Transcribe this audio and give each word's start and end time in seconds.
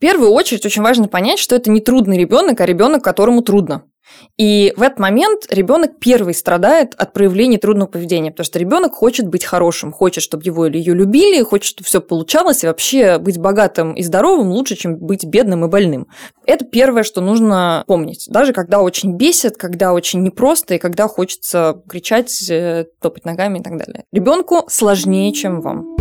первую 0.00 0.32
очередь 0.32 0.66
очень 0.66 0.82
важно 0.82 1.06
понять, 1.06 1.38
что 1.38 1.54
это 1.54 1.70
не 1.70 1.80
трудный 1.80 2.18
ребенок, 2.18 2.60
а 2.60 2.66
ребенок, 2.66 3.04
которому 3.04 3.42
трудно. 3.42 3.84
И 4.36 4.72
в 4.76 4.82
этот 4.82 4.98
момент 4.98 5.46
ребенок 5.50 5.98
первый 6.00 6.34
страдает 6.34 6.94
от 6.96 7.12
проявления 7.12 7.58
трудного 7.58 7.88
поведения, 7.88 8.30
потому 8.30 8.44
что 8.44 8.58
ребенок 8.58 8.92
хочет 8.92 9.28
быть 9.28 9.44
хорошим, 9.44 9.92
хочет, 9.92 10.24
чтобы 10.24 10.42
его 10.44 10.66
или 10.66 10.78
ее 10.78 10.94
любили, 10.94 11.42
хочет, 11.42 11.66
чтобы 11.66 11.86
все 11.86 12.00
получалось, 12.00 12.64
и 12.64 12.66
вообще 12.66 13.18
быть 13.18 13.38
богатым 13.38 13.94
и 13.94 14.02
здоровым 14.02 14.50
лучше, 14.50 14.76
чем 14.76 14.96
быть 14.96 15.24
бедным 15.24 15.64
и 15.64 15.68
больным. 15.68 16.08
Это 16.46 16.64
первое, 16.64 17.02
что 17.02 17.20
нужно 17.20 17.84
помнить. 17.86 18.26
Даже 18.28 18.52
когда 18.52 18.80
очень 18.80 19.16
бесит, 19.16 19.56
когда 19.56 19.92
очень 19.92 20.22
непросто, 20.22 20.74
и 20.74 20.78
когда 20.78 21.06
хочется 21.06 21.82
кричать, 21.88 22.50
э, 22.50 22.86
топать 23.00 23.24
ногами 23.24 23.58
и 23.58 23.62
так 23.62 23.76
далее. 23.76 24.04
Ребенку 24.12 24.64
сложнее, 24.68 25.32
чем 25.32 25.60
вам. 25.60 25.96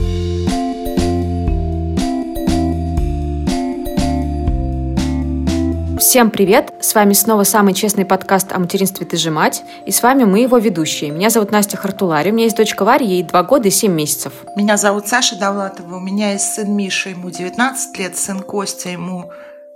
Всем 6.00 6.32
привет! 6.32 6.74
С 6.80 6.96
вами 6.96 7.12
снова 7.12 7.44
самый 7.44 7.74
честный 7.74 8.06
подкаст 8.06 8.54
о 8.54 8.60
материнстве 8.60 9.06
«Ты 9.06 9.18
же 9.18 9.32
мать», 9.32 9.64
и 9.86 9.92
с 9.92 10.02
вами 10.02 10.24
мы 10.24 10.39
его 10.39 10.58
ведущие. 10.58 11.12
Меня 11.12 11.30
зовут 11.30 11.52
Настя 11.52 11.75
Хартулари, 11.75 12.32
у 12.32 12.34
меня 12.34 12.46
есть 12.46 12.56
дочка 12.56 12.86
Варя, 12.86 13.06
ей 13.06 13.22
2 13.22 13.44
года 13.44 13.68
и 13.68 13.72
7 13.72 13.92
месяцев. 13.92 14.32
Меня 14.56 14.78
зовут 14.78 15.10
Саша 15.10 15.38
Давлатова, 15.38 15.98
у 15.98 16.00
меня 16.00 16.32
есть 16.32 16.54
сын 16.54 16.74
Миша, 16.74 17.10
ему 17.10 17.30
19 17.30 18.00
лет, 18.00 18.16
сын 18.18 18.39
Костя, 18.39 18.88
ему 18.88 19.30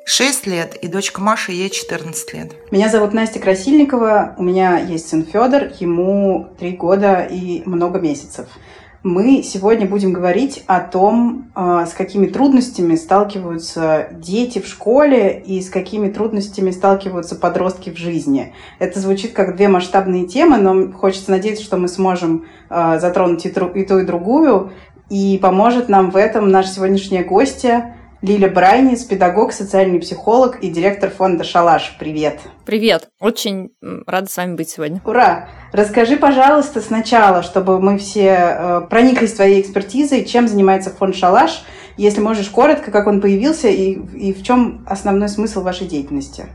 6 0.05 0.47
лет, 0.47 0.75
и 0.75 0.87
дочка 0.87 1.19
Маша, 1.19 1.51
ей 1.51 1.69
14 1.69 2.33
лет. 2.33 2.53
Меня 2.71 2.87
зовут 2.87 3.11
Настя 3.11 3.39
Красильникова, 3.39 4.35
у 4.37 4.43
меня 4.43 4.79
есть 4.79 5.09
сын 5.09 5.25
Федор, 5.25 5.73
ему 5.81 6.47
3 6.57 6.71
года 6.77 7.27
и 7.29 7.63
много 7.65 7.99
месяцев 7.99 8.47
мы 9.03 9.43
сегодня 9.43 9.85
будем 9.85 10.13
говорить 10.13 10.63
о 10.65 10.79
том, 10.79 11.51
а, 11.55 11.85
с 11.85 11.93
какими 11.93 12.25
трудностями 12.25 12.95
сталкиваются 12.95 14.07
дети 14.13 14.59
в 14.59 14.67
школе 14.67 15.43
и 15.45 15.61
с 15.61 15.69
какими 15.69 16.09
трудностями 16.09 16.71
сталкиваются 16.71 17.35
подростки 17.35 17.89
в 17.89 17.97
жизни. 17.97 18.53
Это 18.79 19.01
звучит 19.01 19.33
как 19.33 19.57
две 19.57 19.67
масштабные 19.67 20.25
темы, 20.25 20.57
но 20.57 20.93
хочется 20.93 21.31
надеяться, 21.31 21.65
что 21.65 21.75
мы 21.75 21.89
сможем 21.89 22.45
а, 22.69 22.97
затронуть 22.97 23.45
и 23.45 23.49
ту, 23.49 23.67
и 23.67 24.05
другую. 24.05 24.71
И 25.09 25.37
поможет 25.41 25.89
нам 25.89 26.09
в 26.09 26.15
этом 26.15 26.49
наш 26.49 26.69
сегодняшняя 26.69 27.25
гостья 27.25 27.97
Лиля 28.23 28.47
Брайниц, 28.47 29.03
педагог, 29.03 29.51
социальный 29.51 29.99
психолог 29.99 30.59
и 30.61 30.69
директор 30.69 31.09
фонда 31.09 31.43
«Шалаш». 31.43 31.97
Привет! 31.99 32.39
Привет! 32.65 33.09
Очень 33.19 33.71
рада 34.07 34.31
с 34.31 34.37
вами 34.37 34.55
быть 34.55 34.69
сегодня. 34.69 35.01
Ура! 35.03 35.49
Расскажи, 35.73 36.15
пожалуйста, 36.15 36.79
сначала, 36.79 37.43
чтобы 37.43 37.81
мы 37.81 37.97
все 37.97 38.29
э, 38.29 38.81
прониклись 38.89 39.33
твоей 39.33 39.59
экспертизой, 39.59 40.23
чем 40.23 40.47
занимается 40.47 40.89
фонд 40.89 41.17
«Шалаш», 41.17 41.65
если 41.97 42.21
можешь 42.21 42.47
коротко, 42.47 42.91
как 42.91 43.07
он 43.07 43.19
появился 43.19 43.67
и, 43.67 43.91
и 43.91 44.31
в 44.31 44.41
чем 44.41 44.85
основной 44.87 45.27
смысл 45.27 45.61
вашей 45.61 45.87
деятельности. 45.87 46.45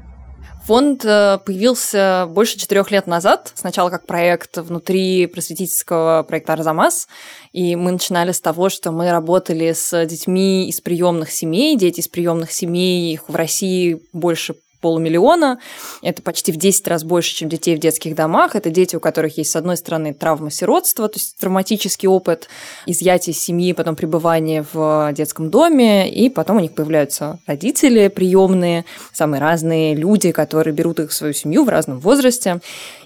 Фонд 0.68 1.02
э, 1.02 1.38
появился 1.46 2.26
больше 2.28 2.58
четырех 2.58 2.90
лет 2.90 3.06
назад, 3.06 3.52
сначала 3.54 3.88
как 3.88 4.04
проект 4.04 4.58
внутри 4.58 5.24
просветительского 5.24 6.26
проекта 6.28 6.52
«Арзамас», 6.52 7.08
и 7.54 7.74
мы 7.74 7.90
начинали 7.90 8.32
с 8.32 8.40
того, 8.42 8.68
что 8.68 8.92
мы 8.92 9.10
работали 9.10 9.72
с 9.72 10.04
детьми 10.04 10.68
из 10.68 10.82
приемных 10.82 11.30
семей, 11.30 11.74
дети 11.74 12.00
из 12.00 12.08
приемных 12.08 12.52
семей, 12.52 13.14
их 13.14 13.30
в 13.30 13.34
России 13.34 14.02
больше 14.12 14.56
полумиллиона. 14.80 15.58
Это 16.02 16.22
почти 16.22 16.52
в 16.52 16.56
10 16.56 16.88
раз 16.88 17.04
больше, 17.04 17.34
чем 17.34 17.48
детей 17.48 17.76
в 17.76 17.80
детских 17.80 18.14
домах. 18.14 18.56
Это 18.56 18.70
дети, 18.70 18.96
у 18.96 19.00
которых 19.00 19.38
есть, 19.38 19.50
с 19.50 19.56
одной 19.56 19.76
стороны, 19.76 20.14
травма 20.14 20.50
сиротства, 20.50 21.08
то 21.08 21.18
есть 21.18 21.36
травматический 21.38 22.08
опыт 22.08 22.48
изъятия 22.86 23.32
семьи, 23.32 23.72
потом 23.72 23.96
пребывания 23.96 24.64
в 24.72 25.12
детском 25.12 25.50
доме, 25.50 26.10
и 26.10 26.30
потом 26.30 26.58
у 26.58 26.60
них 26.60 26.72
появляются 26.72 27.38
родители 27.46 28.08
приемные, 28.08 28.84
самые 29.12 29.40
разные 29.40 29.94
люди, 29.94 30.32
которые 30.32 30.74
берут 30.74 31.00
их 31.00 31.10
в 31.10 31.14
свою 31.14 31.32
семью 31.32 31.64
в 31.64 31.68
разном 31.68 32.00
возрасте. 32.00 32.60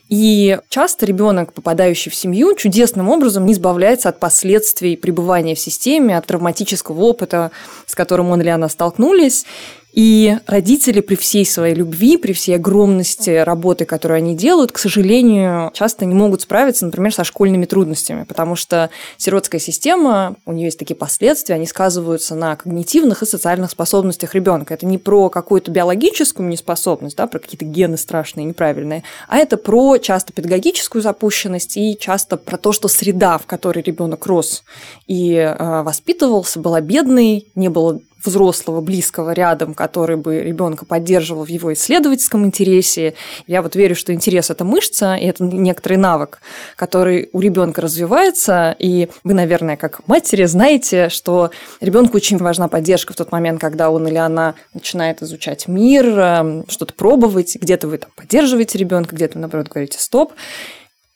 И 0.08 0.58
часто 0.68 1.06
ребенок, 1.06 1.54
попадающий 1.54 2.10
в 2.10 2.14
семью, 2.14 2.54
чудесным 2.54 3.08
образом 3.08 3.46
не 3.46 3.54
избавляется 3.54 4.10
от 4.10 4.20
последствий 4.20 4.94
пребывания 4.94 5.54
в 5.54 5.58
системе, 5.58 6.18
от 6.18 6.26
травматического 6.26 7.00
опыта, 7.00 7.50
с 7.86 7.94
которым 7.94 8.28
он 8.28 8.42
или 8.42 8.50
она 8.50 8.68
столкнулись. 8.68 9.46
И 9.92 10.38
родители 10.46 11.00
при 11.00 11.16
всей 11.16 11.44
своей 11.44 11.74
любви, 11.74 12.16
при 12.16 12.32
всей 12.32 12.56
огромности 12.56 13.30
работы, 13.30 13.84
которую 13.84 14.18
они 14.18 14.34
делают, 14.34 14.72
к 14.72 14.78
сожалению, 14.78 15.70
часто 15.74 16.06
не 16.06 16.14
могут 16.14 16.42
справиться, 16.42 16.86
например, 16.86 17.12
со 17.12 17.24
школьными 17.24 17.66
трудностями, 17.66 18.24
потому 18.24 18.56
что 18.56 18.88
сиротская 19.18 19.60
система, 19.60 20.36
у 20.46 20.52
нее 20.52 20.66
есть 20.66 20.78
такие 20.78 20.96
последствия, 20.96 21.56
они 21.56 21.66
сказываются 21.66 22.34
на 22.34 22.56
когнитивных 22.56 23.22
и 23.22 23.26
социальных 23.26 23.70
способностях 23.70 24.34
ребенка. 24.34 24.72
Это 24.74 24.86
не 24.86 24.96
про 24.96 25.28
какую-то 25.28 25.70
биологическую 25.70 26.48
неспособность, 26.48 27.16
да, 27.16 27.26
про 27.26 27.38
какие-то 27.38 27.66
гены 27.66 27.98
страшные, 27.98 28.46
неправильные, 28.46 29.04
а 29.28 29.36
это 29.36 29.58
про 29.58 29.98
часто 29.98 30.32
педагогическую 30.32 31.02
запущенность 31.02 31.76
и 31.76 31.98
часто 31.98 32.38
про 32.38 32.56
то, 32.56 32.72
что 32.72 32.88
среда, 32.88 33.36
в 33.36 33.44
которой 33.44 33.82
ребенок 33.82 34.26
рос 34.26 34.64
и 35.06 35.34
э, 35.34 35.82
воспитывался, 35.82 36.60
была 36.60 36.80
бедной, 36.80 37.46
не 37.54 37.68
было 37.68 38.00
взрослого, 38.24 38.80
близкого 38.80 39.32
рядом, 39.32 39.74
который 39.74 40.16
бы 40.16 40.40
ребенка 40.40 40.84
поддерживал 40.84 41.44
в 41.44 41.48
его 41.48 41.72
исследовательском 41.72 42.44
интересе. 42.44 43.14
Я 43.46 43.62
вот 43.62 43.76
верю, 43.76 43.94
что 43.94 44.12
интерес 44.12 44.50
это 44.50 44.64
мышца, 44.64 45.14
и 45.14 45.24
это 45.24 45.44
некоторый 45.44 45.98
навык, 45.98 46.40
который 46.76 47.28
у 47.32 47.40
ребенка 47.40 47.80
развивается. 47.80 48.74
И 48.78 49.08
вы, 49.24 49.34
наверное, 49.34 49.76
как 49.76 50.06
матери 50.08 50.44
знаете, 50.44 51.08
что 51.08 51.50
ребенку 51.80 52.16
очень 52.16 52.38
важна 52.38 52.68
поддержка 52.68 53.12
в 53.12 53.16
тот 53.16 53.32
момент, 53.32 53.60
когда 53.60 53.90
он 53.90 54.06
или 54.06 54.16
она 54.16 54.54
начинает 54.74 55.22
изучать 55.22 55.68
мир, 55.68 56.06
эм, 56.18 56.64
что-то 56.68 56.94
пробовать, 56.94 57.56
где-то 57.56 57.88
вы 57.88 57.98
там 57.98 58.10
поддерживаете 58.16 58.78
ребенка, 58.78 59.14
где-то, 59.14 59.38
наоборот, 59.38 59.68
говорите 59.68 59.98
стоп. 59.98 60.32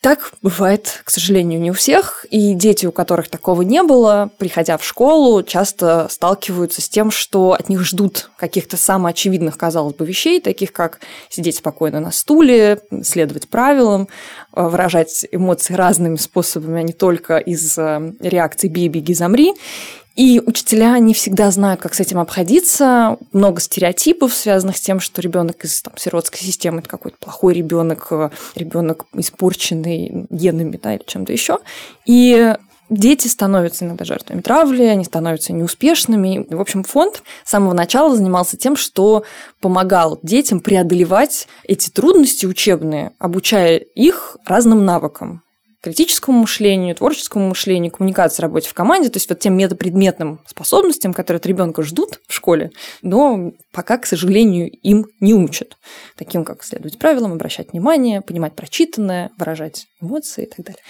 Так 0.07 0.31
бывает, 0.41 1.01
к 1.03 1.11
сожалению, 1.11 1.61
не 1.61 1.73
у 1.73 1.75
всех, 1.75 2.27
и 2.31 2.55
дети, 2.55 2.87
у 2.87 2.93
которых 2.93 3.29
такого 3.29 3.63
не 3.63 3.83
было, 3.83 4.31
приходя 4.39 4.79
в 4.79 4.85
школу, 4.85 5.43
часто 5.43 6.07
сталкиваются 6.09 6.81
с 6.81 6.89
тем, 6.89 7.11
что 7.11 7.55
от 7.55 7.69
них 7.69 7.81
ждут 7.81 8.31
каких-то 8.37 8.77
самоочевидных, 8.77 9.59
казалось 9.59 9.97
бы, 9.97 10.07
вещей, 10.07 10.41
таких 10.41 10.73
как 10.73 11.01
сидеть 11.29 11.57
спокойно 11.57 11.99
на 11.99 12.13
стуле, 12.13 12.79
следовать 13.03 13.49
правилам, 13.49 14.07
э, 14.55 14.63
выражать 14.63 15.27
эмоции 15.33 15.75
разными 15.75 16.15
способами, 16.15 16.79
а 16.79 16.85
не 16.85 16.93
только 16.93 17.39
из 17.39 17.77
э, 17.77 18.13
реакции 18.21 18.69
«бей, 18.69 18.87
беги, 18.87 19.13
замри». 19.13 19.55
И 20.17 20.41
учителя 20.45 20.99
не 20.99 21.13
всегда 21.13 21.51
знают, 21.51 21.81
как 21.81 21.95
с 21.95 22.01
этим 22.01 22.19
обходиться. 22.19 23.19
Много 23.33 23.61
стереотипов, 23.61 24.33
связанных 24.33 24.79
с 24.79 24.81
тем, 24.81 24.99
что 24.99 25.21
ребенок 25.21 25.63
из 25.65 25.83
там, 25.83 25.97
сиротской 25.99 26.41
системы 26.41 26.81
это 26.81 26.89
какой-то 26.89 27.19
плохой 27.19 27.53
ребенок, 27.53 28.09
э, 28.11 28.31
ребенок 28.55 29.05
испорченный 29.13 30.27
генами 30.31 30.81
да, 30.83 30.95
или 30.95 31.03
чем-то 31.07 31.33
еще. 31.33 31.59
И 32.07 32.55
Дети 32.89 33.27
становятся 33.27 33.85
иногда 33.85 34.05
жертвами 34.05 34.41
травли, 34.41 34.85
они 34.85 35.05
становятся 35.05 35.53
неуспешными. 35.53 36.47
В 36.49 36.61
общем, 36.61 36.85
фонд 36.85 37.25
с 37.45 37.51
самого 37.51 37.73
начала 37.73 38.15
занимался 38.15 38.57
тем, 38.57 38.77
что 38.77 39.25
помогал 39.61 40.21
детям 40.23 40.61
преодолевать 40.61 41.49
эти 41.65 41.91
трудности 41.91 42.47
учебные, 42.47 43.11
обучая 43.19 43.79
их 43.79 44.37
разным 44.47 44.85
навыкам 44.85 45.43
критическому 45.81 46.41
мышлению, 46.41 46.95
творческому 46.95 47.49
мышлению, 47.49 47.93
коммуникации, 47.93 48.43
работе 48.43 48.69
в 48.69 48.75
команде, 48.75 49.09
то 49.09 49.17
есть 49.17 49.29
вот 49.29 49.39
тем 49.39 49.57
метапредметным 49.57 50.41
способностям, 50.47 51.13
которые 51.13 51.39
от 51.39 51.47
ребенка 51.47 51.83
ждут 51.83 52.21
в 52.27 52.33
школе, 52.35 52.71
но 53.03 53.53
пока, 53.73 53.99
к 53.99 54.07
сожалению, 54.07 54.71
им 54.71 55.07
не 55.21 55.35
учат. 55.35 55.77
Таким, 56.17 56.45
как 56.45 56.65
следовать 56.65 56.99
правилам, 56.99 57.33
обращать 57.33 57.73
внимание, 57.73 58.21
понимать 58.21 58.55
прочитанное, 58.55 59.31
выражать 59.39 59.87
эмоции 60.01 60.45
и 60.45 60.47
так 60.47 60.65
далее. 60.65 60.83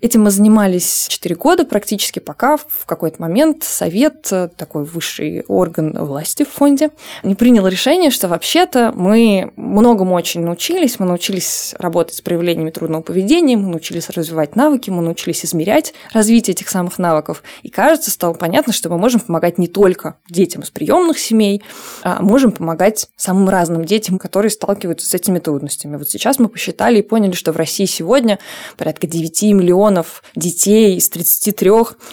Этим 0.00 0.22
мы 0.22 0.30
занимались 0.30 1.06
4 1.08 1.34
года 1.36 1.64
практически, 1.64 2.18
пока 2.18 2.56
в 2.56 2.86
какой-то 2.86 3.20
момент 3.20 3.64
совет, 3.64 4.22
такой 4.56 4.84
высший 4.84 5.44
орган 5.48 5.92
власти 6.04 6.44
в 6.44 6.48
фонде, 6.48 6.90
не 7.22 7.34
принял 7.34 7.66
решение, 7.66 8.10
что 8.10 8.28
вообще-то 8.28 8.92
мы 8.94 9.52
многому 9.56 10.14
очень 10.14 10.42
научились, 10.42 10.98
мы 10.98 11.06
научились 11.06 11.74
работать 11.78 12.16
с 12.16 12.20
проявлениями 12.20 12.70
трудного 12.70 13.02
поведения, 13.02 13.56
мы 13.56 13.68
научились 13.68 14.10
развивать 14.10 14.33
развивать 14.34 14.56
навыки, 14.56 14.90
мы 14.90 15.02
научились 15.02 15.44
измерять 15.44 15.94
развитие 16.12 16.54
этих 16.54 16.68
самых 16.68 16.98
навыков. 16.98 17.42
И 17.62 17.68
кажется, 17.68 18.10
стало 18.10 18.34
понятно, 18.34 18.72
что 18.72 18.88
мы 18.88 18.98
можем 18.98 19.20
помогать 19.20 19.58
не 19.58 19.68
только 19.68 20.16
детям 20.28 20.62
из 20.62 20.70
приемных 20.70 21.18
семей, 21.18 21.62
а 22.02 22.20
можем 22.20 22.50
помогать 22.50 23.08
самым 23.16 23.48
разным 23.48 23.84
детям, 23.84 24.18
которые 24.18 24.50
сталкиваются 24.50 25.06
с 25.08 25.14
этими 25.14 25.38
трудностями. 25.38 25.96
Вот 25.96 26.08
сейчас 26.08 26.38
мы 26.38 26.48
посчитали 26.48 26.98
и 26.98 27.02
поняли, 27.02 27.32
что 27.32 27.52
в 27.52 27.56
России 27.56 27.84
сегодня 27.84 28.38
порядка 28.76 29.06
9 29.06 29.42
миллионов 29.54 30.24
детей 30.34 30.96
из 30.96 31.08
33, 31.08 31.70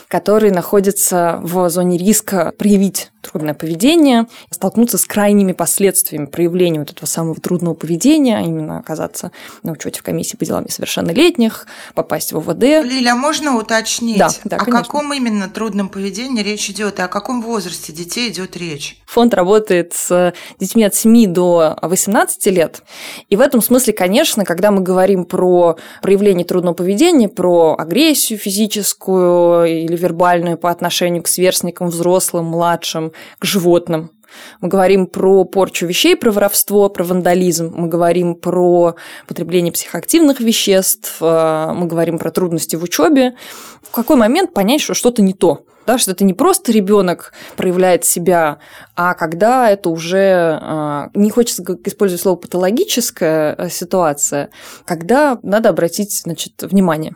которые 0.07 0.53
находятся 0.53 1.39
в 1.41 1.69
зоне 1.69 1.97
риска 1.97 2.53
проявить 2.57 3.11
трудное 3.21 3.53
поведение, 3.53 4.27
столкнуться 4.49 4.97
с 4.97 5.05
крайними 5.05 5.53
последствиями 5.53 6.25
проявления 6.25 6.79
вот 6.79 6.91
этого 6.91 7.05
самого 7.05 7.35
трудного 7.35 7.73
поведения, 7.75 8.37
а 8.37 8.41
именно 8.41 8.79
оказаться 8.79 9.31
на 9.63 9.71
учете 9.73 9.99
в 9.99 10.03
комиссии 10.03 10.35
по 10.35 10.45
делам 10.45 10.65
несовершеннолетних, 10.65 11.67
попасть 11.93 12.33
в 12.33 12.37
ОВД. 12.37 12.63
Лиля, 12.83 13.15
можно 13.15 13.57
уточнить, 13.57 14.17
да, 14.17 14.29
да, 14.43 14.57
о 14.57 14.59
конечно. 14.59 14.83
каком 14.83 15.13
именно 15.13 15.49
трудном 15.49 15.89
поведении 15.89 16.43
речь 16.43 16.69
идет 16.69 16.99
и 16.99 17.01
о 17.01 17.07
каком 17.07 17.41
возрасте 17.41 17.93
детей 17.93 18.29
идет 18.29 18.57
речь? 18.57 18.97
Фонд 19.05 19.33
работает 19.33 19.93
с 19.93 20.33
детьми 20.59 20.83
от 20.83 20.95
7 20.95 21.33
до 21.33 21.77
18 21.81 22.45
лет. 22.47 22.83
И 23.29 23.35
в 23.35 23.41
этом 23.41 23.61
смысле, 23.61 23.93
конечно, 23.93 24.45
когда 24.45 24.71
мы 24.71 24.81
говорим 24.81 25.25
про 25.25 25.77
проявление 26.01 26.45
трудного 26.45 26.73
поведения, 26.73 27.27
про 27.27 27.75
агрессию 27.77 28.39
физическую 28.39 29.65
или 29.65 29.95
вербальную 29.95 30.57
по 30.57 30.71
отношению 30.71 31.23
к 31.23 31.27
сверстникам, 31.27 31.89
взрослым, 31.89 32.45
младшим, 32.45 33.10
к 33.39 33.45
животным, 33.45 34.11
мы 34.59 34.67
говорим 34.67 35.07
про 35.07 35.43
порчу 35.45 35.85
вещей, 35.85 36.15
про 36.15 36.31
воровство, 36.31 36.89
про 36.89 37.03
вандализм. 37.03 37.73
Мы 37.75 37.87
говорим 37.87 38.35
про 38.35 38.95
потребление 39.27 39.71
психоактивных 39.71 40.39
веществ. 40.39 41.17
Э, 41.21 41.71
мы 41.73 41.87
говорим 41.87 42.17
про 42.17 42.31
трудности 42.31 42.75
в 42.75 42.83
учебе. 42.83 43.35
В 43.81 43.91
какой 43.91 44.15
момент 44.15 44.53
понять, 44.53 44.81
что 44.81 44.93
что-то 44.93 45.21
не 45.21 45.33
то? 45.33 45.65
Да, 45.87 45.97
что 45.97 46.11
это 46.11 46.23
не 46.23 46.33
просто 46.35 46.71
ребенок 46.71 47.33
проявляет 47.57 48.05
себя, 48.05 48.59
а 48.95 49.15
когда 49.15 49.67
это 49.69 49.89
уже, 49.89 50.59
э, 50.61 51.07
не 51.15 51.31
хочется 51.31 51.63
использовать 51.85 52.21
слово 52.21 52.35
патологическая 52.35 53.55
э, 53.57 53.69
ситуация, 53.69 54.51
когда 54.85 55.39
надо 55.41 55.69
обратить 55.69 56.15
значит, 56.19 56.61
внимание 56.61 57.15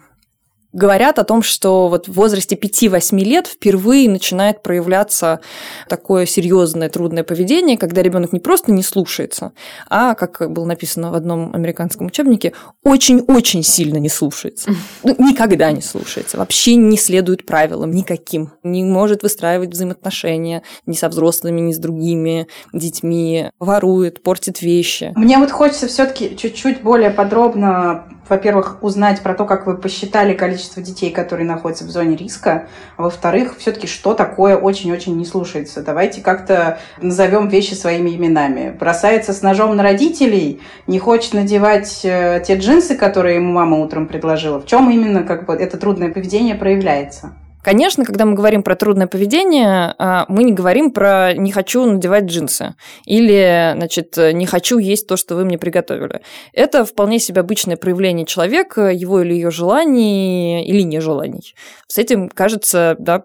говорят 0.76 1.18
о 1.20 1.24
том, 1.24 1.42
что 1.42 1.88
вот 1.88 2.08
в 2.08 2.14
возрасте 2.14 2.56
5-8 2.56 3.18
лет 3.24 3.48
впервые 3.48 4.10
начинает 4.10 4.62
проявляться 4.62 5.40
такое 5.88 6.26
серьезное 6.26 6.90
трудное 6.90 7.24
поведение, 7.24 7.78
когда 7.78 8.04
ребенок 8.04 8.34
не 8.34 8.40
просто 8.40 8.72
не 8.72 8.84
слушается, 8.84 9.54
а, 9.90 10.14
как 10.16 10.52
было 10.52 10.66
написано 10.66 11.12
в 11.12 11.16
одном 11.16 11.56
американском 11.56 12.08
учебнике, 12.08 12.54
очень-очень 12.84 13.64
сильно 13.64 13.98
не 13.98 14.10
слушается. 14.10 14.72
Ну, 15.04 15.16
никогда 15.18 15.72
не 15.72 15.82
слушается, 15.82 16.38
вообще 16.38 16.76
не 16.76 16.98
следует 16.98 17.46
правилам 17.46 17.92
никаким, 17.92 18.52
не 18.64 18.84
может 18.84 19.24
выстраивать 19.24 19.70
взаимоотношения 19.70 20.64
ни 20.86 20.94
со 20.94 21.08
взрослыми, 21.08 21.62
ни 21.62 21.72
с 21.72 21.78
другими 21.78 22.48
детьми, 22.74 23.50
ворует, 23.60 24.22
портит 24.22 24.62
вещи. 24.62 25.14
Мне 25.16 25.38
вот 25.38 25.52
хочется 25.52 25.88
все-таки 25.88 26.36
чуть-чуть 26.36 26.82
более 26.82 27.12
подробно 27.12 28.04
во-первых, 28.30 28.78
узнать 28.82 29.22
про 29.22 29.36
то, 29.36 29.46
как 29.46 29.68
вы 29.68 29.78
посчитали 29.78 30.34
количество 30.34 30.65
детей, 30.82 31.12
которые 31.12 31.48
находятся 31.48 31.86
в 31.86 31.90
зоне 31.90 32.16
риска, 32.16 32.68
а 32.98 33.04
во-вторых, 33.04 33.58
все-таки, 33.58 33.88
что 33.88 34.14
такое 34.14 34.58
очень-очень 34.58 35.16
не 35.16 35.26
слушается. 35.26 35.82
Давайте 35.82 36.22
как-то 36.22 36.80
назовем 37.02 37.48
вещи 37.48 37.74
своими 37.74 38.16
именами. 38.16 38.76
Бросается 38.78 39.34
с 39.34 39.42
ножом 39.42 39.76
на 39.76 39.84
родителей, 39.84 40.62
не 40.88 41.00
хочет 41.00 41.34
надевать 41.34 42.02
э, 42.04 42.44
те 42.46 42.58
джинсы, 42.58 42.96
которые 42.96 43.36
ему 43.36 43.54
мама 43.54 43.78
утром 43.78 44.08
предложила. 44.08 44.60
В 44.60 44.66
чем 44.66 44.90
именно 44.90 45.24
как 45.24 45.46
бы, 45.46 45.54
это 45.54 45.78
трудное 45.78 46.12
поведение 46.12 46.56
проявляется? 46.56 47.34
Конечно, 47.66 48.06
когда 48.06 48.26
мы 48.26 48.36
говорим 48.36 48.62
про 48.62 48.76
трудное 48.76 49.08
поведение, 49.08 49.96
а, 49.98 50.28
мы 50.28 50.44
не 50.44 50.52
говорим 50.52 50.92
про 50.92 51.34
«не 51.34 51.52
хочу 51.52 51.84
надевать 51.84 52.26
джинсы» 52.26 52.76
или, 53.06 53.74
значит, 53.76 54.16
«не 54.18 54.46
хочу 54.46 54.78
есть 54.78 55.08
то, 55.08 55.18
что 55.18 55.36
вы 55.36 55.46
мне 55.46 55.58
приготовили». 55.58 56.22
Это 56.54 56.86
вполне 56.86 57.18
себе 57.18 57.42
обычное 57.42 57.76
проявление 57.76 58.28
человека, 58.28 58.92
его 58.92 59.20
или 59.24 59.34
ее 59.34 59.50
желаний 59.50 60.64
или 60.64 60.84
нежеланий. 60.84 61.56
С 61.88 61.98
этим, 61.98 62.30
кажется, 62.30 62.98
да, 63.00 63.24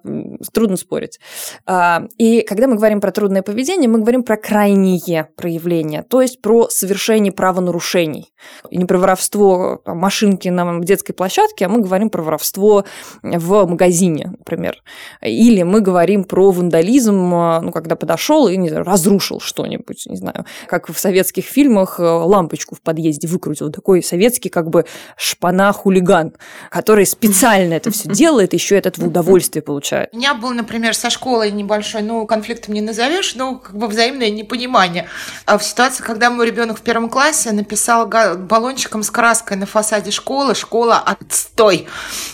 трудно 0.54 0.78
спорить. 0.78 1.20
А, 1.66 2.04
и 2.16 2.40
когда 2.40 2.66
мы 2.66 2.76
говорим 2.76 3.02
про 3.02 3.12
трудное 3.12 3.42
поведение, 3.42 3.90
мы 3.90 3.98
говорим 3.98 4.22
про 4.22 4.38
крайние 4.38 5.28
проявления, 5.36 6.02
то 6.02 6.22
есть 6.22 6.40
про 6.40 6.70
совершение 6.70 7.30
правонарушений. 7.30 8.32
И 8.70 8.78
не 8.78 8.86
про 8.86 8.96
воровство 8.96 9.82
машинки 9.84 10.48
на 10.48 10.80
детской 10.80 11.12
площадке, 11.12 11.66
а 11.66 11.68
мы 11.68 11.82
говорим 11.82 12.08
про 12.08 12.22
воровство 12.22 12.86
в 13.22 13.66
магазине, 13.66 14.29
например. 14.38 14.82
Или 15.22 15.62
мы 15.62 15.80
говорим 15.80 16.24
про 16.24 16.50
вандализм, 16.50 17.34
э, 17.34 17.60
ну, 17.60 17.72
когда 17.72 17.96
подошел 17.96 18.48
и 18.48 18.56
не 18.56 18.68
знаю, 18.68 18.84
разрушил 18.84 19.40
что-нибудь, 19.40 20.06
не 20.06 20.16
знаю, 20.16 20.44
как 20.66 20.88
в 20.88 20.98
советских 20.98 21.44
фильмах 21.44 21.98
э, 21.98 22.02
лампочку 22.02 22.74
в 22.74 22.80
подъезде 22.80 23.28
выкрутил. 23.28 23.70
Такой 23.70 24.02
советский 24.02 24.48
как 24.48 24.70
бы 24.70 24.84
шпана-хулиган, 25.16 26.34
который 26.70 27.06
специально 27.06 27.74
это 27.74 27.90
все 27.90 28.08
делает, 28.08 28.52
еще 28.52 28.76
этот 28.76 28.98
в 28.98 29.06
удовольствие 29.06 29.62
получает. 29.62 30.10
У 30.12 30.16
меня 30.16 30.34
был, 30.34 30.50
например, 30.50 30.94
со 30.94 31.10
школой 31.10 31.50
небольшой, 31.50 32.02
ну, 32.02 32.26
конфликтом 32.26 32.74
не 32.74 32.80
назовешь, 32.80 33.34
но 33.34 33.56
как 33.56 33.76
бы 33.76 33.86
взаимное 33.86 34.30
непонимание. 34.30 35.06
А 35.46 35.58
в 35.58 35.64
ситуации, 35.64 36.02
когда 36.02 36.30
мой 36.30 36.46
ребенок 36.46 36.78
в 36.78 36.82
первом 36.82 37.08
классе 37.08 37.52
написал 37.52 38.06
баллончиком 38.06 39.02
с 39.02 39.10
краской 39.10 39.56
на 39.56 39.66
фасаде 39.66 40.10
школы 40.10 40.54
«Школа 40.54 40.98
отстой». 40.98 41.86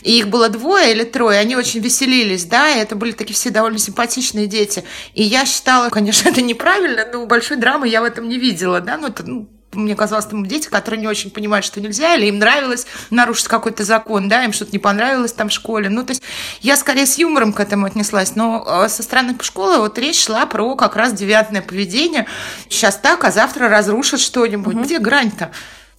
И 0.02 0.18
их 0.18 0.28
было 0.28 0.48
двое 0.48 0.92
или 0.92 1.04
трое, 1.04 1.38
они 1.38 1.56
очень 1.56 1.80
веселились, 1.86 2.44
да, 2.44 2.70
и 2.70 2.78
это 2.78 2.96
были 2.96 3.12
такие 3.12 3.34
все 3.34 3.50
довольно 3.50 3.78
симпатичные 3.78 4.46
дети. 4.46 4.84
И 5.14 5.22
я 5.22 5.46
считала, 5.46 5.88
конечно, 5.88 6.28
это 6.30 6.42
неправильно, 6.42 7.06
но 7.12 7.26
большой 7.26 7.56
драмы 7.56 7.88
я 7.88 8.00
в 8.00 8.04
этом 8.04 8.28
не 8.28 8.38
видела, 8.38 8.80
да, 8.80 8.98
ну, 8.98 9.08
это, 9.08 9.22
ну, 9.24 9.48
мне 9.72 9.94
казалось, 9.94 10.26
там 10.26 10.46
дети, 10.46 10.68
которые 10.68 11.00
не 11.00 11.06
очень 11.06 11.30
понимают, 11.30 11.64
что 11.64 11.80
нельзя, 11.80 12.14
или 12.14 12.26
им 12.26 12.38
нравилось 12.38 12.86
нарушить 13.10 13.48
какой-то 13.48 13.84
закон, 13.84 14.28
да, 14.28 14.44
им 14.44 14.52
что-то 14.52 14.72
не 14.72 14.78
понравилось 14.78 15.32
там 15.32 15.48
в 15.48 15.52
школе. 15.52 15.88
Ну, 15.88 16.04
то 16.04 16.12
есть 16.12 16.22
я 16.62 16.76
скорее 16.76 17.06
с 17.06 17.18
юмором 17.18 17.52
к 17.52 17.60
этому 17.60 17.86
отнеслась, 17.86 18.34
но 18.36 18.64
э, 18.66 18.88
со 18.88 19.02
стороны 19.02 19.36
школы 19.40 19.78
вот 19.78 19.98
речь 19.98 20.24
шла 20.24 20.46
про 20.46 20.74
как 20.76 20.96
раз 20.96 21.12
девиантное 21.12 21.62
поведение. 21.62 22.26
Сейчас 22.68 22.96
так, 22.96 23.24
а 23.24 23.30
завтра 23.30 23.68
разрушат 23.68 24.20
что-нибудь. 24.20 24.76
Угу. 24.76 24.84
Где 24.84 24.98
грань-то? 24.98 25.50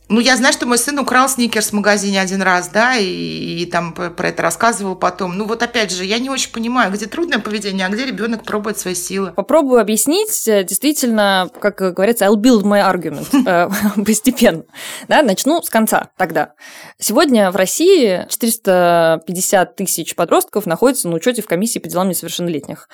Ну, 0.09 0.21
я 0.21 0.37
знаю, 0.37 0.53
что 0.53 0.65
мой 0.65 0.77
сын 0.77 0.97
украл 0.99 1.27
сникерс 1.27 1.69
в 1.69 1.73
магазине 1.73 2.21
один 2.21 2.41
раз, 2.41 2.69
да, 2.69 2.95
и, 2.95 3.05
и 3.05 3.65
там 3.65 3.93
про 3.93 4.29
это 4.29 4.41
рассказывал 4.41 4.95
потом. 4.95 5.37
Ну, 5.37 5.45
вот 5.45 5.61
опять 5.63 5.91
же, 5.91 6.05
я 6.05 6.17
не 6.19 6.29
очень 6.29 6.51
понимаю, 6.51 6.93
где 6.93 7.07
трудное 7.07 7.39
поведение, 7.39 7.85
а 7.85 7.89
где 7.89 8.05
ребенок 8.05 8.43
пробует 8.43 8.79
свои 8.79 8.95
силы. 8.95 9.33
Попробую 9.33 9.81
объяснить, 9.81 10.47
э, 10.47 10.63
действительно, 10.63 11.49
как 11.59 11.93
говорится, 11.93 12.25
I'll 12.25 12.35
build 12.35 12.63
my 12.63 12.89
argument 12.89 13.27
э, 13.45 14.01
постепенно. 14.05 14.63
Да, 15.09 15.21
начну 15.23 15.61
с 15.61 15.69
конца 15.69 16.09
тогда. 16.15 16.53
Сегодня 16.97 17.51
в 17.51 17.57
России 17.57 18.25
450 18.29 19.75
тысяч 19.75 20.15
подростков 20.15 20.65
находятся 20.65 21.09
на 21.09 21.15
учете 21.15 21.41
в 21.41 21.47
комиссии 21.47 21.79
по 21.79 21.89
делам 21.89 22.07
несовершеннолетних. 22.07 22.87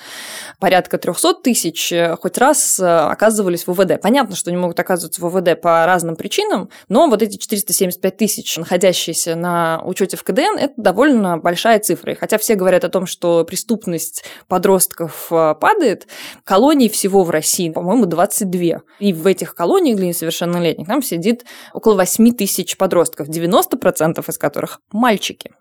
Порядка 0.58 0.98
300 0.98 1.34
тысяч 1.34 1.92
э, 1.92 2.16
хоть 2.20 2.38
раз 2.38 2.80
оказывались 2.80 3.68
в 3.68 3.70
УВД. 3.70 4.00
Понятно, 4.02 4.34
что 4.34 4.50
они 4.50 4.56
могут 4.56 4.80
оказываться 4.80 5.20
в 5.20 5.26
УВД 5.26 5.60
по 5.60 5.86
разным 5.86 6.16
причинам, 6.16 6.70
но 6.88 7.03
вот 7.10 7.22
эти 7.22 7.36
475 7.36 8.16
тысяч, 8.16 8.56
находящиеся 8.56 9.36
на 9.36 9.82
учете 9.84 10.16
в 10.16 10.22
КДН, 10.22 10.58
это 10.58 10.74
довольно 10.76 11.38
большая 11.38 11.78
цифра. 11.78 12.12
И 12.12 12.16
хотя 12.16 12.38
все 12.38 12.54
говорят 12.54 12.84
о 12.84 12.88
том, 12.88 13.06
что 13.06 13.44
преступность 13.44 14.24
подростков 14.48 15.28
э, 15.30 15.54
падает, 15.60 16.06
колоний 16.44 16.88
всего 16.88 17.24
в 17.24 17.30
России, 17.30 17.70
по-моему, 17.70 18.06
22. 18.06 18.82
И 18.98 19.12
в 19.12 19.26
этих 19.26 19.54
колониях 19.54 19.96
для 19.96 20.08
несовершеннолетних 20.08 20.86
там 20.86 21.02
сидит 21.02 21.44
около 21.72 21.94
8 21.94 22.34
тысяч 22.34 22.76
подростков, 22.76 23.28
90% 23.28 24.24
из 24.28 24.38
которых 24.38 24.80
мальчики. 24.92 25.52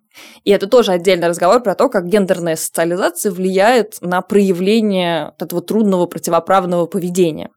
И 0.43 0.51
это 0.51 0.67
тоже 0.67 0.91
отдельный 0.91 1.27
разговор 1.27 1.61
про 1.61 1.75
то, 1.75 1.89
как 1.89 2.07
гендерная 2.07 2.55
социализация 2.55 3.31
влияет 3.31 3.97
на 4.01 4.21
проявление 4.21 5.33
этого 5.39 5.61
трудного 5.61 6.05
противоправного 6.05 6.85
поведения. 6.85 7.49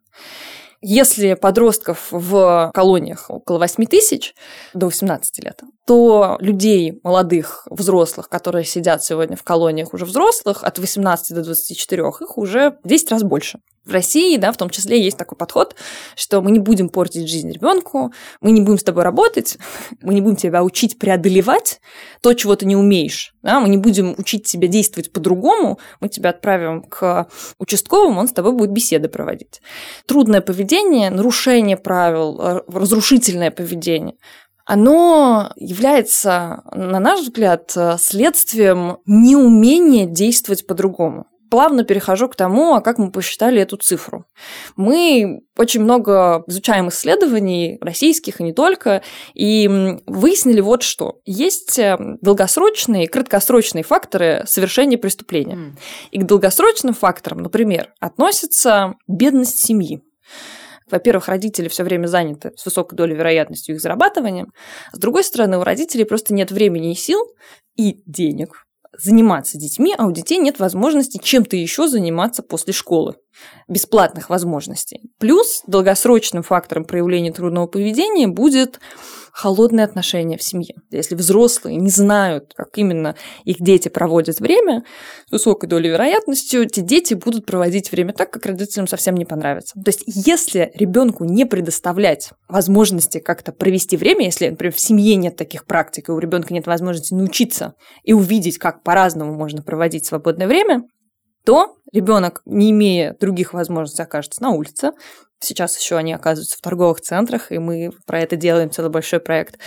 Если 0.88 1.34
подростков 1.34 2.12
в 2.12 2.70
колониях 2.72 3.28
около 3.28 3.58
8 3.58 3.86
тысяч 3.86 4.36
до 4.72 4.86
18 4.86 5.42
лет, 5.42 5.60
то 5.84 6.36
людей 6.38 7.00
молодых, 7.02 7.66
взрослых, 7.68 8.28
которые 8.28 8.64
сидят 8.64 9.02
сегодня 9.02 9.36
в 9.36 9.42
колониях 9.42 9.92
уже 9.94 10.04
взрослых, 10.04 10.62
от 10.62 10.78
18 10.78 11.34
до 11.34 11.42
24, 11.42 12.02
их 12.02 12.38
уже 12.38 12.78
в 12.84 12.88
10 12.88 13.10
раз 13.10 13.24
больше. 13.24 13.58
В 13.86 13.92
России, 13.92 14.36
да, 14.36 14.50
в 14.50 14.56
том 14.56 14.68
числе 14.68 15.00
есть 15.00 15.16
такой 15.16 15.38
подход, 15.38 15.76
что 16.16 16.42
мы 16.42 16.50
не 16.50 16.58
будем 16.58 16.88
портить 16.88 17.28
жизнь 17.28 17.52
ребенку, 17.52 18.12
мы 18.40 18.50
не 18.50 18.60
будем 18.60 18.78
с 18.78 18.82
тобой 18.82 19.04
работать, 19.04 19.58
мы 20.02 20.12
не 20.14 20.20
будем 20.20 20.36
тебя 20.36 20.64
учить 20.64 20.98
преодолевать 20.98 21.80
то, 22.20 22.34
чего 22.34 22.56
ты 22.56 22.66
не 22.66 22.74
умеешь, 22.74 23.34
да, 23.42 23.60
мы 23.60 23.68
не 23.68 23.76
будем 23.76 24.14
учить 24.18 24.44
тебя 24.44 24.66
действовать 24.66 25.12
по-другому, 25.12 25.78
мы 26.00 26.08
тебя 26.08 26.30
отправим 26.30 26.82
к 26.82 27.28
участковому, 27.58 28.20
он 28.20 28.28
с 28.28 28.32
тобой 28.32 28.52
будет 28.52 28.72
беседы 28.72 29.08
проводить. 29.08 29.62
Трудное 30.06 30.40
поведение, 30.40 31.10
нарушение 31.10 31.76
правил, 31.76 32.40
э, 32.40 32.62
разрушительное 32.66 33.52
поведение 33.52 34.16
оно 34.68 35.52
является, 35.54 36.64
на 36.72 36.98
наш 36.98 37.20
взгляд, 37.20 37.72
следствием 37.98 38.98
неумения 39.06 40.06
действовать 40.06 40.66
по-другому. 40.66 41.26
Плавно 41.50 41.84
перехожу 41.84 42.28
к 42.28 42.36
тому, 42.36 42.74
а 42.74 42.80
как 42.80 42.98
мы 42.98 43.10
посчитали 43.10 43.60
эту 43.60 43.76
цифру. 43.76 44.26
Мы 44.76 45.42
очень 45.56 45.82
много 45.82 46.44
изучаем 46.46 46.88
исследований, 46.88 47.78
российских 47.80 48.40
и 48.40 48.44
не 48.44 48.52
только, 48.52 49.02
и 49.34 49.68
выяснили 50.06 50.60
вот 50.60 50.82
что. 50.82 51.20
Есть 51.24 51.78
э, 51.78 51.96
долгосрочные 52.20 53.04
и 53.04 53.08
краткосрочные 53.08 53.84
факторы 53.84 54.44
совершения 54.46 54.98
преступления. 54.98 55.56
Mm. 55.56 55.72
И 56.12 56.18
к 56.18 56.24
долгосрочным 56.24 56.94
факторам, 56.94 57.38
например, 57.38 57.92
относится 58.00 58.94
бедность 59.06 59.60
семьи. 59.60 60.02
Во-первых, 60.90 61.28
родители 61.28 61.68
все 61.68 61.82
время 61.82 62.06
заняты 62.06 62.52
с 62.56 62.64
высокой 62.64 62.96
долей 62.96 63.16
вероятностью 63.16 63.74
их 63.74 63.80
зарабатывания. 63.80 64.46
С 64.92 64.98
другой 64.98 65.24
стороны, 65.24 65.58
у 65.58 65.64
родителей 65.64 66.04
просто 66.04 66.32
нет 66.32 66.52
времени 66.52 66.92
и 66.92 66.94
сил 66.94 67.20
и 67.76 68.02
денег 68.06 68.65
заниматься 68.98 69.58
детьми, 69.58 69.94
а 69.96 70.06
у 70.06 70.12
детей 70.12 70.38
нет 70.38 70.58
возможности 70.58 71.18
чем-то 71.22 71.56
еще 71.56 71.88
заниматься 71.88 72.42
после 72.42 72.72
школы. 72.72 73.16
Бесплатных 73.68 74.30
возможностей. 74.30 75.00
Плюс 75.18 75.62
долгосрочным 75.66 76.42
фактором 76.42 76.84
проявления 76.84 77.32
трудного 77.32 77.66
поведения 77.66 78.28
будет 78.28 78.80
холодные 79.36 79.84
отношения 79.84 80.38
в 80.38 80.42
семье. 80.42 80.76
Если 80.90 81.14
взрослые 81.14 81.76
не 81.76 81.90
знают, 81.90 82.54
как 82.54 82.78
именно 82.78 83.16
их 83.44 83.56
дети 83.60 83.88
проводят 83.88 84.40
время, 84.40 84.82
с 85.28 85.32
высокой 85.32 85.68
долей 85.68 85.90
вероятностью 85.90 86.62
эти 86.62 86.80
дети 86.80 87.12
будут 87.12 87.44
проводить 87.44 87.92
время 87.92 88.14
так, 88.14 88.30
как 88.30 88.46
родителям 88.46 88.86
совсем 88.86 89.14
не 89.14 89.26
понравится. 89.26 89.74
То 89.74 89.88
есть, 89.88 90.04
если 90.06 90.72
ребенку 90.74 91.24
не 91.24 91.44
предоставлять 91.44 92.30
возможности 92.48 93.18
как-то 93.18 93.52
провести 93.52 93.98
время, 93.98 94.24
если, 94.24 94.48
например, 94.48 94.72
в 94.72 94.80
семье 94.80 95.16
нет 95.16 95.36
таких 95.36 95.66
практик, 95.66 96.08
и 96.08 96.12
у 96.12 96.18
ребенка 96.18 96.54
нет 96.54 96.66
возможности 96.66 97.12
научиться 97.12 97.74
и 98.04 98.14
увидеть, 98.14 98.56
как 98.56 98.82
по-разному 98.82 99.34
можно 99.34 99.62
проводить 99.62 100.06
свободное 100.06 100.46
время, 100.46 100.84
то 101.44 101.75
ребенок, 101.92 102.42
не 102.44 102.70
имея 102.70 103.16
других 103.18 103.52
возможностей, 103.52 104.02
окажется 104.02 104.42
на 104.42 104.50
улице, 104.50 104.92
Сейчас 105.38 105.78
еще 105.78 105.96
они 105.96 106.14
оказываются 106.14 106.56
в 106.56 106.62
торговых 106.62 107.00
центрах, 107.02 107.52
и 107.52 107.58
мы 107.58 107.90
про 108.06 108.20
это 108.20 108.36
делаем 108.36 108.70
целый 108.70 108.90
большой 108.90 109.20
проект. 109.20 109.58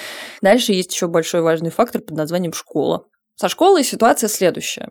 Дальше 0.41 0.73
есть 0.73 0.91
еще 0.91 1.07
большой 1.07 1.41
важный 1.41 1.69
фактор 1.69 2.01
под 2.01 2.17
названием 2.17 2.53
школа. 2.53 3.05
Со 3.35 3.49
школой 3.49 3.83
ситуация 3.83 4.29
следующая. 4.29 4.89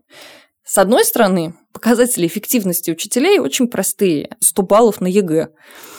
С 0.64 0.78
одной 0.78 1.04
стороны, 1.04 1.54
показатели 1.72 2.26
эффективности 2.26 2.90
учителей 2.90 3.40
очень 3.40 3.68
простые. 3.68 4.36
100 4.40 4.62
баллов 4.62 5.00
на 5.00 5.06
ЕГЭ. 5.06 5.48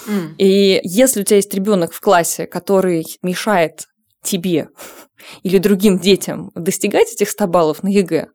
Mm. 0.08 0.36
И 0.38 0.80
если 0.84 1.22
у 1.22 1.24
тебя 1.24 1.38
есть 1.38 1.54
ребенок 1.54 1.92
в 1.92 2.00
классе, 2.00 2.46
который 2.46 3.06
мешает 3.22 3.86
тебе 4.24 4.70
или 5.44 5.58
другим 5.58 6.00
детям 6.00 6.52
достигать 6.56 7.12
этих 7.12 7.30
100 7.30 7.48
баллов 7.48 7.84
на 7.84 7.90
ЕГЭ, 7.90 8.28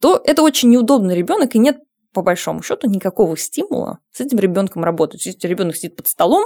то 0.00 0.20
это 0.24 0.42
очень 0.42 0.70
неудобный 0.70 1.16
ребенок, 1.16 1.54
и 1.54 1.58
нет 1.58 1.76
по 2.12 2.22
большому 2.22 2.62
счету 2.62 2.88
никакого 2.88 3.36
стимула 3.36 3.98
с 4.12 4.20
этим 4.20 4.38
ребенком 4.38 4.84
работать. 4.84 5.24
Если 5.26 5.46
ребенок 5.46 5.76
сидит 5.76 5.96
под 5.96 6.06
столом 6.08 6.44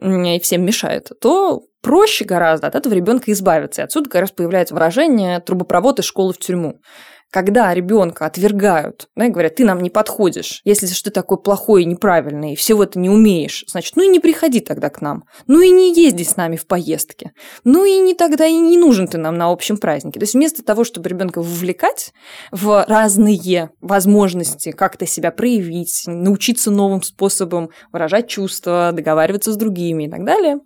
и 0.00 0.40
всем 0.40 0.64
мешает, 0.64 1.10
то 1.20 1.62
проще 1.80 2.24
гораздо 2.24 2.66
от 2.66 2.74
этого 2.74 2.94
ребенка 2.94 3.32
избавиться. 3.32 3.82
И 3.82 3.84
отсюда 3.84 4.10
как 4.10 4.20
раз 4.22 4.30
появляется 4.32 4.74
выражение 4.74 5.40
трубопровод 5.40 6.00
из 6.00 6.04
школы 6.04 6.32
в 6.32 6.38
тюрьму 6.38 6.80
когда 7.30 7.74
ребенка 7.74 8.26
отвергают, 8.26 9.08
да, 9.14 9.26
и 9.26 9.30
говорят, 9.30 9.56
ты 9.56 9.64
нам 9.64 9.80
не 9.80 9.90
подходишь, 9.90 10.62
если 10.64 10.86
ты 10.86 11.10
такой 11.10 11.40
плохой 11.40 11.82
и 11.82 11.86
неправильный, 11.86 12.54
и 12.54 12.56
всего 12.56 12.84
это 12.84 12.98
не 12.98 13.10
умеешь, 13.10 13.64
значит, 13.68 13.96
ну 13.96 14.02
и 14.02 14.08
не 14.08 14.18
приходи 14.18 14.60
тогда 14.60 14.88
к 14.88 15.00
нам, 15.02 15.24
ну 15.46 15.60
и 15.60 15.70
не 15.70 15.92
езди 15.92 16.22
с 16.22 16.36
нами 16.36 16.56
в 16.56 16.66
поездке, 16.66 17.32
ну 17.64 17.84
и 17.84 17.98
не 17.98 18.14
тогда 18.14 18.46
и 18.46 18.56
не 18.56 18.78
нужен 18.78 19.08
ты 19.08 19.18
нам 19.18 19.36
на 19.36 19.50
общем 19.50 19.76
празднике. 19.76 20.18
То 20.18 20.24
есть 20.24 20.34
вместо 20.34 20.62
того, 20.62 20.84
чтобы 20.84 21.08
ребенка 21.08 21.40
вовлекать 21.40 22.12
в 22.50 22.84
разные 22.88 23.70
возможности 23.80 24.72
как-то 24.72 25.06
себя 25.06 25.30
проявить, 25.30 26.04
научиться 26.06 26.70
новым 26.70 27.02
способом 27.02 27.70
выражать 27.92 28.28
чувства, 28.28 28.90
договариваться 28.92 29.52
с 29.52 29.56
другими 29.56 30.04
и 30.04 30.10
так 30.10 30.24
далее, 30.24 30.60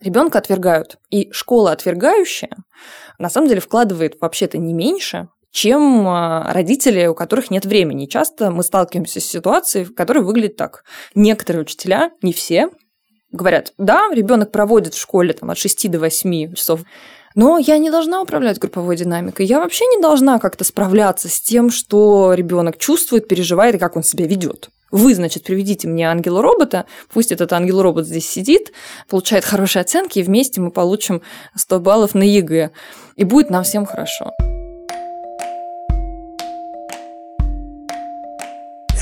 ребенка 0.00 0.38
отвергают. 0.38 0.98
И 1.10 1.30
школа 1.32 1.72
отвергающая 1.72 2.56
на 3.18 3.30
самом 3.30 3.48
деле 3.48 3.60
вкладывает 3.60 4.16
вообще-то 4.20 4.58
не 4.58 4.74
меньше, 4.74 5.28
чем 5.56 6.06
а, 6.06 6.52
родители, 6.52 7.06
у 7.06 7.14
которых 7.14 7.50
нет 7.50 7.64
времени. 7.64 8.04
Часто 8.04 8.50
мы 8.50 8.62
сталкиваемся 8.62 9.20
с 9.20 9.24
ситуацией, 9.24 9.86
в 9.86 9.94
которой 9.94 10.22
выглядит 10.22 10.56
так. 10.56 10.84
Некоторые 11.14 11.62
учителя, 11.62 12.10
не 12.20 12.34
все, 12.34 12.68
говорят, 13.32 13.72
да, 13.78 14.10
ребенок 14.12 14.52
проводит 14.52 14.92
в 14.92 15.00
школе 15.00 15.32
там, 15.32 15.50
от 15.50 15.56
6 15.56 15.90
до 15.90 15.98
8 15.98 16.52
часов, 16.52 16.80
но 17.34 17.56
я 17.56 17.78
не 17.78 17.90
должна 17.90 18.20
управлять 18.20 18.58
групповой 18.58 18.96
динамикой. 18.96 19.46
Я 19.46 19.60
вообще 19.60 19.86
не 19.86 19.98
должна 19.98 20.38
как-то 20.38 20.62
справляться 20.62 21.30
с 21.30 21.40
тем, 21.40 21.70
что 21.70 22.34
ребенок 22.34 22.76
чувствует, 22.76 23.26
переживает 23.26 23.76
и 23.76 23.78
как 23.78 23.96
он 23.96 24.02
себя 24.02 24.26
ведет. 24.26 24.68
Вы, 24.90 25.14
значит, 25.14 25.44
приведите 25.44 25.88
мне 25.88 26.06
ангела-робота, 26.06 26.84
пусть 27.10 27.32
этот 27.32 27.54
ангел-робот 27.54 28.06
здесь 28.06 28.28
сидит, 28.28 28.72
получает 29.08 29.46
хорошие 29.46 29.80
оценки, 29.80 30.18
и 30.18 30.22
вместе 30.22 30.60
мы 30.60 30.70
получим 30.70 31.22
100 31.54 31.80
баллов 31.80 32.14
на 32.14 32.24
ЕГЭ. 32.24 32.72
И 33.16 33.24
будет 33.24 33.48
нам 33.48 33.64
всем 33.64 33.86
хорошо. 33.86 34.32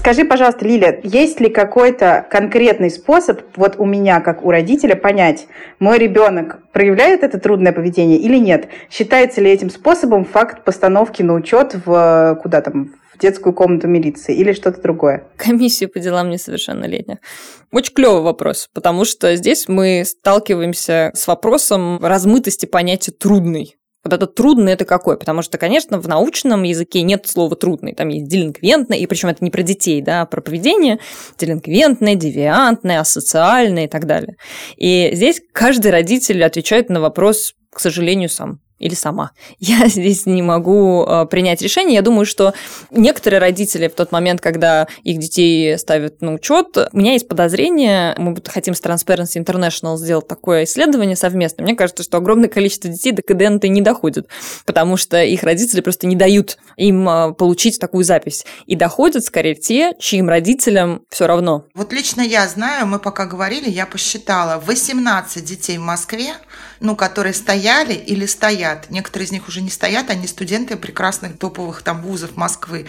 Скажи, 0.04 0.26
пожалуйста, 0.26 0.66
Лиля, 0.66 1.00
есть 1.02 1.40
ли 1.40 1.48
какой-то 1.48 2.26
конкретный 2.30 2.90
способ, 2.90 3.40
вот 3.56 3.76
у 3.78 3.86
меня, 3.86 4.20
как 4.20 4.44
у 4.44 4.50
родителя, 4.50 4.96
понять, 4.96 5.46
мой 5.78 5.96
ребенок 5.96 6.58
проявляет 6.72 7.22
это 7.22 7.40
трудное 7.40 7.72
поведение 7.72 8.18
или 8.18 8.36
нет? 8.36 8.68
Считается 8.90 9.40
ли 9.40 9.50
этим 9.50 9.70
способом 9.70 10.26
факт 10.26 10.62
постановки 10.62 11.22
на 11.22 11.32
учет 11.32 11.74
в 11.86 12.38
куда 12.42 12.60
там, 12.60 12.92
в 13.14 13.18
детскую 13.18 13.54
комнату 13.54 13.88
милиции 13.88 14.36
или 14.36 14.52
что-то 14.52 14.82
другое? 14.82 15.24
Комиссию 15.38 15.88
по 15.88 15.98
делам 16.00 16.28
несовершеннолетних. 16.28 17.16
Очень 17.72 17.94
клевый 17.94 18.20
вопрос, 18.20 18.68
потому 18.74 19.06
что 19.06 19.34
здесь 19.36 19.68
мы 19.68 20.04
сталкиваемся 20.04 21.12
с 21.14 21.26
вопросом 21.26 22.04
размытости 22.04 22.66
понятия 22.66 23.12
«трудный». 23.12 23.78
Вот 24.04 24.12
это 24.12 24.26
трудный 24.26 24.72
это 24.72 24.84
какой? 24.84 25.18
Потому 25.18 25.42
что, 25.42 25.56
конечно, 25.56 25.98
в 25.98 26.06
научном 26.08 26.62
языке 26.62 27.02
нет 27.02 27.26
слова 27.26 27.56
трудный. 27.56 27.94
Там 27.94 28.08
есть 28.08 28.28
делинквентный, 28.28 28.98
и 28.98 29.06
причем 29.06 29.30
это 29.30 29.42
не 29.42 29.50
про 29.50 29.62
детей, 29.62 30.02
да, 30.02 30.22
а 30.22 30.26
про 30.26 30.40
поведение. 30.40 30.98
Делинквентное, 31.38 32.14
девиантное, 32.14 33.00
асоциальное 33.00 33.84
и 33.84 33.88
так 33.88 34.06
далее. 34.06 34.36
И 34.76 35.10
здесь 35.14 35.40
каждый 35.52 35.90
родитель 35.90 36.44
отвечает 36.44 36.90
на 36.90 37.00
вопрос, 37.00 37.54
к 37.70 37.80
сожалению, 37.80 38.28
сам 38.28 38.60
или 38.78 38.94
сама. 38.94 39.32
Я 39.58 39.88
здесь 39.88 40.26
не 40.26 40.42
могу 40.42 41.04
э, 41.04 41.26
принять 41.26 41.62
решение. 41.62 41.94
Я 41.94 42.02
думаю, 42.02 42.26
что 42.26 42.54
некоторые 42.90 43.40
родители 43.40 43.88
в 43.88 43.94
тот 43.94 44.12
момент, 44.12 44.40
когда 44.40 44.86
их 45.02 45.18
детей 45.18 45.78
ставят 45.78 46.20
на 46.20 46.34
учет, 46.34 46.76
у 46.92 46.96
меня 46.96 47.12
есть 47.12 47.28
подозрение, 47.28 48.14
мы 48.18 48.36
хотим 48.46 48.74
с 48.74 48.82
Transparency 48.82 49.42
International 49.42 49.96
сделать 49.96 50.28
такое 50.28 50.64
исследование 50.64 51.16
совместно. 51.16 51.64
Мне 51.64 51.74
кажется, 51.74 52.02
что 52.02 52.18
огромное 52.18 52.48
количество 52.48 52.90
детей 52.90 53.12
до 53.12 53.22
КДН 53.22 53.58
не 53.68 53.80
доходит, 53.80 54.28
потому 54.66 54.96
что 54.96 55.22
их 55.22 55.42
родители 55.42 55.80
просто 55.80 56.06
не 56.06 56.16
дают 56.16 56.58
им 56.76 57.08
э, 57.08 57.32
получить 57.34 57.78
такую 57.78 58.04
запись. 58.04 58.44
И 58.66 58.76
доходят 58.76 59.24
скорее 59.24 59.54
те, 59.54 59.92
чьим 59.98 60.28
родителям 60.28 61.02
все 61.10 61.26
равно. 61.26 61.64
Вот 61.74 61.92
лично 61.92 62.20
я 62.20 62.46
знаю, 62.48 62.86
мы 62.86 62.98
пока 62.98 63.26
говорили, 63.26 63.70
я 63.70 63.86
посчитала, 63.86 64.60
18 64.64 65.44
детей 65.44 65.78
в 65.78 65.82
Москве, 65.82 66.34
ну, 66.80 66.96
которые 66.96 67.34
стояли 67.34 67.94
или 67.94 68.26
стоят. 68.64 68.90
Некоторые 68.90 69.26
из 69.26 69.32
них 69.32 69.48
уже 69.48 69.60
не 69.60 69.70
стоят, 69.70 70.10
они 70.10 70.26
студенты 70.26 70.76
прекрасных 70.76 71.38
топовых 71.38 71.82
там 71.82 72.02
вузов 72.02 72.36
Москвы. 72.36 72.86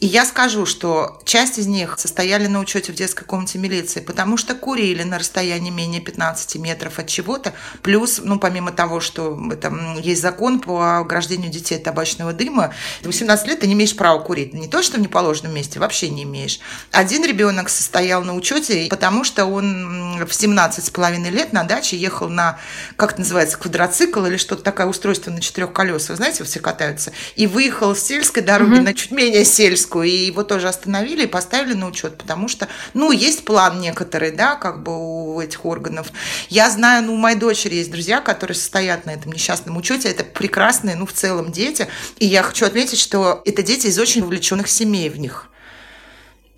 И 0.00 0.06
я 0.06 0.24
скажу, 0.24 0.66
что 0.66 1.20
часть 1.24 1.58
из 1.58 1.66
них 1.66 1.96
состояли 1.98 2.46
на 2.46 2.60
учете 2.60 2.92
в 2.92 2.94
детской 2.94 3.24
комнате 3.24 3.58
милиции, 3.58 4.00
потому 4.00 4.36
что 4.36 4.54
курили 4.54 5.02
на 5.02 5.18
расстоянии 5.18 5.70
менее 5.70 6.00
15 6.00 6.56
метров 6.56 6.98
от 6.98 7.08
чего-то. 7.08 7.54
Плюс, 7.82 8.20
ну, 8.22 8.38
помимо 8.38 8.70
того, 8.70 9.00
что 9.00 9.38
это, 9.50 9.72
есть 10.00 10.22
закон 10.22 10.60
по 10.60 10.98
ограждению 10.98 11.50
детей 11.50 11.76
от 11.76 11.82
табачного 11.82 12.32
дыма, 12.32 12.72
18 13.02 13.48
лет 13.48 13.60
ты 13.60 13.66
не 13.66 13.72
имеешь 13.72 13.96
права 13.96 14.20
курить. 14.20 14.54
Не 14.54 14.68
то, 14.68 14.82
что 14.82 14.98
в 14.98 15.00
неположенном 15.00 15.54
месте, 15.54 15.80
вообще 15.80 16.08
не 16.08 16.22
имеешь. 16.22 16.60
Один 16.92 17.24
ребенок 17.24 17.68
состоял 17.68 18.22
на 18.22 18.34
учете, 18.34 18.86
потому 18.90 19.24
что 19.24 19.46
он 19.46 20.24
в 20.24 20.32
17 20.32 20.84
с 20.84 20.90
половиной 20.90 21.30
лет 21.30 21.52
на 21.52 21.64
даче 21.64 21.96
ехал 21.96 22.28
на, 22.28 22.58
как 22.96 23.12
это 23.12 23.20
называется, 23.20 23.58
квадроцикл 23.58 24.24
или 24.26 24.36
что-то 24.36 24.62
такое 24.62 24.86
устройство 24.86 25.15
на 25.24 25.40
четырех 25.40 25.72
колесах, 25.72 26.16
знаете, 26.16 26.44
все 26.44 26.60
катаются, 26.60 27.12
и 27.34 27.46
выехал 27.46 27.94
с 27.94 28.00
сельской 28.00 28.42
дороги 28.42 28.74
угу. 28.74 28.82
на 28.82 28.94
чуть 28.94 29.10
менее 29.10 29.44
сельскую, 29.44 30.08
и 30.08 30.26
его 30.26 30.42
тоже 30.42 30.68
остановили 30.68 31.24
и 31.24 31.26
поставили 31.26 31.74
на 31.74 31.86
учет, 31.86 32.18
потому 32.18 32.48
что, 32.48 32.68
ну, 32.94 33.12
есть 33.12 33.44
план 33.44 33.80
некоторый, 33.80 34.30
да, 34.30 34.54
как 34.54 34.82
бы 34.82 34.92
у 34.96 35.40
этих 35.40 35.64
органов. 35.64 36.08
Я 36.48 36.70
знаю, 36.70 37.04
ну, 37.04 37.14
у 37.14 37.16
моей 37.16 37.36
дочери 37.36 37.76
есть 37.76 37.90
друзья, 37.90 38.20
которые 38.20 38.54
состоят 38.54 39.06
на 39.06 39.10
этом 39.10 39.32
несчастном 39.32 39.76
учете, 39.76 40.08
это 40.08 40.24
прекрасные, 40.24 40.96
ну, 40.96 41.06
в 41.06 41.12
целом 41.12 41.52
дети, 41.52 41.88
и 42.18 42.26
я 42.26 42.42
хочу 42.42 42.66
отметить, 42.66 42.98
что 42.98 43.42
это 43.44 43.62
дети 43.62 43.86
из 43.86 43.98
очень 43.98 44.22
увлеченных 44.22 44.68
семей 44.68 45.08
в 45.08 45.18
них. 45.18 45.50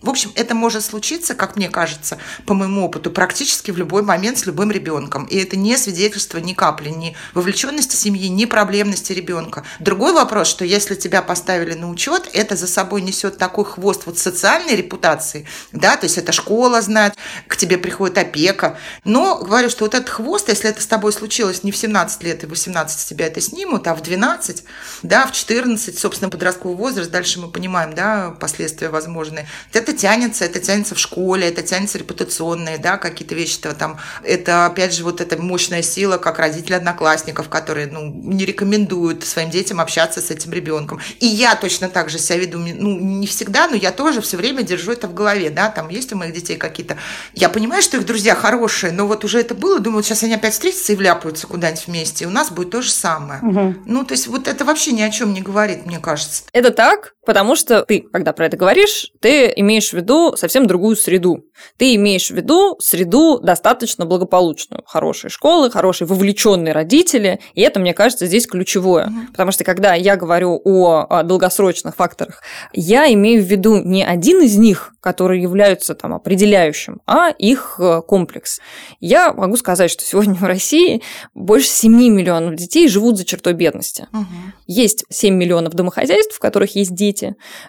В 0.00 0.10
общем, 0.10 0.30
это 0.36 0.54
может 0.54 0.84
случиться, 0.84 1.34
как 1.34 1.56
мне 1.56 1.68
кажется, 1.68 2.18
по 2.46 2.54
моему 2.54 2.84
опыту, 2.84 3.10
практически 3.10 3.72
в 3.72 3.78
любой 3.78 4.02
момент 4.02 4.38
с 4.38 4.46
любым 4.46 4.70
ребенком. 4.70 5.24
И 5.24 5.36
это 5.36 5.56
не 5.56 5.76
свидетельство 5.76 6.38
ни 6.38 6.52
капли, 6.52 6.90
ни 6.90 7.16
вовлеченности 7.34 7.96
семьи, 7.96 8.28
ни 8.28 8.44
проблемности 8.44 9.12
ребенка. 9.12 9.64
Другой 9.80 10.12
вопрос, 10.12 10.46
что 10.46 10.64
если 10.64 10.94
тебя 10.94 11.20
поставили 11.20 11.74
на 11.74 11.90
учет, 11.90 12.30
это 12.32 12.54
за 12.54 12.68
собой 12.68 13.02
несет 13.02 13.38
такой 13.38 13.64
хвост 13.64 14.02
вот 14.06 14.18
социальной 14.18 14.76
репутации, 14.76 15.46
да, 15.72 15.96
то 15.96 16.04
есть 16.04 16.16
это 16.16 16.30
школа 16.30 16.80
знает, 16.80 17.14
к 17.48 17.56
тебе 17.56 17.76
приходит 17.76 18.18
опека. 18.18 18.78
Но 19.02 19.38
говорю, 19.38 19.68
что 19.68 19.84
вот 19.84 19.94
этот 19.94 20.10
хвост, 20.10 20.48
если 20.48 20.70
это 20.70 20.80
с 20.80 20.86
тобой 20.86 21.12
случилось 21.12 21.64
не 21.64 21.72
в 21.72 21.76
17 21.76 22.22
лет 22.22 22.44
и 22.44 22.46
18 22.46 23.08
тебя 23.08 23.26
это 23.26 23.40
снимут, 23.40 23.88
а 23.88 23.96
в 23.96 24.02
12, 24.02 24.62
да, 25.02 25.26
в 25.26 25.32
14, 25.32 25.98
собственно, 25.98 26.30
подростковый 26.30 26.76
возраст, 26.76 27.10
дальше 27.10 27.40
мы 27.40 27.50
понимаем, 27.50 27.94
да, 27.94 28.36
последствия 28.38 28.90
возможные. 28.90 29.48
Это 29.88 29.96
тянется, 29.96 30.44
это 30.44 30.60
тянется 30.60 30.94
в 30.94 30.98
школе, 30.98 31.48
это 31.48 31.62
тянется 31.62 31.98
репутационные, 31.98 32.78
да, 32.78 32.98
какие-то 32.98 33.34
вещи 33.34 33.58
-то 33.60 33.74
там. 33.74 33.98
Это, 34.22 34.66
опять 34.66 34.92
же, 34.92 35.02
вот 35.02 35.20
эта 35.20 35.40
мощная 35.40 35.82
сила, 35.82 36.18
как 36.18 36.38
родители 36.38 36.74
одноклассников, 36.74 37.48
которые, 37.48 37.86
ну, 37.86 38.04
не 38.04 38.44
рекомендуют 38.44 39.24
своим 39.24 39.50
детям 39.50 39.80
общаться 39.80 40.20
с 40.20 40.30
этим 40.30 40.52
ребенком. 40.52 41.00
И 41.20 41.26
я 41.26 41.56
точно 41.56 41.88
так 41.88 42.10
же 42.10 42.18
себя 42.18 42.38
веду, 42.38 42.58
ну, 42.58 42.98
не 42.98 43.26
всегда, 43.26 43.68
но 43.68 43.76
я 43.76 43.90
тоже 43.90 44.20
все 44.20 44.36
время 44.36 44.62
держу 44.62 44.92
это 44.92 45.08
в 45.08 45.14
голове, 45.14 45.50
да, 45.50 45.70
там 45.70 45.88
есть 45.88 46.12
у 46.12 46.16
моих 46.16 46.34
детей 46.34 46.56
какие-то... 46.56 46.96
Я 47.34 47.48
понимаю, 47.48 47.82
что 47.82 47.96
их 47.96 48.04
друзья 48.04 48.34
хорошие, 48.34 48.92
но 48.92 49.06
вот 49.06 49.24
уже 49.24 49.40
это 49.40 49.54
было, 49.54 49.78
думаю, 49.78 49.98
вот 49.98 50.06
сейчас 50.06 50.22
они 50.22 50.34
опять 50.34 50.52
встретятся 50.52 50.92
и 50.92 50.96
вляпаются 50.96 51.46
куда-нибудь 51.46 51.86
вместе, 51.86 52.24
и 52.24 52.26
у 52.26 52.30
нас 52.30 52.50
будет 52.50 52.70
то 52.70 52.82
же 52.82 52.90
самое. 52.90 53.40
Угу. 53.40 53.74
Ну, 53.86 54.04
то 54.04 54.12
есть 54.12 54.26
вот 54.26 54.48
это 54.48 54.64
вообще 54.64 54.92
ни 54.92 55.02
о 55.02 55.10
чем 55.10 55.32
не 55.32 55.40
говорит, 55.40 55.86
мне 55.86 55.98
кажется. 55.98 56.42
Это 56.52 56.70
так, 56.70 57.14
потому 57.28 57.56
что 57.56 57.82
ты, 57.82 58.00
когда 58.10 58.32
про 58.32 58.46
это 58.46 58.56
говоришь, 58.56 59.12
ты 59.20 59.52
имеешь 59.56 59.90
в 59.90 59.92
виду 59.92 60.34
совсем 60.34 60.66
другую 60.66 60.96
среду. 60.96 61.44
Ты 61.76 61.94
имеешь 61.96 62.28
в 62.28 62.34
виду 62.34 62.78
среду 62.80 63.38
достаточно 63.38 64.06
благополучную. 64.06 64.82
Хорошие 64.86 65.30
школы, 65.30 65.70
хорошие 65.70 66.08
вовлеченные 66.08 66.72
родители. 66.72 67.38
И 67.52 67.60
это, 67.60 67.80
мне 67.80 67.92
кажется, 67.92 68.24
здесь 68.24 68.46
ключевое. 68.46 69.08
Mm-hmm. 69.08 69.32
Потому 69.32 69.52
что 69.52 69.62
когда 69.62 69.92
я 69.92 70.16
говорю 70.16 70.58
о, 70.64 71.06
о 71.06 71.22
долгосрочных 71.22 71.96
факторах, 71.96 72.42
я 72.72 73.12
имею 73.12 73.42
в 73.42 73.46
виду 73.46 73.76
не 73.76 74.06
один 74.06 74.40
из 74.40 74.56
них, 74.56 74.94
которые 75.00 75.42
являются 75.42 75.94
там 75.94 76.14
определяющим, 76.14 77.00
а 77.06 77.30
их 77.30 77.76
э, 77.78 78.02
комплекс. 78.06 78.60
Я 79.00 79.32
могу 79.32 79.56
сказать, 79.56 79.90
что 79.90 80.04
сегодня 80.04 80.34
в 80.34 80.44
России 80.44 81.02
больше 81.34 81.68
7 81.68 81.92
миллионов 81.92 82.56
детей 82.56 82.88
живут 82.88 83.16
за 83.16 83.24
чертой 83.24 83.52
бедности. 83.52 84.06
Угу. 84.12 84.26
Есть 84.66 85.04
7 85.08 85.34
миллионов 85.34 85.74
домохозяйств, 85.74 86.36
в 86.36 86.40
которых 86.40 86.74
есть 86.74 86.94
дети, 86.94 87.17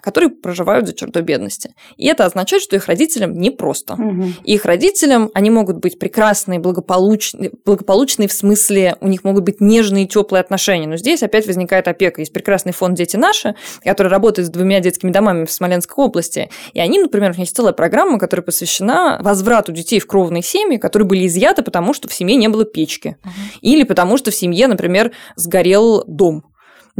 которые 0.01 0.29
проживают 0.29 0.87
за 0.87 0.93
чертой 0.93 1.21
бедности. 1.21 1.73
И 1.97 2.07
это 2.07 2.25
означает, 2.25 2.63
что 2.63 2.75
их 2.75 2.87
родителям 2.87 3.33
непросто. 3.39 3.93
Угу. 3.93 4.25
Их 4.43 4.65
родителям 4.65 5.29
они 5.33 5.49
могут 5.49 5.77
быть 5.77 5.99
прекрасные, 5.99 6.59
благополучные, 6.59 7.51
благополучные 7.65 8.27
в 8.27 8.33
смысле, 8.33 8.95
у 9.01 9.07
них 9.07 9.23
могут 9.23 9.43
быть 9.43 9.61
нежные, 9.61 10.07
теплые 10.07 10.41
отношения. 10.41 10.87
Но 10.87 10.97
здесь 10.97 11.23
опять 11.23 11.47
возникает 11.47 11.87
опека. 11.87 12.21
Есть 12.21 12.33
прекрасный 12.33 12.73
фонд 12.73 12.95
«Дети 12.95 13.17
наши», 13.17 13.55
который 13.83 14.07
работает 14.07 14.47
с 14.47 14.51
двумя 14.51 14.79
детскими 14.79 15.11
домами 15.11 15.45
в 15.45 15.51
Смоленской 15.51 16.03
области. 16.05 16.49
И 16.73 16.79
они, 16.79 16.99
например, 16.99 17.29
у 17.29 17.33
них 17.33 17.39
есть 17.39 17.55
целая 17.55 17.73
программа, 17.73 18.19
которая 18.19 18.43
посвящена 18.43 19.19
возврату 19.21 19.71
детей 19.71 19.99
в 19.99 20.07
кровные 20.07 20.43
семьи, 20.43 20.77
которые 20.77 21.07
были 21.07 21.27
изъяты, 21.27 21.61
потому 21.61 21.93
что 21.93 22.07
в 22.07 22.13
семье 22.13 22.35
не 22.35 22.47
было 22.47 22.65
печки. 22.65 23.17
Угу. 23.23 23.31
Или 23.61 23.83
потому 23.83 24.17
что 24.17 24.31
в 24.31 24.35
семье, 24.35 24.67
например, 24.67 25.11
сгорел 25.35 26.03
дом 26.05 26.43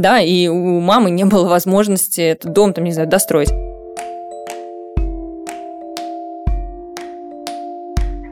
да, 0.00 0.20
и 0.20 0.48
у 0.48 0.80
мамы 0.80 1.10
не 1.10 1.24
было 1.24 1.48
возможности 1.48 2.20
этот 2.20 2.52
дом, 2.52 2.72
там, 2.72 2.84
не 2.84 2.92
знаю, 2.92 3.08
достроить. 3.08 3.50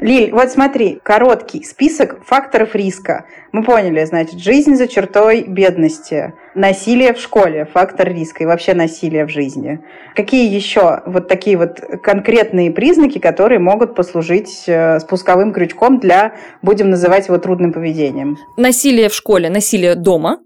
Лиль, 0.00 0.30
вот 0.30 0.48
смотри, 0.50 1.00
короткий 1.02 1.64
список 1.64 2.24
факторов 2.24 2.76
риска. 2.76 3.24
Мы 3.50 3.64
поняли, 3.64 4.04
значит, 4.04 4.38
жизнь 4.38 4.76
за 4.76 4.86
чертой 4.86 5.42
бедности, 5.42 6.34
насилие 6.54 7.12
в 7.14 7.18
школе, 7.18 7.66
фактор 7.70 8.08
риска 8.08 8.44
и 8.44 8.46
вообще 8.46 8.74
насилие 8.74 9.26
в 9.26 9.28
жизни. 9.28 9.80
Какие 10.14 10.54
еще 10.54 11.02
вот 11.04 11.26
такие 11.26 11.58
вот 11.58 11.80
конкретные 12.02 12.70
признаки, 12.70 13.18
которые 13.18 13.58
могут 13.58 13.96
послужить 13.96 14.64
э, 14.68 15.00
спусковым 15.00 15.52
крючком 15.52 15.98
для, 15.98 16.34
будем 16.62 16.90
называть 16.90 17.26
его 17.26 17.38
трудным 17.38 17.72
поведением? 17.72 18.38
Насилие 18.56 19.08
в 19.08 19.14
школе, 19.14 19.50
насилие 19.50 19.96
дома, 19.96 20.38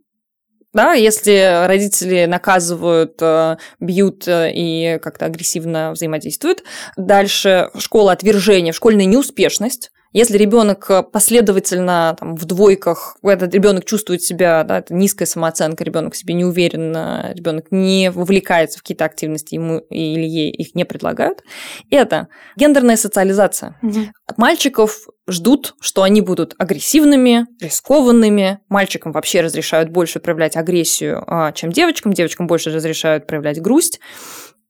да, 0.72 0.92
если 0.94 1.66
родители 1.66 2.24
наказывают, 2.24 3.20
э, 3.20 3.56
бьют 3.80 4.26
э, 4.26 4.50
и 4.54 4.98
как-то 5.00 5.26
агрессивно 5.26 5.92
взаимодействуют. 5.92 6.62
Дальше 6.96 7.70
школа 7.78 8.12
отвержения, 8.12 8.72
школьная 8.72 9.04
неуспешность. 9.04 9.90
Если 10.12 10.36
ребенок 10.36 10.90
последовательно 11.12 12.16
там, 12.18 12.36
в 12.36 12.44
двойках, 12.44 13.16
этот 13.22 13.54
ребенок 13.54 13.84
чувствует 13.84 14.22
себя, 14.22 14.62
да, 14.64 14.78
это 14.78 14.94
низкая 14.94 15.26
самооценка, 15.26 15.84
ребенок 15.84 16.14
себе 16.14 16.34
не 16.34 16.44
уверен, 16.44 16.92
ребенок 17.34 17.66
не 17.70 18.10
вовлекается 18.10 18.78
в 18.78 18.82
какие-то 18.82 19.04
активности, 19.04 19.54
ему 19.54 19.78
или 19.78 20.24
ей 20.24 20.50
их 20.50 20.74
не 20.74 20.84
предлагают, 20.84 21.42
это 21.90 22.28
гендерная 22.56 22.96
социализация. 22.96 23.78
Угу. 23.82 24.00
От 24.26 24.38
мальчиков 24.38 25.06
ждут, 25.28 25.74
что 25.80 26.02
они 26.02 26.20
будут 26.20 26.54
агрессивными, 26.58 27.46
рискованными. 27.60 28.60
Мальчикам 28.68 29.12
вообще 29.12 29.40
разрешают 29.40 29.90
больше 29.90 30.20
проявлять 30.20 30.56
агрессию, 30.56 31.22
а, 31.26 31.52
чем 31.52 31.70
девочкам. 31.70 32.12
Девочкам 32.12 32.46
больше 32.46 32.70
разрешают 32.70 33.26
проявлять 33.26 33.60
грусть. 33.60 34.00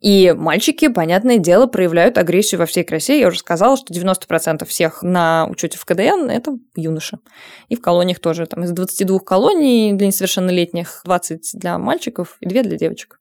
И 0.03 0.35
мальчики, 0.37 0.89
понятное 0.89 1.39
дело, 1.39 1.67
проявляют 1.69 2.19
агрессию 2.19 2.59
во 2.59 2.67
всей 2.67 2.83
красе. 2.83 3.21
Я 3.21 3.29
уже 3.29 3.39
сказала, 3.39 3.77
что 3.77 3.95
90% 3.95 4.65
всех 4.65 5.03
на 5.03 5.47
учете 5.49 5.79
в 5.79 5.85
КДН– 5.85 6.29
это 6.29 6.59
юноши. 6.75 7.21
И 7.69 7.77
в 7.77 7.81
колониях 7.81 8.19
тоже. 8.19 8.47
Там 8.47 8.65
из 8.65 8.73
22 8.73 9.21
колоний 9.21 9.93
для 9.93 10.09
несовершеннолетних 10.09 11.03
20 11.05 11.51
для 11.55 11.79
мальчиков 11.79 12.37
и 12.41 12.49
2 12.49 12.63
для 12.65 12.77
девочек. 12.77 13.21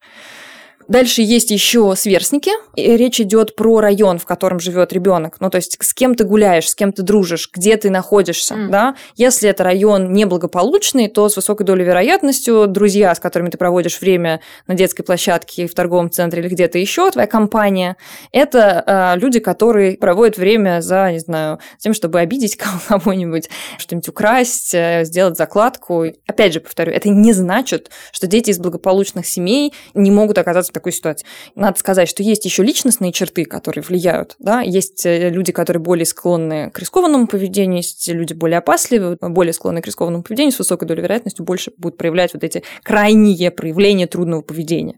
Дальше 0.91 1.21
есть 1.21 1.51
еще 1.51 1.93
сверстники. 1.95 2.51
И 2.75 2.97
речь 2.97 3.21
идет 3.21 3.55
про 3.55 3.79
район, 3.79 4.19
в 4.19 4.25
котором 4.25 4.59
живет 4.59 4.91
ребенок. 4.91 5.37
Ну, 5.39 5.49
то 5.49 5.55
есть 5.55 5.77
с 5.79 5.93
кем 5.93 6.15
ты 6.15 6.25
гуляешь, 6.25 6.69
с 6.69 6.75
кем 6.75 6.91
ты 6.91 7.01
дружишь, 7.01 7.49
где 7.53 7.77
ты 7.77 7.89
находишься. 7.89 8.55
Mm. 8.55 8.67
Да? 8.67 8.95
Если 9.15 9.49
это 9.49 9.63
район 9.63 10.11
неблагополучный, 10.11 11.07
то 11.07 11.29
с 11.29 11.37
высокой 11.37 11.65
долей 11.65 11.85
вероятностью 11.85 12.67
друзья, 12.67 13.15
с 13.15 13.21
которыми 13.21 13.49
ты 13.49 13.57
проводишь 13.57 14.01
время 14.01 14.41
на 14.67 14.73
детской 14.73 15.03
площадке, 15.03 15.65
в 15.65 15.73
торговом 15.73 16.11
центре 16.11 16.41
или 16.41 16.49
где-то 16.49 16.77
еще, 16.77 17.09
твоя 17.09 17.27
компания, 17.27 17.95
это 18.33 19.15
э, 19.15 19.19
люди, 19.19 19.39
которые 19.39 19.95
проводят 19.95 20.37
время 20.37 20.81
за, 20.81 21.13
не 21.13 21.19
знаю, 21.19 21.59
тем, 21.77 21.93
чтобы 21.93 22.19
обидеть 22.19 22.57
кого-нибудь, 22.89 23.49
что-нибудь 23.77 24.09
украсть, 24.09 24.73
э, 24.73 25.05
сделать 25.05 25.37
закладку. 25.37 26.03
Опять 26.27 26.51
же, 26.51 26.59
повторю, 26.59 26.91
это 26.91 27.07
не 27.07 27.31
значит, 27.31 27.91
что 28.11 28.27
дети 28.27 28.49
из 28.49 28.59
благополучных 28.59 29.25
семей 29.25 29.73
не 29.93 30.11
могут 30.11 30.37
оказаться 30.37 30.73
в 30.73 30.80
такой 30.81 30.91
ситуации. 30.91 31.25
Надо 31.53 31.77
сказать, 31.79 32.09
что 32.09 32.23
есть 32.23 32.43
еще 32.43 32.63
личностные 32.63 33.11
черты, 33.11 33.45
которые 33.45 33.83
влияют. 33.83 34.35
Да? 34.39 34.61
Есть 34.61 35.05
э, 35.05 35.29
люди, 35.29 35.51
которые 35.51 35.81
более 35.81 36.05
склонны 36.05 36.71
к 36.71 36.79
рискованному 36.79 37.27
поведению, 37.27 37.77
есть 37.77 38.07
люди 38.07 38.33
более 38.33 38.57
опасливые, 38.57 39.17
более 39.21 39.53
склонны 39.53 39.81
к 39.81 39.85
рискованному 39.85 40.23
поведению, 40.23 40.51
с 40.51 40.59
высокой 40.59 40.87
долей 40.87 41.03
вероятности 41.03 41.41
больше 41.41 41.71
будут 41.77 41.97
проявлять 41.97 42.33
вот 42.33 42.43
эти 42.43 42.63
крайние 42.83 43.51
проявления 43.51 44.07
трудного 44.07 44.41
поведения. 44.41 44.97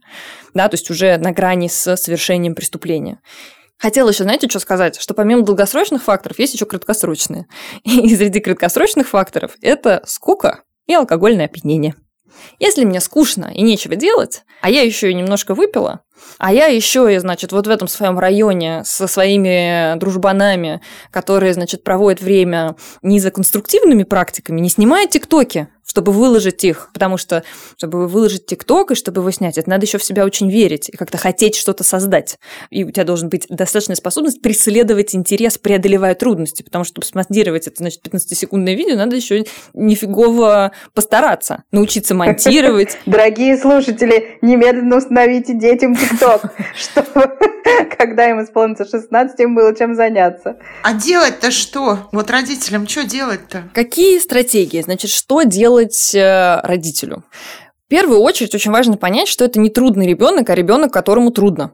Да? 0.53 0.69
То 0.69 0.75
есть 0.75 0.89
уже 0.89 1.17
на 1.17 1.31
грани 1.31 1.67
с 1.67 1.97
совершением 1.97 2.55
преступления. 2.55 3.19
Хотела 3.77 4.09
еще, 4.09 4.23
знаете, 4.23 4.47
что 4.47 4.59
сказать? 4.59 4.97
Что 4.97 5.13
помимо 5.13 5.43
долгосрочных 5.43 6.03
факторов 6.03 6.39
есть 6.39 6.53
еще 6.53 6.65
краткосрочные. 6.65 7.47
И 7.83 8.15
среди 8.15 8.39
краткосрочных 8.39 9.09
факторов 9.09 9.57
это 9.61 10.01
скука 10.05 10.63
и 10.87 10.93
алкогольное 10.93 11.45
опьянение. 11.45 11.95
Если 12.59 12.85
мне 12.85 12.99
скучно 12.99 13.51
и 13.53 13.61
нечего 13.61 13.95
делать, 13.95 14.43
а 14.61 14.69
я 14.69 14.81
еще 14.81 15.09
и 15.11 15.13
немножко 15.13 15.53
выпила, 15.53 16.01
а 16.37 16.53
я 16.53 16.67
еще 16.67 17.13
и, 17.13 17.17
значит, 17.17 17.51
вот 17.51 17.67
в 17.67 17.69
этом 17.69 17.87
своем 17.87 18.17
районе 18.19 18.83
со 18.85 19.07
своими 19.07 19.97
дружбанами, 19.97 20.81
которые, 21.11 21.53
значит, 21.53 21.83
проводят 21.83 22.21
время 22.21 22.75
не 23.01 23.19
за 23.19 23.31
конструктивными 23.31 24.03
практиками, 24.03 24.61
не 24.61 24.69
снимая 24.69 25.07
тиктоки, 25.07 25.67
чтобы 25.93 26.11
выложить 26.11 26.63
их, 26.63 26.89
потому 26.91 27.17
что, 27.17 27.43
чтобы 27.77 28.07
выложить 28.07 28.47
ТикТок 28.47 28.89
и 28.89 28.95
чтобы 28.95 29.21
его 29.21 29.29
снять, 29.29 29.59
это 29.59 29.69
надо 29.69 29.85
еще 29.85 29.99
в 29.99 30.03
себя 30.03 30.25
очень 30.25 30.49
верить 30.49 30.89
и 30.89 30.97
как-то 30.97 31.19
хотеть 31.19 31.55
что-то 31.55 31.83
создать. 31.83 32.39
И 32.71 32.83
у 32.83 32.89
тебя 32.89 33.03
должен 33.03 33.29
быть 33.29 33.45
достаточная 33.47 33.95
способность 33.95 34.41
преследовать 34.41 35.13
интерес, 35.13 35.59
преодолевая 35.59 36.15
трудности, 36.15 36.63
потому 36.63 36.83
что, 36.83 36.93
чтобы 36.93 37.05
смонтировать 37.05 37.67
это, 37.67 37.75
значит, 37.77 38.01
15-секундное 38.07 38.73
видео, 38.73 38.95
надо 38.95 39.15
еще 39.15 39.45
нифигово 39.75 40.71
постараться, 40.95 41.61
научиться 41.71 42.15
монтировать. 42.15 42.97
Дорогие 43.05 43.55
слушатели, 43.55 44.39
немедленно 44.41 44.97
установите 44.97 45.53
детям 45.53 45.95
ТикТок, 45.95 46.55
чтобы 46.75 47.37
когда 47.97 48.29
им 48.29 48.43
исполнится 48.43 48.85
16, 48.85 49.39
им 49.39 49.55
было 49.55 49.75
чем 49.75 49.95
заняться. 49.95 50.57
А 50.83 50.93
делать-то 50.93 51.51
что? 51.51 52.09
Вот 52.11 52.29
родителям 52.29 52.87
что 52.87 53.03
делать-то? 53.03 53.69
Какие 53.73 54.19
стратегии? 54.19 54.81
Значит, 54.81 55.11
что 55.11 55.43
делать 55.43 56.13
э, 56.15 56.59
родителю? 56.63 57.23
В 57.85 57.89
первую 57.89 58.19
очередь 58.19 58.55
очень 58.55 58.71
важно 58.71 58.97
понять, 58.97 59.27
что 59.27 59.45
это 59.45 59.59
не 59.59 59.69
трудный 59.69 60.07
ребенок, 60.07 60.49
а 60.49 60.55
ребенок, 60.55 60.91
которому 60.91 61.31
трудно. 61.31 61.73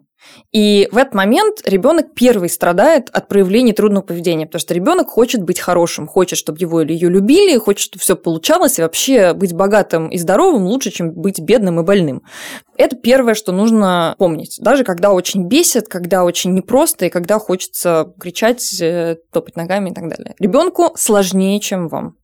И 0.51 0.89
в 0.91 0.97
этот 0.97 1.13
момент 1.13 1.61
ребенок 1.65 2.13
первый 2.15 2.49
страдает 2.49 3.09
от 3.11 3.27
проявления 3.27 3.73
трудного 3.73 4.03
поведения, 4.03 4.47
потому 4.47 4.59
что 4.59 4.73
ребенок 4.73 5.07
хочет 5.07 5.43
быть 5.43 5.59
хорошим, 5.59 6.07
хочет, 6.07 6.39
чтобы 6.39 6.57
его 6.59 6.81
или 6.81 6.93
ее 6.93 7.09
любили, 7.09 7.57
хочет, 7.57 7.81
чтобы 7.81 8.01
все 8.01 8.15
получалось, 8.15 8.79
и 8.79 8.81
вообще 8.81 9.33
быть 9.33 9.53
богатым 9.53 10.09
и 10.09 10.17
здоровым 10.17 10.63
лучше, 10.65 10.89
чем 10.89 11.11
быть 11.11 11.39
бедным 11.39 11.79
и 11.79 11.83
больным. 11.83 12.23
Это 12.77 12.95
первое, 12.95 13.35
что 13.35 13.51
нужно 13.51 14.15
помнить. 14.17 14.57
Даже 14.59 14.83
когда 14.83 15.11
очень 15.11 15.47
бесит, 15.47 15.87
когда 15.87 16.23
очень 16.23 16.53
непросто, 16.53 17.05
и 17.05 17.09
когда 17.09 17.37
хочется 17.37 18.13
кричать, 18.19 18.81
э, 18.81 19.17
топать 19.31 19.55
ногами 19.55 19.91
и 19.91 19.93
так 19.93 20.09
далее. 20.09 20.35
Ребенку 20.39 20.93
сложнее, 20.95 21.59
чем 21.59 21.89
вам. 21.89 22.15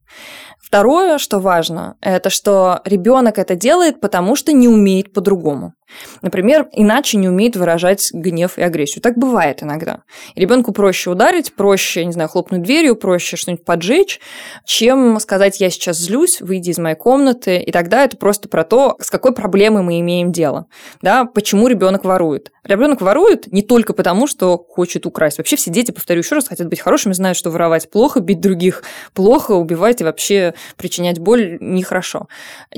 Второе, 0.59 1.19
что 1.19 1.39
важно, 1.39 1.95
это 2.01 2.31
что 2.31 2.81
ребенок 2.85 3.37
это 3.37 3.55
делает, 3.55 4.01
потому 4.01 4.35
что 4.35 4.51
не 4.51 4.67
умеет 4.67 5.13
по-другому. 5.13 5.73
Например, 6.21 6.67
иначе 6.71 7.17
не 7.17 7.29
умеет 7.29 7.55
выражать 7.55 8.09
гнев 8.11 8.57
и 8.57 8.61
агрессию. 8.61 9.01
Так 9.01 9.17
бывает 9.17 9.63
иногда. 9.63 10.03
ребенку 10.35 10.71
проще 10.71 11.09
ударить, 11.09 11.53
проще, 11.53 12.05
не 12.05 12.11
знаю, 12.11 12.29
хлопнуть 12.29 12.63
дверью, 12.63 12.95
проще 12.95 13.37
что-нибудь 13.37 13.65
поджечь, 13.65 14.19
чем 14.65 15.19
сказать 15.19 15.59
«я 15.61 15.69
сейчас 15.69 15.97
злюсь, 15.97 16.41
выйди 16.41 16.71
из 16.71 16.77
моей 16.77 16.95
комнаты». 16.95 17.57
И 17.57 17.71
тогда 17.71 18.03
это 18.03 18.17
просто 18.17 18.49
про 18.49 18.63
то, 18.63 18.97
с 18.99 19.09
какой 19.09 19.33
проблемой 19.33 19.83
мы 19.83 19.99
имеем 19.99 20.31
дело. 20.31 20.65
Да, 21.01 21.25
почему 21.25 21.67
ребенок 21.67 22.03
ворует. 22.03 22.51
Ребенок 22.63 23.01
ворует 23.01 23.51
не 23.51 23.61
только 23.61 23.93
потому, 23.93 24.27
что 24.27 24.57
хочет 24.57 25.05
украсть. 25.05 25.37
Вообще 25.37 25.55
все 25.55 25.71
дети, 25.71 25.91
повторю 25.91 26.21
еще 26.21 26.35
раз, 26.35 26.47
хотят 26.47 26.67
быть 26.67 26.79
хорошими, 26.79 27.13
знают, 27.13 27.37
что 27.37 27.51
воровать 27.51 27.89
плохо, 27.89 28.19
бить 28.19 28.41
других 28.41 28.83
плохо, 29.13 29.51
убивать 29.51 30.01
и 30.01 30.03
вообще 30.03 30.55
причинять 30.77 31.19
боль 31.19 31.57
нехорошо. 31.59 32.27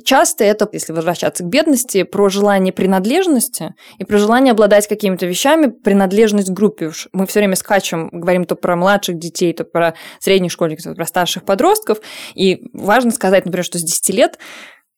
Часто 0.04 0.44
это, 0.44 0.68
если 0.72 0.92
возвращаться 0.92 1.44
к 1.44 1.48
бедности, 1.48 2.04
про 2.04 2.30
желание 2.30 2.74
принадлежать 2.74 2.97
принадлежности 2.98 3.76
и 4.00 4.04
про 4.04 4.18
желание 4.18 4.52
обладать 4.52 4.88
какими-то 4.88 5.26
вещами, 5.26 5.68
принадлежность 5.68 6.50
к 6.50 6.54
группе. 6.54 6.92
Мы 7.14 7.28
все 7.28 7.40
время 7.40 7.56
скачем, 7.56 8.10
говорим 8.12 8.46
то 8.46 8.56
про 8.56 8.76
младших 8.76 9.20
детей, 9.20 9.54
то 9.54 9.64
про 9.64 9.94
средних 10.20 10.52
школьников, 10.52 10.84
то 10.84 10.96
про 10.96 11.06
старших 11.06 11.44
подростков. 11.44 12.00
И 12.34 12.64
важно 12.74 13.12
сказать, 13.12 13.46
например, 13.46 13.66
что 13.66 13.78
с 13.78 13.84
10 13.84 14.10
лет 14.16 14.40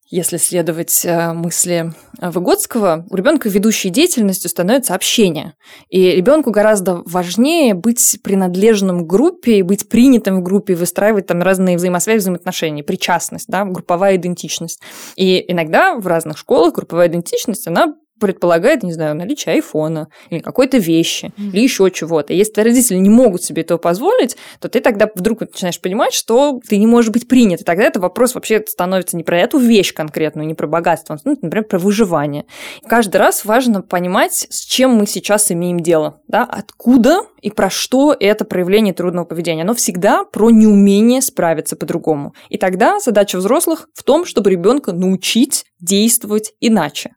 если 0.10 0.38
следовать 0.38 1.06
э, 1.06 1.34
мысли 1.34 1.94
Выгодского, 2.20 3.06
у 3.10 3.16
ребенка 3.16 3.48
ведущей 3.48 3.90
деятельностью 3.90 4.50
становится 4.50 4.96
общение. 4.96 5.54
И 5.90 6.12
ребенку 6.12 6.52
гораздо 6.52 7.04
важнее 7.06 7.76
быть 7.76 8.20
принадлежным 8.24 9.06
группе 9.06 9.58
и 9.58 9.62
быть 9.62 9.88
принятым 9.88 10.40
в 10.40 10.44
группе, 10.44 10.76
выстраивать 10.76 11.28
там 11.28 11.42
разные 11.42 11.78
взаимосвязи, 11.78 12.20
взаимоотношения, 12.20 12.84
причастность, 12.84 13.48
да, 13.48 13.66
групповая 13.66 14.16
идентичность. 14.16 14.82
И 15.16 15.46
иногда 15.48 15.96
в 15.96 16.08
разных 16.08 16.38
школах 16.38 16.74
групповая 16.74 17.08
идентичность, 17.08 17.68
она 17.68 17.96
предполагает, 18.20 18.84
не 18.84 18.94
знаю, 18.94 19.16
наличие 19.16 19.56
айфона 19.56 20.10
или 20.30 20.40
какой-то 20.40 20.78
вещи, 20.78 21.26
mm-hmm. 21.26 21.50
или 21.54 21.62
еще 21.62 21.90
чего-то. 21.92 22.34
Если 22.34 22.62
родители 22.62 22.98
не 22.98 23.10
могут 23.10 23.44
себе 23.44 23.62
этого 23.62 23.78
позволить, 23.78 24.38
то 24.60 24.70
ты 24.70 24.80
тогда 24.80 25.10
вдруг 25.14 25.42
начинаешь 25.42 25.80
понимать, 25.80 26.14
что 26.14 26.60
ты 26.68 26.78
не 26.78 26.88
можешь 26.88 27.12
быть 27.12 27.28
принят. 27.28 27.62
И 27.62 27.64
тогда 27.64 27.84
это 27.84 28.00
вопрос 28.00 28.36
вообще 28.36 28.64
становится 28.68 29.18
не 29.18 29.24
про 29.24 29.40
эту 29.40 29.58
вещь 29.58 29.94
конкретную, 29.94 30.48
не 30.48 30.54
про 30.54 30.68
богатство, 30.68 31.18
ну, 31.24 31.38
например, 31.42 31.66
про 31.66 31.80
выживание. 31.80 32.46
И 32.84 32.88
каждый 32.88 33.18
раз 33.18 33.46
важно 33.46 33.82
понимать, 33.82 34.48
с 34.50 34.66
чем 34.66 34.92
мы 34.92 35.08
сейчас 35.08 35.52
имеем 35.52 35.80
дело, 35.80 36.22
да, 36.28 36.44
откуда 36.44 37.22
и 37.42 37.50
про 37.52 37.70
что 37.70 38.16
это 38.20 38.46
проявление 38.46 38.94
трудного 38.94 39.26
поведения. 39.26 39.64
Оно 39.64 39.74
всегда 39.74 40.24
про 40.26 40.50
неумение 40.50 41.22
справиться 41.22 41.76
по-другому. 41.76 42.34
И 42.50 42.58
тогда 42.58 43.00
задача 43.00 43.38
взрослых 43.38 43.88
в 43.94 44.04
том, 44.04 44.26
чтобы 44.26 44.50
ребенка 44.50 44.92
научить 44.92 45.66
действовать 45.80 46.54
иначе. 46.60 47.12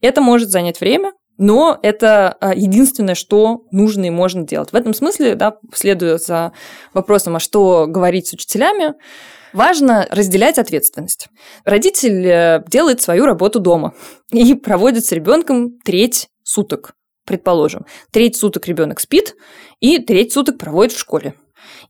Это 0.00 0.20
может 0.20 0.50
занять 0.50 0.80
время, 0.80 1.12
но 1.38 1.78
это 1.82 2.36
а, 2.40 2.54
единственное, 2.54 3.14
что 3.14 3.64
нужно 3.70 4.06
и 4.06 4.10
можно 4.10 4.46
делать. 4.46 4.72
В 4.72 4.76
этом 4.76 4.94
смысле, 4.94 5.34
да, 5.34 5.56
следуя 5.74 6.18
за 6.18 6.52
вопросом, 6.94 7.36
а 7.36 7.40
что 7.40 7.86
говорить 7.86 8.28
с 8.28 8.32
учителями, 8.32 8.94
важно 9.52 10.06
разделять 10.10 10.58
ответственность. 10.58 11.28
Родитель 11.64 12.26
э, 12.26 12.64
делает 12.68 13.02
свою 13.02 13.26
работу 13.26 13.60
дома 13.60 13.94
и 14.32 14.54
проводит 14.54 15.04
с 15.04 15.12
ребенком 15.12 15.78
треть 15.84 16.28
суток, 16.42 16.94
предположим. 17.26 17.84
Треть 18.10 18.36
суток 18.36 18.66
ребенок 18.66 19.00
спит, 19.00 19.36
и 19.80 19.98
треть 19.98 20.32
суток 20.32 20.58
проводит 20.58 20.92
в 20.92 20.98
школе. 20.98 21.34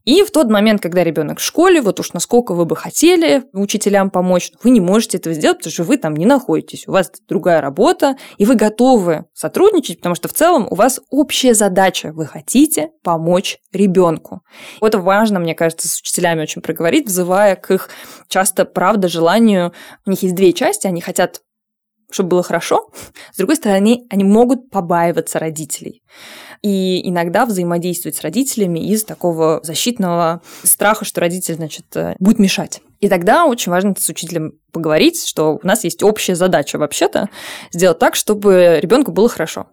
И 0.05 0.23
в 0.23 0.31
тот 0.31 0.49
момент, 0.49 0.81
когда 0.81 1.03
ребенок 1.03 1.39
в 1.39 1.43
школе, 1.43 1.81
вот 1.81 1.99
уж 1.99 2.13
насколько 2.13 2.53
вы 2.53 2.65
бы 2.65 2.75
хотели 2.75 3.43
учителям 3.53 4.09
помочь, 4.09 4.51
вы 4.63 4.69
не 4.69 4.79
можете 4.79 5.17
этого 5.17 5.35
сделать, 5.35 5.57
потому 5.59 5.71
что 5.71 5.83
вы 5.83 5.97
там 5.97 6.15
не 6.15 6.25
находитесь, 6.25 6.87
у 6.87 6.91
вас 6.91 7.11
другая 7.27 7.61
работа, 7.61 8.15
и 8.37 8.45
вы 8.45 8.55
готовы 8.55 9.25
сотрудничать, 9.33 9.97
потому 9.97 10.15
что 10.15 10.27
в 10.27 10.33
целом 10.33 10.67
у 10.69 10.75
вас 10.75 11.01
общая 11.09 11.53
задача, 11.53 12.11
вы 12.13 12.25
хотите 12.25 12.89
помочь 13.03 13.57
ребенку. 13.71 14.41
Это 14.81 14.99
важно, 14.99 15.39
мне 15.39 15.55
кажется, 15.55 15.87
с 15.87 15.99
учителями 15.99 16.41
очень 16.41 16.61
проговорить, 16.61 17.07
взывая 17.07 17.55
к 17.55 17.71
их 17.71 17.89
часто, 18.27 18.65
правда, 18.65 19.07
желанию. 19.07 19.73
У 20.05 20.09
них 20.09 20.23
есть 20.23 20.35
две 20.35 20.53
части, 20.53 20.87
они 20.87 21.01
хотят 21.01 21.41
чтобы 22.11 22.29
было 22.29 22.43
хорошо. 22.43 22.89
С 23.33 23.37
другой 23.37 23.55
стороны, 23.55 24.05
они 24.09 24.23
могут 24.23 24.69
побаиваться 24.69 25.39
родителей. 25.39 26.03
И 26.63 27.07
иногда 27.07 27.45
взаимодействовать 27.45 28.15
с 28.15 28.21
родителями 28.21 28.79
из 28.79 29.03
такого 29.03 29.59
защитного 29.61 30.41
страха, 30.63 31.05
что 31.05 31.21
родитель, 31.21 31.53
значит, 31.53 31.85
э, 31.95 32.15
будет 32.17 32.39
мешать. 32.39 32.81
И 32.99 33.09
тогда 33.09 33.45
очень 33.45 33.71
важно 33.71 33.93
с 33.97 34.09
учителем 34.09 34.53
поговорить, 34.71 35.23
что 35.23 35.59
у 35.61 35.67
нас 35.67 35.83
есть 35.83 36.01
общая 36.01 36.35
задача 36.35 36.79
вообще-то 36.79 37.29
сделать 37.71 37.99
так, 37.99 38.15
чтобы 38.15 38.79
ребенку 38.81 39.11
было 39.11 39.29
хорошо. 39.29 39.67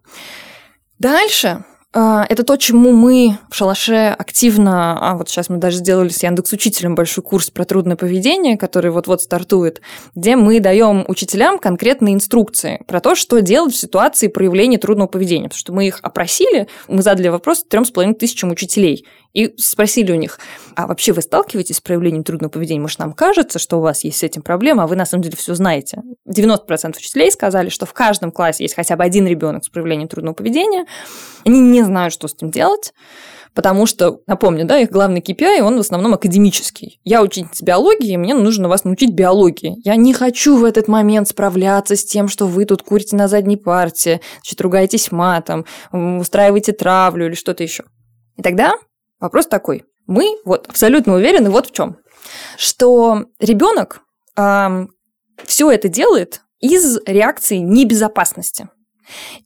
Дальше 0.98 1.64
это 1.94 2.42
то, 2.42 2.56
чему 2.56 2.92
мы 2.92 3.38
в 3.48 3.54
шалаше 3.54 4.14
активно, 4.18 4.98
а 5.00 5.16
вот 5.16 5.28
сейчас 5.28 5.48
мы 5.48 5.58
даже 5.58 5.78
сделали 5.78 6.08
с 6.08 6.22
Яндекс 6.22 6.52
Учителем 6.52 6.96
большой 6.96 7.22
курс 7.22 7.50
про 7.50 7.64
трудное 7.64 7.96
поведение, 7.96 8.58
который 8.58 8.90
вот-вот 8.90 9.22
стартует, 9.22 9.80
где 10.14 10.34
мы 10.34 10.58
даем 10.58 11.04
учителям 11.06 11.58
конкретные 11.58 12.14
инструкции 12.14 12.82
про 12.88 13.00
то, 13.00 13.14
что 13.14 13.40
делать 13.40 13.74
в 13.74 13.78
ситуации 13.78 14.26
проявления 14.26 14.78
трудного 14.78 15.06
поведения. 15.06 15.44
Потому 15.44 15.58
что 15.58 15.72
мы 15.72 15.86
их 15.86 16.00
опросили, 16.02 16.66
мы 16.88 17.02
задали 17.02 17.28
вопрос 17.28 17.64
трем 17.64 17.84
с 17.84 17.90
половиной 17.90 18.16
тысячам 18.16 18.50
учителей 18.50 19.06
и 19.34 19.52
спросили 19.58 20.12
у 20.12 20.14
них, 20.14 20.38
а 20.76 20.86
вообще 20.86 21.12
вы 21.12 21.20
сталкиваетесь 21.20 21.76
с 21.76 21.80
проявлением 21.80 22.24
трудного 22.24 22.50
поведения? 22.50 22.80
Может, 22.80 23.00
нам 23.00 23.12
кажется, 23.12 23.58
что 23.58 23.78
у 23.78 23.80
вас 23.80 24.04
есть 24.04 24.18
с 24.18 24.22
этим 24.22 24.42
проблема, 24.42 24.84
а 24.84 24.86
вы 24.86 24.96
на 24.96 25.04
самом 25.04 25.24
деле 25.24 25.36
все 25.36 25.54
знаете? 25.54 26.02
90% 26.28 26.96
учителей 26.96 27.30
сказали, 27.30 27.68
что 27.68 27.84
в 27.84 27.92
каждом 27.92 28.30
классе 28.30 28.64
есть 28.64 28.74
хотя 28.74 28.96
бы 28.96 29.04
один 29.04 29.26
ребенок 29.26 29.64
с 29.64 29.68
проявлением 29.68 30.08
трудного 30.08 30.34
поведения. 30.34 30.86
Они 31.44 31.60
не 31.60 31.82
знают, 31.82 32.14
что 32.14 32.28
с 32.28 32.34
этим 32.34 32.50
делать. 32.50 32.94
Потому 33.54 33.86
что, 33.86 34.20
напомню, 34.26 34.66
да, 34.66 34.80
их 34.80 34.90
главный 34.90 35.20
KPI, 35.20 35.60
он 35.60 35.76
в 35.76 35.80
основном 35.80 36.12
академический. 36.14 37.00
Я 37.04 37.22
учительница 37.22 37.64
биологии, 37.64 38.16
мне 38.16 38.34
нужно 38.34 38.68
вас 38.68 38.82
научить 38.82 39.14
биологии. 39.14 39.76
Я 39.84 39.94
не 39.94 40.12
хочу 40.12 40.56
в 40.56 40.64
этот 40.64 40.88
момент 40.88 41.28
справляться 41.28 41.94
с 41.94 42.04
тем, 42.04 42.26
что 42.28 42.46
вы 42.46 42.64
тут 42.64 42.82
курите 42.82 43.14
на 43.14 43.28
задней 43.28 43.56
парте, 43.56 44.20
значит, 44.38 44.60
ругаетесь 44.60 45.12
матом, 45.12 45.66
устраиваете 45.92 46.72
травлю 46.72 47.26
или 47.26 47.34
что-то 47.34 47.62
еще. 47.62 47.84
И 48.36 48.42
тогда 48.42 48.74
Вопрос 49.24 49.46
такой. 49.46 49.84
Мы 50.06 50.36
вот 50.44 50.68
абсолютно 50.68 51.14
уверены 51.14 51.48
вот 51.48 51.68
в 51.68 51.72
чем. 51.72 51.96
Что 52.58 53.24
ребенок 53.40 54.02
э, 54.36 54.86
все 55.46 55.70
это 55.70 55.88
делает 55.88 56.42
из 56.60 56.98
реакции 57.06 57.56
небезопасности, 57.56 58.68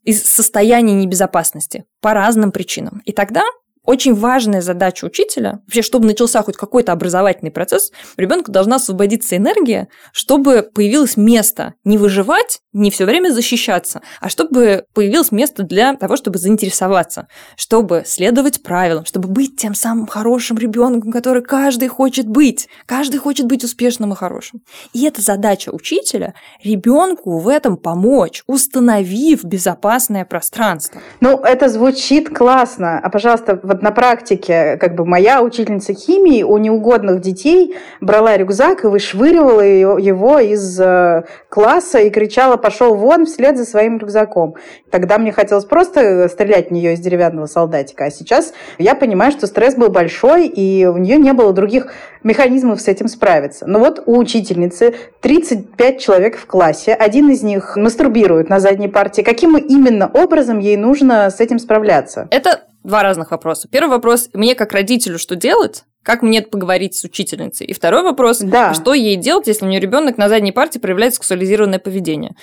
из 0.02 0.24
состояния 0.24 0.94
небезопасности 0.94 1.84
по 2.00 2.12
разным 2.12 2.50
причинам. 2.50 3.02
И 3.04 3.12
тогда 3.12 3.44
очень 3.88 4.14
важная 4.14 4.60
задача 4.60 5.06
учителя, 5.06 5.60
вообще, 5.66 5.80
чтобы 5.80 6.06
начался 6.06 6.42
хоть 6.42 6.58
какой-то 6.58 6.92
образовательный 6.92 7.50
процесс, 7.50 7.90
у 8.18 8.20
ребенка 8.20 8.52
должна 8.52 8.76
освободиться 8.76 9.34
энергия, 9.34 9.88
чтобы 10.12 10.60
появилось 10.74 11.16
место 11.16 11.72
не 11.84 11.96
выживать, 11.96 12.60
не 12.74 12.90
все 12.90 13.06
время 13.06 13.30
защищаться, 13.30 14.02
а 14.20 14.28
чтобы 14.28 14.84
появилось 14.92 15.32
место 15.32 15.62
для 15.62 15.94
того, 15.94 16.16
чтобы 16.16 16.38
заинтересоваться, 16.38 17.28
чтобы 17.56 18.02
следовать 18.04 18.62
правилам, 18.62 19.06
чтобы 19.06 19.28
быть 19.28 19.56
тем 19.56 19.74
самым 19.74 20.06
хорошим 20.06 20.58
ребенком, 20.58 21.10
который 21.10 21.42
каждый 21.42 21.88
хочет 21.88 22.28
быть. 22.28 22.68
Каждый 22.84 23.16
хочет 23.16 23.46
быть 23.46 23.64
успешным 23.64 24.12
и 24.12 24.16
хорошим. 24.16 24.60
И 24.92 25.06
это 25.06 25.22
задача 25.22 25.70
учителя 25.70 26.34
ребенку 26.62 27.38
в 27.38 27.48
этом 27.48 27.78
помочь, 27.78 28.42
установив 28.46 29.44
безопасное 29.44 30.26
пространство. 30.26 31.00
Ну, 31.22 31.38
это 31.38 31.70
звучит 31.70 32.28
классно. 32.28 32.98
А, 32.98 33.08
пожалуйста, 33.08 33.58
вот 33.62 33.77
вот 33.78 33.82
на 33.82 33.92
практике, 33.92 34.76
как 34.76 34.96
бы 34.96 35.04
моя 35.04 35.40
учительница 35.40 35.94
химии 35.94 36.42
у 36.42 36.58
неугодных 36.58 37.20
детей 37.20 37.76
брала 38.00 38.36
рюкзак 38.36 38.84
и 38.84 38.88
вышвыривала 38.88 39.60
его 39.60 40.40
из 40.40 40.80
э, 40.80 41.24
класса 41.48 42.00
и 42.00 42.10
кричала 42.10 42.56
«пошел 42.56 42.96
вон» 42.96 43.26
вслед 43.26 43.56
за 43.56 43.64
своим 43.64 43.98
рюкзаком. 43.98 44.56
Тогда 44.90 45.18
мне 45.18 45.30
хотелось 45.30 45.64
просто 45.64 46.28
стрелять 46.28 46.68
в 46.68 46.72
нее 46.72 46.94
из 46.94 47.00
деревянного 47.00 47.46
солдатика. 47.46 48.06
А 48.06 48.10
сейчас 48.10 48.52
я 48.78 48.96
понимаю, 48.96 49.30
что 49.30 49.46
стресс 49.46 49.76
был 49.76 49.90
большой, 49.90 50.46
и 50.48 50.84
у 50.86 50.96
нее 50.96 51.16
не 51.16 51.32
было 51.32 51.52
других 51.52 51.92
механизмов 52.24 52.80
с 52.80 52.88
этим 52.88 53.06
справиться. 53.06 53.66
Но 53.66 53.78
вот 53.78 54.02
у 54.06 54.18
учительницы 54.18 54.94
35 55.20 56.00
человек 56.00 56.36
в 56.36 56.46
классе, 56.46 56.94
один 56.94 57.30
из 57.30 57.44
них 57.44 57.76
мастурбирует 57.76 58.48
на 58.48 58.58
задней 58.58 58.88
партии. 58.88 59.22
Каким 59.22 59.56
именно 59.56 60.10
образом 60.12 60.58
ей 60.58 60.76
нужно 60.76 61.30
с 61.30 61.38
этим 61.38 61.60
справляться? 61.60 62.26
Это 62.32 62.62
два 62.84 63.02
разных 63.02 63.30
вопроса. 63.30 63.68
Первый 63.70 63.90
вопрос, 63.90 64.28
мне 64.32 64.54
как 64.54 64.72
родителю 64.72 65.18
что 65.18 65.36
делать? 65.36 65.84
Как 66.02 66.22
мне 66.22 66.40
поговорить 66.42 66.94
с 66.94 67.04
учительницей? 67.04 67.66
И 67.66 67.74
второй 67.74 68.02
вопрос, 68.02 68.38
да. 68.38 68.72
что 68.72 68.94
ей 68.94 69.16
делать, 69.16 69.46
если 69.46 69.66
у 69.66 69.68
нее 69.68 69.80
ребенок 69.80 70.16
на 70.16 70.28
задней 70.28 70.52
партии 70.52 70.78
проявляет 70.78 71.14
сексуализированное 71.14 71.78
поведение? 71.78 72.34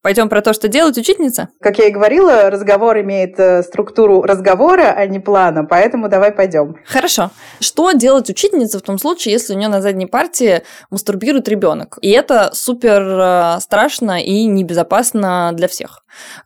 Пойдем 0.00 0.28
про 0.28 0.40
то, 0.42 0.52
что 0.52 0.68
делать 0.68 0.96
учительница? 0.96 1.48
Как 1.60 1.78
я 1.78 1.88
и 1.88 1.90
говорила, 1.90 2.48
разговор 2.50 3.00
имеет 3.00 3.38
э, 3.40 3.64
структуру 3.64 4.22
разговора, 4.22 4.94
а 4.96 5.04
не 5.06 5.18
плана, 5.18 5.64
поэтому 5.64 6.08
давай 6.08 6.30
пойдем. 6.30 6.76
Хорошо. 6.86 7.30
Что 7.58 7.90
делать 7.90 8.30
учительница 8.30 8.78
в 8.78 8.82
том 8.82 8.98
случае, 8.98 9.32
если 9.32 9.54
у 9.54 9.56
нее 9.58 9.68
на 9.68 9.82
задней 9.82 10.06
партии 10.06 10.62
мастурбирует 10.90 11.48
ребенок? 11.48 11.98
И 12.00 12.10
это 12.10 12.50
супер 12.52 13.02
э, 13.02 13.60
страшно 13.60 14.22
и 14.22 14.44
небезопасно 14.44 15.50
для 15.54 15.66
всех. 15.66 16.04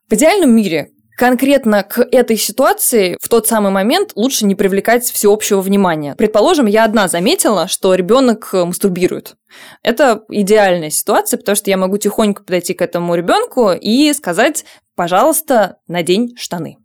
В 0.08 0.14
идеальном 0.14 0.56
мире 0.56 0.88
конкретно 1.22 1.84
к 1.84 2.04
этой 2.10 2.36
ситуации 2.36 3.16
в 3.20 3.28
тот 3.28 3.46
самый 3.46 3.70
момент 3.70 4.10
лучше 4.16 4.44
не 4.44 4.56
привлекать 4.56 5.04
всеобщего 5.04 5.60
внимания. 5.60 6.16
Предположим, 6.16 6.66
я 6.66 6.84
одна 6.84 7.06
заметила, 7.06 7.68
что 7.68 7.94
ребенок 7.94 8.50
э, 8.52 8.64
мастурбирует. 8.64 9.36
Это 9.84 10.24
идеальная 10.28 10.90
ситуация, 10.90 11.38
потому 11.38 11.54
что 11.54 11.70
я 11.70 11.76
могу 11.76 11.96
тихонько 11.96 12.42
подойти 12.42 12.74
к 12.74 12.82
этому 12.82 13.14
ребенку 13.14 13.70
и 13.70 14.12
сказать, 14.14 14.64
пожалуйста, 14.96 15.76
надень 15.86 16.34
штаны. 16.36 16.78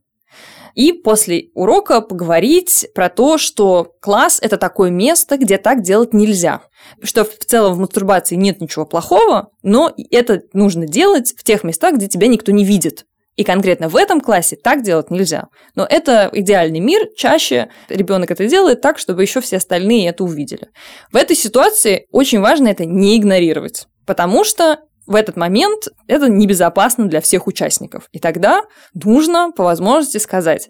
И 0.76 0.94
после 0.94 1.50
урока 1.56 2.02
поговорить 2.02 2.90
про 2.94 3.10
то, 3.10 3.40
что 3.40 3.96
класс– 4.02 4.38
это 4.44 4.58
такое 4.58 4.92
место, 4.92 5.38
где 5.40 5.58
так 5.58 5.82
делать 5.82 6.14
нельзя. 6.14 6.62
Что 7.02 7.24
в 7.24 7.40
целом 7.40 7.74
в 7.74 7.80
мастурбации 7.80 8.36
нет 8.36 8.62
ничего 8.62 8.86
плохого, 8.86 9.50
но 9.64 9.92
это 10.12 10.44
нужно 10.54 10.86
делать 10.86 11.34
в 11.36 11.44
тех 11.44 11.64
местах, 11.64 11.96
где 11.96 12.08
тебя 12.08 12.28
никто 12.28 12.52
не 12.52 12.64
видит. 12.64 13.08
И 13.38 13.44
конкретно 13.44 13.88
в 13.88 13.96
этом 13.96 14.20
классе 14.20 14.58
так 14.62 14.82
делать 14.82 15.12
нельзя. 15.12 15.46
Но 15.76 15.86
это 15.88 16.30
идеальный 16.34 16.80
мир. 16.80 17.08
Чаще 17.16 17.70
ребенок 17.88 18.32
это 18.32 18.48
делает 18.48 18.82
так, 18.82 18.98
чтобы 18.98 19.22
еще 19.22 19.42
все 19.42 19.58
остальные 19.58 20.10
это 20.10 20.24
увидели. 20.24 20.70
В 21.12 21.16
этой 21.16 21.36
ситуации 21.36 22.08
очень 22.12 22.42
важно 22.42 22.68
это 22.68 22.86
не 22.86 23.16
игнорировать. 23.16 23.88
Потому 24.08 24.44
что 24.44 24.80
в 25.06 25.16
этот 25.16 25.38
момент 25.38 25.88
это 26.08 26.28
небезопасно 26.28 27.08
для 27.08 27.22
всех 27.22 27.46
участников. 27.46 28.10
И 28.12 28.20
тогда 28.20 28.64
нужно 28.94 29.52
по 29.56 29.64
возможности 29.64 30.18
сказать, 30.18 30.70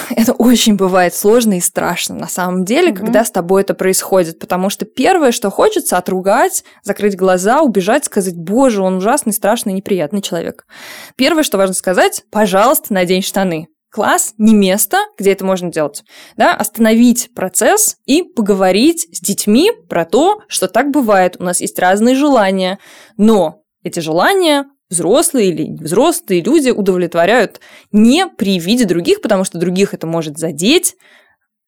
это 0.10 0.32
очень 0.32 0.76
бывает 0.76 1.14
сложно 1.14 1.56
и 1.56 1.60
страшно 1.60 2.14
на 2.14 2.28
самом 2.28 2.64
деле, 2.64 2.92
угу. 2.92 3.00
когда 3.00 3.24
с 3.24 3.30
тобой 3.30 3.62
это 3.62 3.74
происходит, 3.74 4.38
потому 4.38 4.70
что 4.70 4.84
первое, 4.84 5.32
что 5.32 5.50
хочется, 5.50 5.96
отругать, 5.96 6.64
закрыть 6.82 7.16
глаза, 7.16 7.62
убежать, 7.62 8.04
сказать, 8.04 8.36
боже, 8.36 8.82
он 8.82 8.96
ужасный, 8.96 9.32
страшный, 9.32 9.72
неприятный 9.72 10.22
человек. 10.22 10.66
Первое, 11.16 11.42
что 11.42 11.58
важно 11.58 11.74
сказать, 11.74 12.24
пожалуйста, 12.30 12.92
надень 12.92 13.22
штаны. 13.22 13.68
Класс 13.90 14.34
не 14.38 14.54
место, 14.54 14.98
где 15.16 15.30
это 15.30 15.44
можно 15.44 15.70
делать. 15.70 16.02
Да, 16.36 16.52
остановить 16.52 17.30
процесс 17.32 17.96
и 18.06 18.24
поговорить 18.24 19.06
с 19.12 19.20
детьми 19.20 19.70
про 19.88 20.04
то, 20.04 20.40
что 20.48 20.66
так 20.66 20.90
бывает. 20.90 21.36
У 21.38 21.44
нас 21.44 21.60
есть 21.60 21.78
разные 21.78 22.16
желания, 22.16 22.80
но 23.16 23.62
эти 23.84 24.00
желания 24.00 24.64
взрослые 24.90 25.48
или 25.48 25.76
взрослые 25.82 26.42
люди 26.42 26.70
удовлетворяют 26.70 27.60
не 27.92 28.26
при 28.26 28.58
виде 28.58 28.84
других, 28.84 29.20
потому 29.20 29.44
что 29.44 29.58
других 29.58 29.94
это 29.94 30.06
может 30.06 30.38
задеть, 30.38 30.96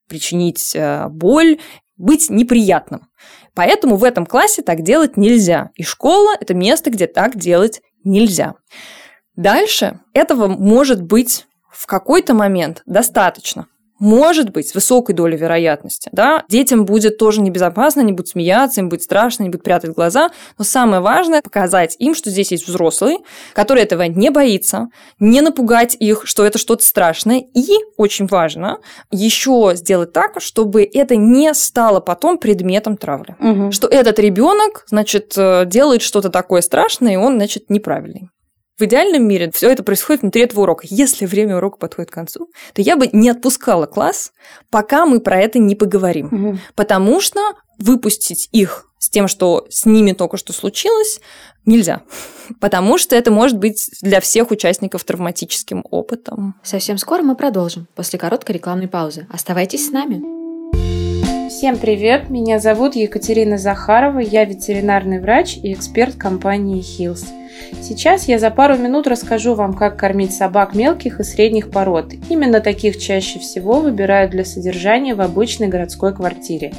причинить 0.08 0.74
э, 0.74 1.08
боль, 1.08 1.58
быть 1.96 2.30
неприятным. 2.30 3.08
Поэтому 3.54 3.96
в 3.96 4.04
этом 4.04 4.26
классе 4.26 4.62
так 4.62 4.82
делать 4.82 5.16
нельзя. 5.16 5.70
И 5.74 5.82
школа– 5.82 6.36
это 6.40 6.54
место, 6.54 6.90
где 6.90 7.06
так 7.06 7.36
делать 7.36 7.80
нельзя. 8.04 8.54
Дальше 9.34 10.00
этого 10.12 10.46
может 10.46 11.02
быть 11.02 11.46
в 11.70 11.86
какой-то 11.86 12.34
момент 12.34 12.82
достаточно 12.86 13.66
может 13.98 14.50
быть, 14.50 14.68
с 14.68 14.74
высокой 14.74 15.14
долей 15.14 15.36
вероятности, 15.36 16.08
да, 16.12 16.44
детям 16.48 16.84
будет 16.84 17.18
тоже 17.18 17.40
небезопасно, 17.40 18.02
они 18.02 18.12
будут 18.12 18.28
смеяться, 18.28 18.80
им 18.80 18.88
будет 18.88 19.02
страшно, 19.02 19.44
они 19.44 19.50
будут 19.50 19.64
прятать 19.64 19.92
глаза, 19.92 20.30
но 20.58 20.64
самое 20.64 21.00
важное– 21.00 21.42
показать 21.44 21.96
им, 21.98 22.14
что 22.14 22.30
здесь 22.30 22.52
есть 22.52 22.66
взрослый, 22.66 23.18
который 23.54 23.82
этого 23.82 24.02
не 24.02 24.30
боится, 24.30 24.88
не 25.18 25.40
напугать 25.40 25.96
их, 25.98 26.22
что 26.24 26.44
это 26.44 26.58
что-то 26.58 26.84
страшное, 26.84 27.42
и, 27.54 27.68
очень 27.96 28.26
важно, 28.26 28.78
еще 29.10 29.72
сделать 29.74 30.12
так, 30.12 30.40
чтобы 30.40 30.84
это 30.84 31.16
не 31.16 31.52
стало 31.54 32.00
потом 32.00 32.38
предметом 32.38 32.96
травли. 32.96 33.36
Угу. 33.40 33.72
Что 33.72 33.88
этот 33.88 34.18
ребенок, 34.18 34.84
значит, 34.88 35.34
э, 35.36 35.64
делает 35.66 36.02
что-то 36.02 36.30
такое 36.30 36.60
страшное, 36.60 37.14
и 37.14 37.16
он, 37.16 37.36
значит, 37.36 37.70
неправильный. 37.70 38.30
В 38.78 38.82
идеальном 38.82 39.26
мире 39.26 39.50
все 39.54 39.70
это 39.70 39.82
происходит 39.82 40.20
внутри 40.20 40.42
этого 40.42 40.62
урока. 40.62 40.86
Если 40.90 41.24
время 41.24 41.56
урока 41.56 41.78
подходит 41.78 42.10
к 42.10 42.14
концу, 42.14 42.50
то 42.74 42.82
я 42.82 42.96
бы 42.96 43.08
не 43.10 43.30
отпускала 43.30 43.86
класс, 43.86 44.32
пока 44.68 45.06
мы 45.06 45.20
про 45.20 45.40
это 45.40 45.58
не 45.58 45.74
поговорим. 45.74 46.26
Угу. 46.26 46.58
Потому 46.74 47.22
что 47.22 47.40
выпустить 47.78 48.50
их 48.52 48.86
с 48.98 49.08
тем, 49.08 49.28
что 49.28 49.66
с 49.70 49.86
ними 49.86 50.12
только 50.12 50.36
что 50.36 50.52
случилось, 50.52 51.20
нельзя. 51.64 52.02
Потому 52.60 52.98
что 52.98 53.16
это 53.16 53.30
может 53.30 53.58
быть 53.58 53.88
для 54.02 54.20
всех 54.20 54.50
участников 54.50 55.04
травматическим 55.04 55.82
опытом. 55.90 56.54
Совсем 56.62 56.98
скоро 56.98 57.22
мы 57.22 57.34
продолжим, 57.34 57.88
после 57.94 58.18
короткой 58.18 58.56
рекламной 58.56 58.88
паузы. 58.88 59.26
Оставайтесь 59.32 59.88
с 59.88 59.90
нами. 59.90 60.22
Всем 61.48 61.78
привет! 61.78 62.28
Меня 62.28 62.58
зовут 62.58 62.94
Екатерина 62.94 63.56
Захарова, 63.56 64.18
я 64.18 64.44
ветеринарный 64.44 65.18
врач 65.18 65.56
и 65.56 65.72
эксперт 65.72 66.16
компании 66.16 66.82
Hills. 66.82 67.24
Сейчас 67.82 68.28
я 68.28 68.38
за 68.38 68.50
пару 68.50 68.76
минут 68.76 69.06
расскажу 69.06 69.54
вам, 69.54 69.74
как 69.74 69.96
кормить 69.96 70.34
собак 70.34 70.74
мелких 70.74 71.20
и 71.20 71.24
средних 71.24 71.70
пород. 71.70 72.12
Именно 72.28 72.60
таких 72.60 72.98
чаще 72.98 73.38
всего 73.38 73.80
выбирают 73.80 74.30
для 74.30 74.44
содержания 74.44 75.14
в 75.14 75.20
обычной 75.20 75.68
городской 75.68 76.14
квартире. 76.14 76.72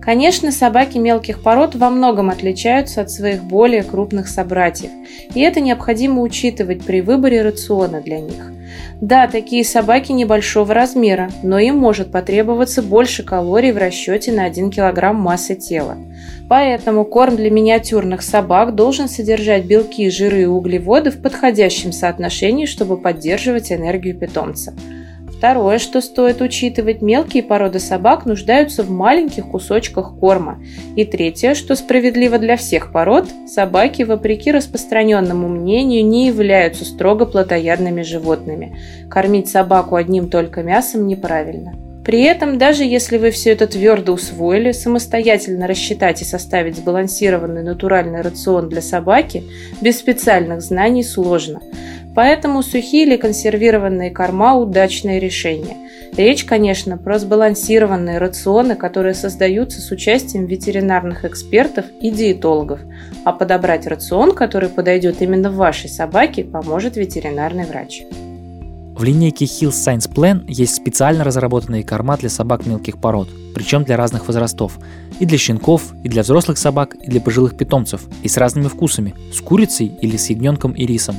Конечно, 0.00 0.52
собаки 0.52 0.98
мелких 0.98 1.42
пород 1.42 1.74
во 1.74 1.88
многом 1.88 2.28
отличаются 2.28 3.00
от 3.00 3.10
своих 3.10 3.42
более 3.42 3.82
крупных 3.82 4.28
собратьев, 4.28 4.90
и 5.34 5.40
это 5.40 5.60
необходимо 5.60 6.20
учитывать 6.20 6.84
при 6.84 7.00
выборе 7.00 7.40
рациона 7.40 8.02
для 8.02 8.20
них. 8.20 8.53
Да, 9.04 9.26
такие 9.26 9.64
собаки 9.64 10.12
небольшого 10.12 10.72
размера, 10.72 11.28
но 11.42 11.58
им 11.58 11.76
может 11.76 12.10
потребоваться 12.10 12.80
больше 12.80 13.22
калорий 13.22 13.70
в 13.70 13.76
расчете 13.76 14.32
на 14.32 14.46
1 14.46 14.70
кг 14.70 15.12
массы 15.12 15.54
тела. 15.56 15.98
Поэтому 16.48 17.04
корм 17.04 17.36
для 17.36 17.50
миниатюрных 17.50 18.22
собак 18.22 18.74
должен 18.74 19.10
содержать 19.10 19.66
белки, 19.66 20.08
жиры 20.08 20.44
и 20.44 20.46
углеводы 20.46 21.10
в 21.10 21.20
подходящем 21.20 21.92
соотношении, 21.92 22.64
чтобы 22.64 22.96
поддерживать 22.96 23.70
энергию 23.70 24.18
питомца. 24.18 24.72
Второе, 25.36 25.78
что 25.78 26.00
стоит 26.00 26.40
учитывать, 26.40 27.02
мелкие 27.02 27.42
породы 27.42 27.78
собак 27.78 28.24
нуждаются 28.24 28.82
в 28.82 28.90
маленьких 28.90 29.46
кусочках 29.46 30.18
корма. 30.18 30.62
И 30.96 31.04
третье, 31.04 31.54
что 31.54 31.74
справедливо 31.76 32.38
для 32.38 32.56
всех 32.56 32.92
пород, 32.92 33.26
собаки, 33.46 34.02
вопреки 34.02 34.52
распространенному 34.52 35.48
мнению, 35.48 36.06
не 36.06 36.28
являются 36.28 36.84
строго 36.84 37.26
плотоядными 37.26 38.02
животными. 38.02 38.78
Кормить 39.10 39.48
собаку 39.48 39.96
одним 39.96 40.30
только 40.30 40.62
мясом 40.62 41.06
неправильно. 41.06 41.74
При 42.04 42.22
этом, 42.22 42.58
даже 42.58 42.84
если 42.84 43.16
вы 43.16 43.30
все 43.30 43.52
это 43.52 43.66
твердо 43.66 44.12
усвоили, 44.12 44.72
самостоятельно 44.72 45.66
рассчитать 45.66 46.20
и 46.20 46.26
составить 46.26 46.76
сбалансированный 46.76 47.62
натуральный 47.62 48.20
рацион 48.20 48.68
для 48.68 48.82
собаки 48.82 49.44
без 49.80 49.98
специальных 49.98 50.60
знаний 50.60 51.02
сложно. 51.02 51.60
Поэтому 52.14 52.62
сухие 52.62 53.06
или 53.06 53.16
консервированные 53.16 54.10
корма– 54.10 54.54
удачное 54.56 55.18
решение. 55.18 55.76
Речь, 56.16 56.44
конечно, 56.44 56.96
про 56.96 57.18
сбалансированные 57.18 58.18
рационы, 58.18 58.76
которые 58.76 59.14
создаются 59.14 59.80
с 59.80 59.90
участием 59.90 60.46
ветеринарных 60.46 61.24
экспертов 61.24 61.86
и 62.00 62.10
диетологов. 62.10 62.80
А 63.24 63.32
подобрать 63.32 63.86
рацион, 63.86 64.32
который 64.32 64.68
подойдет 64.68 65.20
именно 65.22 65.50
вашей 65.50 65.90
собаке, 65.90 66.44
поможет 66.44 66.96
ветеринарный 66.96 67.64
врач. 67.64 68.04
В 68.96 69.02
линейке 69.02 69.44
Hills 69.44 69.70
Science 69.70 70.08
Plan 70.08 70.44
есть 70.46 70.76
специально 70.76 71.24
разработанные 71.24 71.82
корма 71.82 72.16
для 72.16 72.28
собак 72.30 72.64
мелких 72.64 72.98
пород, 72.98 73.28
причем 73.52 73.82
для 73.82 73.96
разных 73.96 74.28
возрастов. 74.28 74.78
И 75.18 75.26
для 75.26 75.36
щенков, 75.36 75.94
и 76.04 76.08
для 76.08 76.22
взрослых 76.22 76.58
собак, 76.58 76.94
и 76.94 77.10
для 77.10 77.20
пожилых 77.20 77.56
питомцев, 77.56 78.02
и 78.22 78.28
с 78.28 78.36
разными 78.36 78.68
вкусами, 78.68 79.14
с 79.32 79.40
курицей 79.40 79.86
или 80.00 80.16
с 80.16 80.30
ягненком 80.30 80.72
и 80.72 80.86
рисом. 80.86 81.16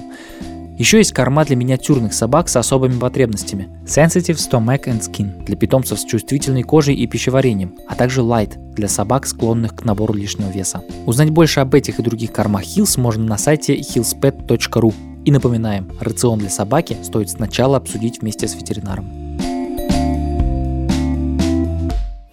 Еще 0.77 0.97
есть 0.97 1.13
корма 1.13 1.45
для 1.45 1.55
миниатюрных 1.55 2.13
собак 2.13 2.49
с 2.49 2.57
особыми 2.57 2.99
потребностями. 2.99 3.69
Sensitive 3.85 4.35
Stomach 4.35 4.83
and 4.85 4.99
Skin 4.99 5.45
для 5.45 5.55
питомцев 5.55 5.97
с 5.97 6.03
чувствительной 6.03 6.63
кожей 6.63 6.95
и 6.95 7.07
пищеварением, 7.07 7.75
а 7.87 7.95
также 7.95 8.21
Light 8.21 8.57
для 8.73 8.89
собак, 8.89 9.25
склонных 9.25 9.73
к 9.73 9.85
набору 9.85 10.13
лишнего 10.13 10.49
веса. 10.49 10.83
Узнать 11.05 11.29
больше 11.29 11.61
об 11.61 11.73
этих 11.75 11.99
и 11.99 12.03
других 12.03 12.33
кормах 12.33 12.63
Hills 12.63 12.99
можно 12.99 13.23
на 13.23 13.37
сайте 13.37 13.77
hillspet.ru. 13.77 14.93
И 15.23 15.31
напоминаем, 15.31 15.89
рацион 16.01 16.39
для 16.39 16.49
собаки 16.49 16.97
стоит 17.01 17.29
сначала 17.29 17.77
обсудить 17.77 18.21
вместе 18.21 18.47
с 18.47 18.53
ветеринаром. 18.53 19.24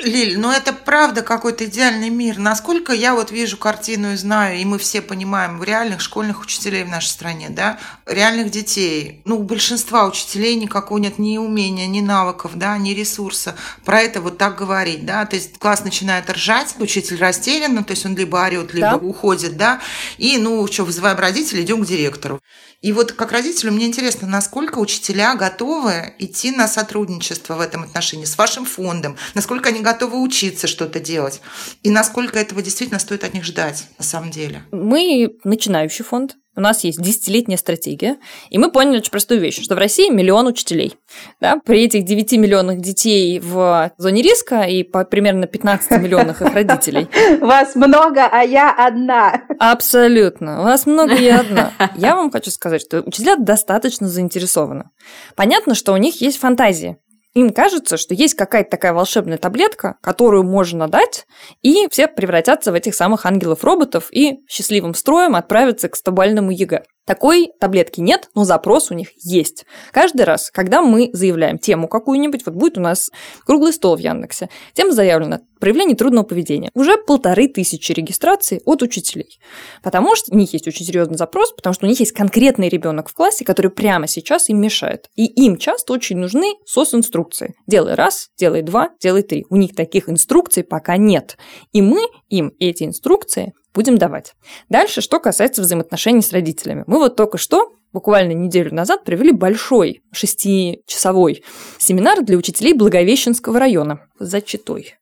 Лиль, 0.03 0.37
ну 0.39 0.51
это 0.51 0.73
правда 0.73 1.23
какой-то 1.23 1.65
идеальный 1.65 2.11
мир. 2.11 2.39
Насколько 2.39 2.93
я 2.93 3.15
вот 3.15 3.31
вижу 3.31 3.57
картину 3.57 4.13
и 4.13 4.17
знаю, 4.17 4.59
и 4.59 4.65
мы 4.65 4.79
все 4.79 5.01
понимаем, 5.01 5.59
в 5.59 5.65
реальных 5.65 6.01
школьных 6.01 6.41
учителей 6.43 6.83
в 6.83 6.89
нашей 6.89 7.09
стране, 7.09 7.49
да, 7.51 7.79
реальных 8.07 8.51
детей, 8.51 9.23
ну, 9.25 9.39
у 9.39 9.43
большинства 9.45 10.07
учителей 10.07 10.57
никакого 10.57 10.99
нет 10.99 11.19
ни 11.19 11.39
умения, 11.39 11.87
ни 11.87 12.01
навыков, 12.01 12.53
да, 12.57 12.77
ни 12.79 12.91
ресурса 12.91 13.55
про 13.85 14.01
это 14.01 14.21
вот 14.21 14.39
так 14.39 14.57
говорить, 14.57 15.07
да, 15.07 15.25
то 15.25 15.37
есть 15.37 15.59
класс 15.59 15.85
начинает 15.85 16.29
ржать, 16.29 16.75
учитель 16.79 17.19
растерян, 17.19 17.75
ну, 17.75 17.85
то 17.85 17.93
есть 17.93 18.05
он 18.05 18.17
либо 18.17 18.39
орет, 18.39 18.75
либо 18.75 18.91
да. 18.91 18.97
уходит, 18.97 19.57
да, 19.57 19.81
и, 20.19 20.37
ну, 20.39 20.67
что, 20.67 20.85
вызываем 20.85 21.19
родителей, 21.19 21.63
идем 21.63 21.85
к 21.85 21.87
директору. 21.87 22.41
И 22.81 22.93
вот 22.93 23.13
как 23.13 23.31
родителю 23.31 23.71
мне 23.71 23.87
интересно, 23.87 24.27
насколько 24.27 24.79
учителя 24.79 25.37
готовы 25.37 26.15
идти 26.19 26.51
на 26.51 26.67
сотрудничество 26.67 27.55
в 27.55 27.61
этом 27.61 27.85
отношении 27.85 28.25
с 28.25 28.37
вашим 28.37 28.65
фондом, 28.65 29.17
насколько 29.35 29.69
они 29.69 29.79
готовы 29.79 29.92
учиться 30.01 30.67
что-то 30.67 31.01
делать, 31.01 31.41
и 31.83 31.91
насколько 31.91 32.39
этого 32.39 32.63
действительно 32.63 32.99
стоит 32.99 33.25
от 33.25 33.35
них 33.35 33.45
ждать 33.45 33.85
на 33.99 34.05
самом 34.05 34.31
деле. 34.31 34.63
Мы 34.71 35.37
начинающий 35.45 36.05
фонд, 36.05 36.37
у 36.55 36.61
нас 36.61 36.85
есть 36.85 37.01
десятилетняя 37.01 37.57
стратегия, 37.57 38.19
и 38.51 38.59
мы 38.59 38.71
поняли 38.71 38.99
очень 38.99 39.11
простую 39.11 39.41
вещь, 39.41 39.63
что 39.63 39.75
в 39.75 39.79
России 39.79 40.11
миллион 40.11 40.47
учителей. 40.47 40.97
Да? 41.41 41.57
При 41.65 41.83
этих 41.83 42.05
9 42.05 42.33
миллионах 42.33 42.79
детей 42.79 43.41
в 43.41 43.91
зоне 43.97 44.21
риска 44.21 44.65
и 44.65 44.83
по 44.83 45.05
примерно 45.05 45.47
15 45.47 46.03
миллионах 46.03 46.43
их 46.43 46.53
родителей. 46.53 47.09
Вас 47.41 47.75
много, 47.75 48.27
а 48.27 48.43
я 48.43 48.71
одна. 48.71 49.45
Абсолютно. 49.59 50.63
Вас 50.63 50.85
много, 50.85 51.15
я 51.15 51.41
одна. 51.41 51.73
Я 51.97 52.17
вам 52.17 52.31
хочу 52.31 52.51
сказать, 52.51 52.83
что 52.83 53.01
учителя 53.01 53.37
достаточно 53.37 54.07
заинтересованы. 54.07 54.91
Понятно, 55.37 55.75
что 55.75 55.95
у 55.95 55.97
них 55.97 56.21
есть 56.21 56.39
фантазии. 56.39 56.99
Им 57.35 57.51
кажется, 57.51 57.97
что 57.97 58.15
есть 58.15 58.35
какая-то 58.35 58.71
такая 58.71 58.93
волшебная 58.93 59.39
таблетка, 59.39 59.97
которую 60.03 60.45
можно 60.45 60.87
дать, 60.89 61.27
и 61.63 61.89
все 61.91 62.07
превратятся 62.07 62.73
в 62.73 62.75
этих 62.75 62.95
самых 62.95 63.25
ангелов-роботов 63.25 64.09
и 64.13 64.41
счастливым 64.49 64.95
строем 64.95 65.35
отправятся 65.35 65.89
к 65.89 65.97
стобалльному 65.97 66.51
ЕГЭ. 66.51 66.85
Такой 67.05 67.51
таблетки 67.59 68.01
нет, 68.01 68.31
но 68.35 68.45
запрос 68.45 68.91
у 68.91 68.95
них 68.95 69.09
есть. 69.17 69.67
Каждый 69.91 70.23
раз, 70.23 70.51
когда 70.51 70.83
мы 70.83 71.11
заявляем 71.13 71.59
тему 71.59 71.89
какую-нибудь, 71.89 72.47
вот 72.47 72.55
будет 72.55 72.79
у 72.79 72.81
нас 72.81 73.11
круглый 73.45 73.73
стол 73.73 73.97
в 73.97 74.01
Яндексе, 74.01 74.49
тема 74.73 74.93
заявлена 74.93 75.41
проявление 75.59 75.97
трудного 75.97 76.25
поведения. 76.25 76.71
Уже 76.75 76.97
полторы 76.99 77.49
тысячи 77.49 77.93
регистраций 77.93 78.61
от 78.65 78.83
учителей. 78.83 79.39
Потому 79.83 80.15
что 80.17 80.33
у 80.33 80.37
них 80.37 80.53
есть 80.53 80.67
очень 80.67 80.87
серьезный 80.87 81.17
запрос, 81.17 81.53
потому 81.53 81.75
что 81.75 81.87
у 81.87 81.89
них 81.89 81.99
есть 82.01 82.13
конкретный 82.13 82.69
ребенок 82.69 83.09
в 83.09 83.15
классе, 83.15 83.45
который 83.45 83.71
прямо 83.71 84.07
сейчас 84.07 84.49
им 84.49 84.61
мешает. 84.61 85.09
И 85.15 85.27
им 85.27 85.57
часто 85.57 85.93
очень 85.93 86.19
нужны 86.19 86.55
SOS-инструкции. 86.67 87.55
Делай 87.67 87.95
раз, 87.95 88.29
делай 88.37 88.63
два, 88.63 88.91
делай 89.01 89.23
три. 89.23 89.45
У 89.51 89.57
них 89.57 89.75
таких 89.75 90.09
инструкций 90.09 90.65
пока 90.65 90.97
нет. 90.97 91.37
И 91.73 91.83
мы 91.83 92.09
им 92.29 92.53
эти 92.59 92.85
инструкции 92.85 93.53
будем 93.75 93.99
давать. 93.99 94.35
Дальше, 94.69 95.01
что 95.01 95.21
касается 95.21 95.63
взаимоотношений 95.63 96.23
с 96.23 96.33
родителями. 96.33 96.85
Мы 96.87 96.99
вот 96.99 97.17
только 97.17 97.39
что 97.39 97.73
буквально 97.93 98.33
неделю 98.33 98.75
назад 98.75 99.05
провели 99.05 99.33
большой 99.33 100.03
шестичасовой 100.13 101.45
семинар 101.79 102.23
для 102.23 102.37
учителей 102.37 102.73
Благовещенского 102.73 103.59
района 103.59 104.01
за 104.19 104.41
Читой. 104.41 104.95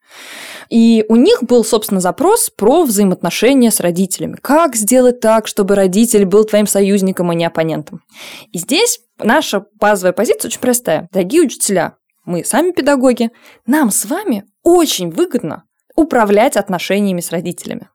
И 0.69 1.05
у 1.09 1.17
них 1.17 1.43
был, 1.43 1.65
собственно, 1.65 2.01
запрос 2.01 2.51
про 2.51 2.85
взаимоотношения 2.85 3.71
с 3.71 3.81
родителями. 3.81 4.37
Как 4.41 4.77
сделать 4.77 5.21
так, 5.21 5.49
чтобы 5.49 5.75
родитель 5.75 6.25
был 6.25 6.45
твоим 6.45 6.67
союзником, 6.67 7.31
а 7.31 7.35
не 7.35 7.45
оппонентом? 7.45 8.03
И 8.53 8.59
здесь 8.59 9.01
наша 9.19 9.65
базовая 9.81 10.13
позиция 10.13 10.49
очень 10.49 10.61
простая. 10.61 11.09
Дорогие 11.13 11.43
учителя, 11.43 11.95
мы 12.25 12.45
сами 12.45 12.71
педагоги, 12.71 13.31
нам 13.67 13.91
с 13.91 14.05
вами 14.05 14.45
очень 14.63 15.11
выгодно 15.11 15.65
управлять 15.97 16.57
отношениями 16.57 17.21
с 17.21 17.31
родителями. 17.31 17.89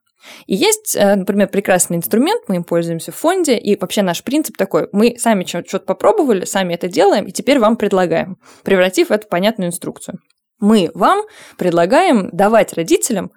И 0.47 0.55
есть, 0.55 0.95
э, 0.95 1.15
например, 1.15 1.47
прекрасный 1.47 1.97
инструмент, 1.97 2.43
мы 2.47 2.55
им 2.55 2.63
пользуемся 2.63 3.11
в 3.11 3.15
фонде, 3.15 3.57
и 3.57 3.79
вообще 3.79 4.01
наш 4.01 4.23
принцип 4.23 4.57
такой, 4.57 4.89
мы 4.91 5.15
сами 5.17 5.45
что-то 5.45 5.85
попробовали, 5.85 6.45
сами 6.45 6.73
это 6.73 6.87
делаем, 6.87 7.25
и 7.25 7.31
теперь 7.31 7.59
вам 7.59 7.77
предлагаем, 7.77 8.37
превратив 8.63 9.11
это 9.11 9.25
в 9.25 9.29
понятную 9.29 9.69
инструкцию. 9.69 10.19
Мы 10.59 10.89
вам 10.93 11.23
предлагаем 11.57 12.29
давать 12.31 12.73
родителям 12.73 13.31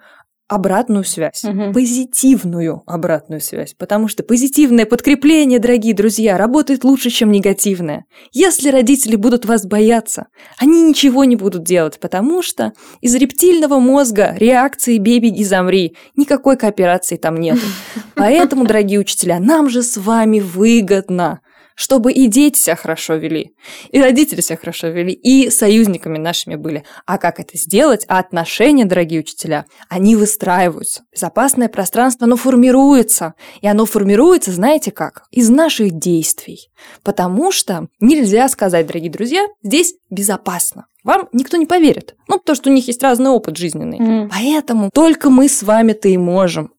обратную 0.48 1.04
связь, 1.04 1.44
угу. 1.44 1.72
позитивную 1.72 2.82
обратную 2.87 3.40
связь, 3.40 3.74
потому 3.76 4.08
что 4.08 4.22
позитивное 4.22 4.87
подкрепление, 4.87 5.58
дорогие 5.58 5.94
друзья, 5.94 6.38
работает 6.38 6.84
лучше, 6.84 7.11
чем 7.11 7.30
негативное. 7.30 8.06
Если 8.32 8.70
родители 8.70 9.16
будут 9.16 9.44
вас 9.44 9.66
бояться, 9.66 10.28
они 10.56 10.82
ничего 10.82 11.24
не 11.24 11.37
будут 11.37 11.64
делать, 11.64 12.00
потому 12.00 12.42
что 12.42 12.72
из 13.02 13.14
рептильного 13.14 13.78
мозга 13.78 14.34
реакции 14.38 14.96
«бей, 14.98 15.20
беги, 15.20 15.44
замри» 15.44 15.94
никакой 16.16 16.56
кооперации 16.56 17.16
там 17.16 17.37
нет. 17.37 17.58
Поэтому, 18.14 18.64
дорогие 18.64 18.98
учителя, 18.98 19.38
нам 19.38 19.68
же 19.68 19.82
с 19.82 19.98
вами 19.98 20.40
выгодно 20.40 21.40
чтобы 21.78 22.12
и 22.12 22.26
дети 22.26 22.58
себя 22.58 22.74
хорошо 22.74 23.14
вели, 23.14 23.54
и 23.92 24.02
родители 24.02 24.40
себя 24.40 24.56
хорошо 24.56 24.88
вели, 24.88 25.12
и 25.12 25.48
союзниками 25.48 26.18
нашими 26.18 26.56
были. 26.56 26.82
А 27.06 27.18
как 27.18 27.38
это 27.38 27.56
сделать? 27.56 28.04
А 28.08 28.18
отношения, 28.18 28.84
дорогие 28.84 29.20
учителя, 29.20 29.64
они 29.88 30.16
выстраиваются. 30.16 31.04
Безопасное 31.14 31.68
пространство, 31.68 32.24
оно 32.24 32.34
формируется. 32.34 33.34
И 33.60 33.68
оно 33.68 33.86
формируется, 33.86 34.50
знаете 34.50 34.90
как? 34.90 35.22
Из 35.30 35.50
наших 35.50 35.92
действий. 35.92 36.68
Потому 37.04 37.52
что 37.52 37.86
нельзя 38.00 38.48
сказать, 38.48 38.88
дорогие 38.88 39.12
друзья, 39.12 39.46
здесь 39.62 39.94
безопасно. 40.10 40.86
Вам 41.04 41.28
никто 41.32 41.56
не 41.58 41.66
поверит. 41.66 42.16
Ну, 42.26 42.38
потому 42.40 42.56
что 42.56 42.70
у 42.70 42.72
них 42.72 42.88
есть 42.88 43.04
разный 43.04 43.30
опыт 43.30 43.56
жизненный. 43.56 43.98
Mm. 43.98 44.30
Поэтому 44.30 44.90
только 44.92 45.30
мы 45.30 45.48
с 45.48 45.62
вами-то 45.62 46.08
и 46.08 46.16
можем 46.16 46.72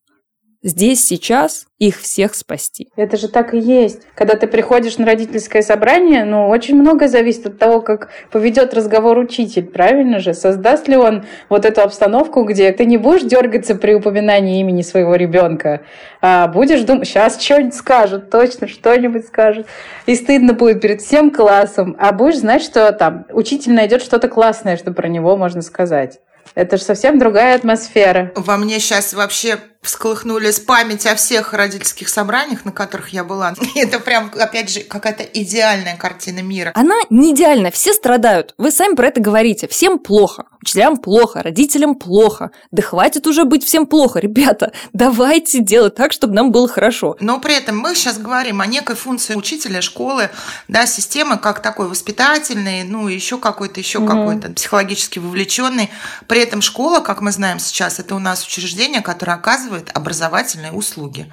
здесь, 0.62 1.06
сейчас 1.06 1.66
их 1.78 2.00
всех 2.00 2.36
спасти. 2.36 2.90
Это 2.98 3.16
же 3.18 3.30
так 3.30 3.54
и 3.54 3.60
есть. 3.60 4.02
Когда 4.16 4.36
ты 4.36 4.48
приходишь 4.48 4.98
на 4.98 5.06
родительское 5.06 5.62
собрание, 5.62 6.26
ну, 6.26 6.50
очень 6.50 6.76
много 6.76 7.08
зависит 7.08 7.46
от 7.46 7.58
того, 7.58 7.82
как 7.82 8.10
поведет 8.32 8.74
разговор 8.74 9.18
учитель, 9.18 9.66
правильно 9.66 10.20
же? 10.20 10.34
Создаст 10.34 10.88
ли 10.88 10.98
он 10.98 11.26
вот 11.48 11.66
эту 11.66 11.82
обстановку, 11.82 12.44
где 12.44 12.72
ты 12.74 12.86
не 12.86 12.98
будешь 12.98 13.24
дергаться 13.24 13.76
при 13.76 13.94
упоминании 13.94 14.60
имени 14.60 14.82
своего 14.82 15.16
ребенка, 15.16 15.82
а 16.22 16.48
будешь 16.48 16.82
думать, 16.82 17.08
сейчас 17.08 17.42
что-нибудь 17.42 17.76
скажут, 17.76 18.30
точно 18.30 18.68
что-нибудь 18.68 19.26
скажут, 19.26 19.68
и 20.06 20.16
стыдно 20.16 20.54
будет 20.54 20.82
перед 20.82 21.02
всем 21.02 21.32
классом, 21.32 21.96
а 21.98 22.12
будешь 22.12 22.40
знать, 22.40 22.62
что 22.62 22.92
там 22.92 23.26
учитель 23.32 23.74
найдет 23.74 24.02
что-то 24.02 24.28
классное, 24.28 24.76
что 24.76 24.92
про 24.92 25.08
него 25.08 25.38
можно 25.38 25.62
сказать. 25.62 26.20
Это 26.56 26.78
же 26.78 26.84
совсем 26.84 27.20
другая 27.20 27.56
атмосфера. 27.56 28.32
Во 28.36 28.58
мне 28.58 28.80
сейчас 28.80 29.14
вообще 29.14 29.60
всколыхнулись 29.82 30.60
память 30.60 31.06
о 31.06 31.16
всех 31.16 31.54
родительских 31.54 32.10
собраниях, 32.10 32.66
на 32.66 32.72
которых 32.72 33.10
я 33.10 33.24
была. 33.24 33.54
Это 33.76 34.00
прям, 34.00 34.32
опять 34.38 34.70
же, 34.70 34.82
какая-то 34.82 35.24
идеальная 35.24 35.96
картина 35.96 36.40
мира. 36.40 36.72
Она 36.76 36.96
не 37.10 37.34
идеальная, 37.34 37.72
все 37.72 37.94
страдают. 37.94 38.54
Вы 38.58 38.72
сами 38.72 38.96
про 38.96 39.08
это 39.08 39.22
говорите. 39.22 39.68
Всем 39.68 39.98
плохо. 40.00 40.46
Учителям 40.62 40.98
плохо, 40.98 41.42
родителям 41.42 41.96
плохо. 41.96 42.52
Да 42.72 42.82
хватит 42.82 43.26
уже 43.28 43.46
быть 43.46 43.66
всем 43.66 43.86
плохо, 43.86 44.20
ребята. 44.20 44.74
Давайте 44.94 45.62
делать 45.62 45.96
так, 45.96 46.12
чтобы 46.12 46.34
нам 46.34 46.52
было 46.52 46.68
хорошо. 46.68 47.16
Но 47.22 47.40
при 47.40 47.56
этом 47.56 47.78
мы 47.78 47.96
сейчас 47.96 48.18
говорим 48.18 48.60
о 48.60 48.66
некой 48.66 48.98
функции 48.98 49.36
учителя, 49.36 49.82
школы, 49.82 50.30
да, 50.68 50.86
системы 50.86 51.38
как 51.38 51.62
такой 51.62 51.88
воспитательный, 51.88 52.84
ну, 52.84 53.08
еще 53.08 53.38
какой-то, 53.38 53.80
еще 53.80 54.00
угу. 54.00 54.08
какой-то 54.08 54.50
психологически 54.52 55.20
вовлеченный. 55.20 55.90
При 56.28 56.42
этом 56.42 56.62
школа, 56.62 57.00
как 57.00 57.22
мы 57.22 57.32
знаем 57.32 57.60
сейчас, 57.60 58.00
это 58.00 58.16
у 58.16 58.20
нас 58.20 58.46
учреждение, 58.46 59.02
которое 59.02 59.34
оказывает 59.34 59.69
оказывает 59.70 59.92
образовательные 59.94 60.72
услуги. 60.72 61.32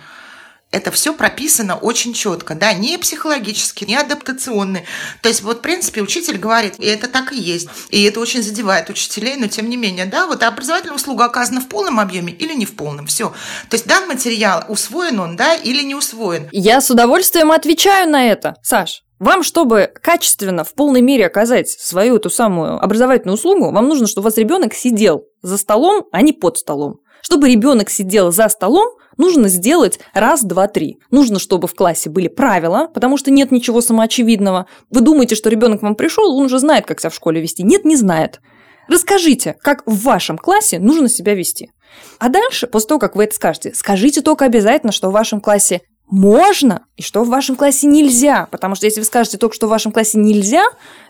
Это 0.72 0.90
все 0.90 1.14
прописано 1.14 1.76
очень 1.76 2.12
четко, 2.12 2.54
да, 2.54 2.74
не 2.74 2.98
психологически, 2.98 3.84
не 3.84 3.96
адаптационные. 3.96 4.84
То 5.22 5.28
есть, 5.28 5.42
вот, 5.42 5.58
в 5.58 5.60
принципе, 5.60 6.02
учитель 6.02 6.38
говорит, 6.38 6.74
и 6.78 6.86
это 6.86 7.06
так 7.08 7.32
и 7.32 7.36
есть. 7.36 7.68
И 7.90 8.02
это 8.02 8.18
очень 8.18 8.42
задевает 8.42 8.90
учителей, 8.90 9.36
но 9.36 9.46
тем 9.46 9.70
не 9.70 9.76
менее, 9.76 10.06
да, 10.06 10.26
вот 10.26 10.42
образовательная 10.42 10.96
услуга 10.96 11.26
оказана 11.26 11.60
в 11.60 11.68
полном 11.68 12.00
объеме 12.00 12.32
или 12.32 12.52
не 12.52 12.66
в 12.66 12.74
полном. 12.74 13.06
Все. 13.06 13.28
То 13.70 13.76
есть, 13.76 13.86
дан 13.86 14.08
материал, 14.08 14.64
усвоен 14.68 15.20
он, 15.20 15.36
да, 15.36 15.54
или 15.54 15.82
не 15.82 15.94
усвоен. 15.94 16.48
Я 16.50 16.80
с 16.80 16.90
удовольствием 16.90 17.52
отвечаю 17.52 18.10
на 18.10 18.26
это, 18.26 18.56
Саш. 18.62 19.02
Вам, 19.18 19.44
чтобы 19.44 19.90
качественно, 20.02 20.62
в 20.62 20.74
полной 20.74 21.00
мере 21.00 21.26
оказать 21.26 21.70
свою 21.70 22.16
эту 22.16 22.28
самую 22.28 22.82
образовательную 22.82 23.36
услугу, 23.36 23.70
вам 23.70 23.88
нужно, 23.88 24.06
чтобы 24.08 24.26
у 24.26 24.28
вас 24.28 24.36
ребенок 24.36 24.74
сидел 24.74 25.24
за 25.42 25.56
столом, 25.56 26.04
а 26.12 26.20
не 26.20 26.34
под 26.34 26.58
столом. 26.58 26.98
Чтобы 27.26 27.50
ребенок 27.50 27.90
сидел 27.90 28.30
за 28.30 28.48
столом, 28.48 28.86
нужно 29.16 29.48
сделать 29.48 29.98
раз, 30.14 30.44
два, 30.44 30.68
три. 30.68 30.98
Нужно, 31.10 31.40
чтобы 31.40 31.66
в 31.66 31.74
классе 31.74 32.08
были 32.08 32.28
правила, 32.28 32.88
потому 32.94 33.16
что 33.16 33.32
нет 33.32 33.50
ничего 33.50 33.80
самоочевидного. 33.80 34.66
Вы 34.90 35.00
думаете, 35.00 35.34
что 35.34 35.50
ребенок 35.50 35.82
вам 35.82 35.96
пришел, 35.96 36.36
он 36.36 36.44
уже 36.44 36.60
знает, 36.60 36.86
как 36.86 37.00
себя 37.00 37.10
в 37.10 37.16
школе 37.16 37.40
вести. 37.40 37.64
Нет, 37.64 37.84
не 37.84 37.96
знает. 37.96 38.38
Расскажите, 38.86 39.56
как 39.60 39.82
в 39.86 40.04
вашем 40.04 40.38
классе 40.38 40.78
нужно 40.78 41.08
себя 41.08 41.34
вести. 41.34 41.72
А 42.20 42.28
дальше, 42.28 42.68
после 42.68 42.90
того, 42.90 43.00
как 43.00 43.16
вы 43.16 43.24
это 43.24 43.34
скажете, 43.34 43.74
скажите 43.74 44.20
только 44.20 44.44
обязательно, 44.44 44.92
что 44.92 45.08
в 45.08 45.12
вашем 45.12 45.40
классе 45.40 45.80
можно 46.08 46.86
и 46.96 47.02
что 47.02 47.24
в 47.24 47.28
вашем 47.28 47.56
классе 47.56 47.86
нельзя. 47.86 48.46
Потому 48.50 48.74
что 48.74 48.86
если 48.86 49.00
вы 49.00 49.06
скажете 49.06 49.38
только, 49.38 49.54
что 49.54 49.66
в 49.66 49.70
вашем 49.70 49.92
классе 49.92 50.18
нельзя, 50.18 50.64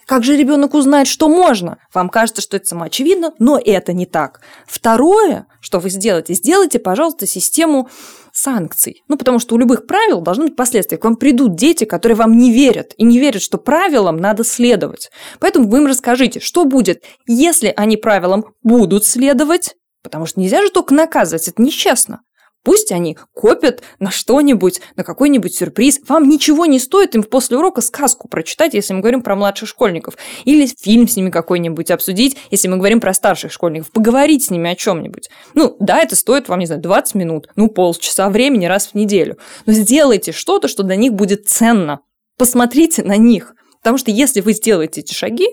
как 0.07 0.25
же 0.25 0.37
ребенок 0.37 0.75
узнает, 0.75 1.07
что 1.07 1.29
можно? 1.29 1.79
Вам 1.93 2.09
кажется, 2.09 2.41
что 2.41 2.57
это 2.57 2.67
самоочевидно, 2.67 3.33
но 3.39 3.61
это 3.63 3.93
не 3.93 4.07
так. 4.07 4.41
Второе, 4.67 5.47
что 5.61 5.81
вы 5.81 5.91
сделаете, 5.91 6.35
сделайте, 6.35 6.79
пожалуйста, 6.79 7.27
систему 7.27 7.89
санкций. 8.33 9.03
Ну, 9.09 9.17
потому 9.17 9.39
что 9.39 9.55
у 9.55 9.59
любых 9.59 9.87
правил 9.87 10.21
должны 10.21 10.47
быть 10.47 10.57
последствия. 10.57 10.99
К 10.99 11.05
вам 11.05 11.17
придут 11.17 11.57
дети, 11.57 11.85
которые 11.85 12.17
вам 12.17 12.37
не 12.37 12.53
верят, 12.53 12.93
и 12.97 13.05
не 13.05 13.19
верят, 13.19 13.43
что 13.43 13.59
правилам 13.59 14.19
надо 14.19 14.45
следовать. 14.45 15.11
Поэтому 15.41 15.69
вы 15.69 15.79
им 15.79 15.87
расскажите, 15.87 16.41
что 16.41 16.65
будет, 16.65 17.03
если 17.27 17.73
они 17.77 17.97
правилам 17.97 18.45
будут 18.63 19.05
следовать, 19.05 19.75
потому 20.03 20.27
что 20.27 20.39
нельзя 20.39 20.63
же 20.63 20.71
только 20.71 20.95
наказывать, 20.95 21.49
это 21.49 21.61
нечестно. 21.61 22.21
Пусть 22.67 22.91
они 22.91 23.17
копят 23.33 23.85
на 24.01 24.11
что-нибудь, 24.11 24.81
на 24.97 25.05
какой-нибудь 25.05 25.55
сюрприз. 25.55 26.01
Вам 26.09 26.29
ничего 26.29 26.67
не 26.67 26.81
стоит 26.81 27.15
им 27.15 27.23
после 27.23 27.57
урока 27.57 27.81
сказку 27.81 28.27
прочитать, 28.27 28.75
если 28.75 28.93
мы 28.93 29.03
говорим 29.03 29.23
про 29.23 29.37
младших 29.37 29.69
школьников. 29.69 30.17
Или 30.45 30.67
фильм 30.67 31.07
с 31.07 31.15
ними 31.15 31.31
какой-нибудь 31.31 31.93
обсудить, 31.93 32.37
если 32.51 32.67
мы 32.67 32.79
говорим 32.79 32.99
про 33.01 33.15
старших 33.15 33.53
школьников. 33.53 33.93
Поговорить 33.93 34.47
с 34.47 34.51
ними 34.51 34.69
о 34.69 34.75
чем-нибудь. 34.75 35.31
Ну, 35.55 35.77
да, 35.79 36.01
это 36.01 36.17
стоит 36.17 36.49
вам, 36.49 36.59
не 36.59 36.67
знаю, 36.67 36.83
20 36.83 37.15
минут, 37.15 37.47
ну, 37.55 37.69
полчаса 37.69 38.29
времени 38.31 38.67
раз 38.67 38.89
в 38.89 38.95
неделю. 38.95 39.39
Но 39.67 39.73
сделайте 39.73 40.33
что-то, 40.33 40.67
что 40.67 40.83
для 40.83 40.97
них 40.97 41.13
будет 41.13 41.47
ценно. 41.47 42.01
Посмотрите 42.37 43.05
на 43.05 43.17
них. 43.17 43.55
Потому 43.79 43.97
что 43.97 44.11
если 44.11 44.41
вы 44.41 44.55
сделаете 44.55 45.03
эти 45.03 45.15
шаги, 45.15 45.47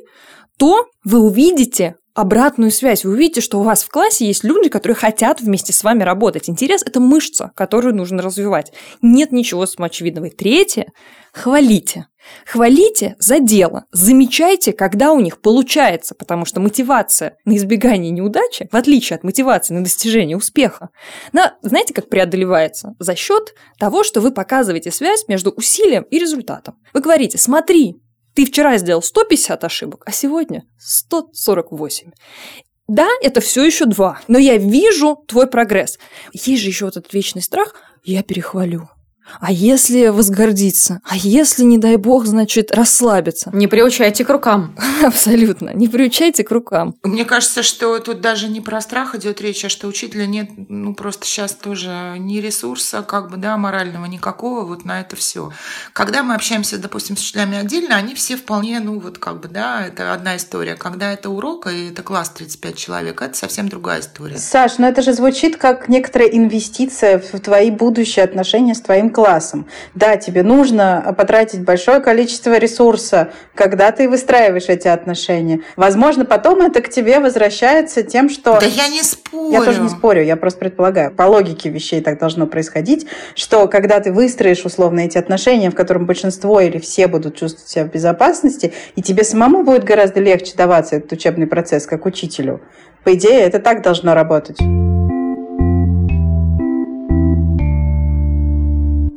то 0.57 0.87
вы 1.03 1.19
увидите 1.19 1.93
обратную 2.13 2.71
связь. 2.71 3.03
Вы 3.03 3.13
увидите, 3.13 3.41
что 3.41 3.59
у 3.59 3.63
вас 3.63 3.83
в 3.83 3.89
классе 3.89 4.25
есть 4.25 4.43
люди, 4.43 4.69
которые 4.69 4.95
хотят 4.95 5.41
вместе 5.41 5.73
с 5.73 5.83
вами 5.83 6.03
работать. 6.03 6.49
Интерес– 6.49 6.83
это 6.85 6.99
мышца, 6.99 7.51
которую 7.55 7.95
нужно 7.95 8.21
развивать. 8.21 8.71
Нет 9.01 9.31
ничего 9.31 9.65
самоочевидного. 9.65 10.25
И 10.25 10.29
третье– 10.29 10.91
хвалите. 11.33 12.07
Хвалите 12.45 13.15
за 13.19 13.39
дело. 13.39 13.85
Замечайте, 13.91 14.71
когда 14.71 15.11
у 15.11 15.19
них 15.19 15.41
получается, 15.41 16.15
потому 16.15 16.45
что 16.45 16.61
мотивация 16.61 17.37
на 17.43 17.57
избегание 17.57 18.11
неудачи, 18.11 18.69
в 18.71 18.75
отличие 18.75 19.17
от 19.17 19.23
мотивации 19.23 19.73
на 19.73 19.83
достижение 19.83 20.37
успеха, 20.37 20.89
она, 21.33 21.55
знаете, 21.61 21.93
как 21.93 22.09
преодолевается? 22.09 22.95
За 22.99 23.15
счет 23.15 23.55
того, 23.77 24.03
что 24.03 24.21
вы 24.21 24.31
показываете 24.31 24.91
связь 24.91 25.27
между 25.27 25.51
усилием 25.51 26.03
и 26.03 26.19
результатом. 26.19 26.75
Вы 26.93 27.01
говорите, 27.01 27.37
смотри, 27.37 27.97
ты 28.33 28.45
вчера 28.45 28.77
сделал 28.77 29.01
150 29.01 29.63
ошибок, 29.63 30.03
а 30.05 30.11
сегодня 30.11 30.63
148. 30.79 32.11
Да, 32.87 33.07
это 33.21 33.39
все 33.41 33.63
еще 33.63 33.85
два, 33.85 34.19
но 34.27 34.37
я 34.37 34.57
вижу 34.57 35.23
твой 35.27 35.47
прогресс. 35.47 35.97
Есть 36.33 36.63
же 36.63 36.69
еще 36.69 36.85
вот 36.85 36.97
этот 36.97 37.13
вечный 37.13 37.41
страх, 37.41 37.75
я 38.03 38.23
перехвалю. 38.23 38.89
А 39.39 39.51
если 39.51 40.07
возгордиться? 40.07 41.01
А 41.03 41.15
если, 41.15 41.63
не 41.63 41.77
дай 41.77 41.95
бог, 41.95 42.25
значит, 42.25 42.71
расслабиться? 42.71 43.49
Не 43.53 43.67
приучайте 43.67 44.25
к 44.25 44.29
рукам. 44.29 44.75
Абсолютно. 45.03 45.71
Не 45.73 45.87
приучайте 45.87 46.43
к 46.43 46.51
рукам. 46.51 46.95
Мне 47.03 47.25
кажется, 47.25 47.63
что 47.63 47.99
тут 47.99 48.21
даже 48.21 48.47
не 48.47 48.61
про 48.61 48.81
страх 48.81 49.15
идет 49.15 49.41
речь, 49.41 49.63
а 49.65 49.69
что 49.69 49.87
учителя 49.87 50.25
нет, 50.25 50.49
ну, 50.69 50.93
просто 50.93 51.25
сейчас 51.25 51.53
тоже 51.53 52.15
ни 52.17 52.39
ресурса, 52.39 53.01
как 53.01 53.29
бы, 53.29 53.37
да, 53.37 53.57
морального 53.57 54.05
никакого 54.05 54.65
вот 54.65 54.85
на 54.85 55.01
это 55.01 55.15
все. 55.15 55.51
Когда 55.93 56.23
мы 56.23 56.35
общаемся, 56.35 56.77
допустим, 56.77 57.17
с 57.17 57.21
учителями 57.21 57.57
отдельно, 57.57 57.95
они 57.95 58.15
все 58.15 58.35
вполне, 58.35 58.79
ну, 58.79 58.99
вот 58.99 59.17
как 59.17 59.39
бы, 59.39 59.47
да, 59.47 59.85
это 59.85 60.13
одна 60.13 60.35
история. 60.35 60.75
Когда 60.75 61.13
это 61.13 61.29
урок, 61.29 61.67
и 61.67 61.89
это 61.89 62.03
класс 62.03 62.29
35 62.29 62.75
человек, 62.75 63.21
это 63.21 63.35
совсем 63.35 63.69
другая 63.69 64.01
история. 64.01 64.37
Саш, 64.37 64.77
ну 64.77 64.87
это 64.87 65.01
же 65.01 65.13
звучит 65.13 65.57
как 65.57 65.87
некоторая 65.87 66.29
инвестиция 66.29 67.19
в 67.19 67.39
твои 67.39 67.71
будущие 67.71 68.25
отношения 68.25 68.75
с 68.75 68.81
твоим 68.81 69.12
классом. 69.13 69.67
Да, 69.95 70.17
тебе 70.17 70.43
нужно 70.43 71.15
потратить 71.17 71.61
большое 71.61 72.01
количество 72.01 72.57
ресурса, 72.57 73.29
когда 73.55 73.91
ты 73.91 74.09
выстраиваешь 74.09 74.67
эти 74.67 74.87
отношения. 74.87 75.61
Возможно, 75.77 76.25
потом 76.25 76.61
это 76.61 76.81
к 76.81 76.89
тебе 76.89 77.19
возвращается 77.19 78.03
тем, 78.03 78.29
что... 78.29 78.59
Да 78.59 78.65
я 78.65 78.89
не 78.89 79.01
спорю. 79.03 79.51
Я 79.51 79.63
тоже 79.63 79.81
не 79.81 79.89
спорю, 79.89 80.23
я 80.23 80.35
просто 80.35 80.59
предполагаю. 80.59 81.11
По 81.11 81.23
логике 81.23 81.69
вещей 81.69 82.01
так 82.01 82.19
должно 82.19 82.47
происходить, 82.47 83.07
что 83.35 83.67
когда 83.67 83.99
ты 83.99 84.11
выстроишь 84.11 84.65
условно 84.65 85.01
эти 85.01 85.17
отношения, 85.17 85.69
в 85.69 85.75
котором 85.75 86.05
большинство 86.05 86.59
или 86.59 86.79
все 86.79 87.07
будут 87.07 87.37
чувствовать 87.37 87.69
себя 87.69 87.85
в 87.85 87.91
безопасности, 87.91 88.73
и 88.95 89.01
тебе 89.01 89.23
самому 89.23 89.63
будет 89.63 89.83
гораздо 89.83 90.19
легче 90.19 90.53
даваться 90.57 90.97
этот 90.97 91.11
учебный 91.13 91.47
процесс 91.47 91.85
как 91.85 92.05
учителю. 92.05 92.61
По 93.03 93.13
идее, 93.13 93.41
это 93.41 93.59
так 93.59 93.81
должно 93.81 94.13
работать. 94.13 94.57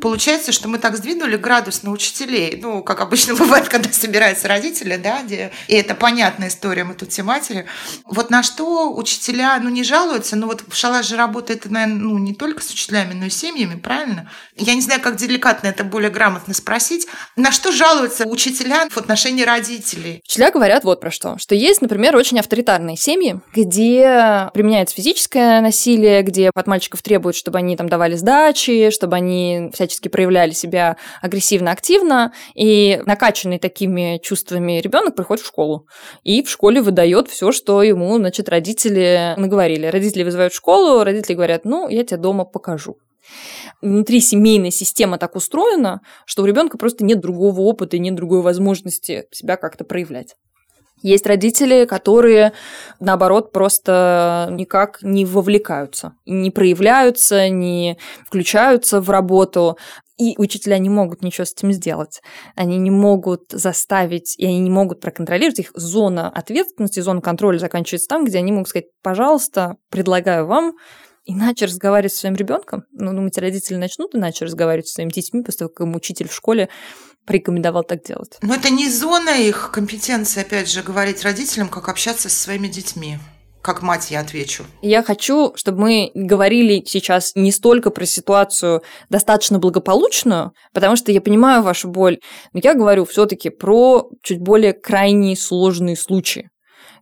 Получается, 0.01 0.53
что 0.53 0.69
мы 0.69 0.79
так 0.79 0.97
сдвинули 0.97 1.37
градус 1.37 1.83
на 1.83 1.91
учителей. 1.91 2.59
Ну, 2.61 2.83
как 2.83 3.01
обычно 3.01 3.35
бывает, 3.37 3.69
когда 3.69 3.91
собираются 3.93 4.49
родители, 4.49 4.97
да, 4.97 5.23
где... 5.23 5.53
и 5.69 5.75
это 5.75 5.95
понятная 5.95 6.49
история, 6.49 6.85
мы 6.85 6.95
тут 6.95 7.13
все 7.13 7.23
матери. 7.23 7.67
Вот 8.05 8.31
на 8.31 8.43
что 8.43 8.95
учителя, 8.95 9.59
ну, 9.61 9.69
не 9.69 9.85
жалуются, 9.85 10.37
но 10.37 10.47
вот 10.47 10.65
шалаш 10.73 11.07
же 11.07 11.17
работает, 11.17 11.65
наверное, 11.71 11.97
ну, 11.97 12.19
не 12.19 12.35
только 12.35 12.63
с 12.63 12.71
учителями, 12.71 13.15
но 13.15 13.27
и 13.27 13.31
с 13.31 13.37
семьями, 13.37 13.79
правильно? 13.79 14.31
Я 14.57 14.75
не 14.75 14.81
знаю, 14.81 15.01
как 15.01 15.17
деликатно 15.17 15.69
это 15.69 15.85
более 15.85 16.11
грамотно 16.11 16.55
спросить. 16.55 17.07
На 17.37 17.53
что 17.53 17.73
жалуются 17.73 18.27
учителя 18.27 18.89
в 18.91 18.97
отношении 18.97 19.43
родителей? 19.43 20.23
Учителя 20.25 20.51
говорят 20.51 20.85
вот 20.85 21.01
про 21.01 21.11
что. 21.11 21.39
Что 21.39 21.55
есть, 21.55 21.81
например, 21.81 22.17
очень 22.17 22.39
авторитарные 22.39 22.97
семьи, 22.97 23.41
где 23.55 24.51
применяется 24.53 24.95
физическое 24.95 25.61
насилие, 25.61 26.23
где 26.23 26.51
от 26.55 26.67
мальчиков 26.67 27.03
требуют, 27.03 27.37
чтобы 27.37 27.59
они 27.59 27.77
там 27.77 27.89
давали 27.89 28.17
сдачи, 28.17 28.91
чтобы 28.91 29.17
они 29.17 29.71
всячески 29.87 30.09
проявляли 30.09 30.51
себя 30.51 30.97
агрессивно-активно, 31.23 32.33
и 32.55 33.01
накачанный 33.07 33.59
такими 33.59 34.19
чувствами 34.23 34.81
ребенок 34.81 35.15
приходит 35.15 35.45
в 35.45 35.47
школу. 35.47 35.87
И 36.25 36.43
в 36.43 36.51
школе 36.51 36.83
выдает 36.83 37.29
все, 37.29 37.53
что 37.53 37.83
ему, 37.83 38.17
значит, 38.17 38.49
родители 38.49 39.35
наговорили. 39.37 39.87
Родители 39.87 40.25
вызывают 40.25 40.53
в 40.53 40.57
школу, 40.57 41.05
родители 41.05 41.35
говорят, 41.35 41.65
ну, 41.65 41.89
я 41.89 42.05
тебе 42.05 42.19
дома 42.19 42.45
покажу 42.45 42.99
внутри 43.83 44.21
семейная 44.21 44.71
система 44.71 45.19
так 45.19 45.35
устроена, 45.35 46.01
что 46.27 46.45
у 46.45 46.47
ребенка 46.47 46.79
просто 46.79 47.05
нет 47.05 47.21
другого 47.21 47.61
опыта 47.63 47.97
и 47.97 48.01
нет 48.01 48.15
другой 48.15 48.41
возможности 48.41 49.27
себя 49.33 49.57
как-то 49.57 49.85
проявлять. 49.85 50.37
Есть 51.07 51.25
родители, 51.29 51.85
которые, 51.85 52.53
наоборот, 52.99 53.53
просто 53.53 54.49
никак 54.51 54.99
не 55.03 55.25
вовлекаются, 55.25 56.15
не 56.27 56.51
проявляются, 56.51 57.49
не 57.49 57.97
включаются 58.27 59.01
в 59.01 59.09
работу. 59.09 59.79
И 60.19 60.35
учителя 60.37 60.79
не 60.79 60.89
могут 60.89 61.23
ничего 61.23 61.45
с 61.45 61.53
этим 61.53 61.71
сделать. 61.71 62.23
Они 62.57 62.77
не 62.79 62.91
могут 62.91 63.53
заставить, 63.53 64.37
и 64.37 64.47
они 64.47 64.59
не 64.59 64.71
могут 64.71 65.01
проконтролировать. 65.01 65.61
Их 65.61 65.71
зона 65.75 66.29
ответственности, 66.29 66.99
зона 66.99 67.21
контроля 67.21 67.59
заканчивается 67.59 68.09
там, 68.09 68.25
где 68.25 68.39
они 68.39 68.51
могут 68.51 68.69
сказать, 68.69 68.87
пожалуйста, 69.01 69.77
предлагаю 69.91 70.47
вам 70.47 70.75
иначе 71.25 71.67
разговаривать 71.67 72.15
со 72.15 72.21
своим 72.21 72.35
ребенком. 72.35 72.85
Ну, 72.91 73.13
думаете, 73.13 73.41
родители 73.41 73.77
начнут 73.77 74.17
иначе 74.17 74.45
разговаривать 74.45 74.89
со 74.89 74.95
своими 74.95 75.11
детьми, 75.11 75.45
после 75.45 75.59
того, 75.59 75.69
как 75.69 75.87
им 75.87 75.95
учитель 75.95 76.29
в 76.29 76.35
школе 76.35 76.69
порекомендовал 77.27 77.85
так 77.85 78.03
делать. 78.05 78.39
Но 78.43 78.55
это 78.55 78.71
не 78.71 78.89
зона 78.89 79.31
их 79.31 79.71
компетенции, 79.73 80.41
опять 80.41 80.71
же, 80.71 80.83
говорить 80.83 81.25
родителям, 81.25 81.69
как 81.69 81.89
общаться 81.89 82.29
со 82.29 82.37
своими 82.37 82.69
детьми 82.69 83.19
как 83.67 83.83
мать 83.83 84.13
я 84.13 84.21
отвечу. 84.21 84.63
Я 84.81 85.03
хочу, 85.03 85.53
чтобы 85.57 85.81
мы 85.81 86.13
говорили 86.15 86.85
сейчас 86.87 87.33
не 87.35 87.51
столько 87.51 87.91
про 87.91 88.07
ситуацию 88.07 88.83
достаточно 89.11 89.59
благополучную, 89.59 90.53
потому 90.73 90.95
что 90.95 91.11
я 91.11 91.21
понимаю 91.21 91.65
вашу 91.65 91.89
боль, 91.89 92.21
но 92.53 92.61
я 92.63 92.75
говорю 92.75 93.05
все-таки 93.05 93.51
про 93.51 94.09
чуть 94.23 94.39
более 94.39 94.73
крайние 94.73 95.37
сложные 95.37 95.97
случаи, 95.97 96.49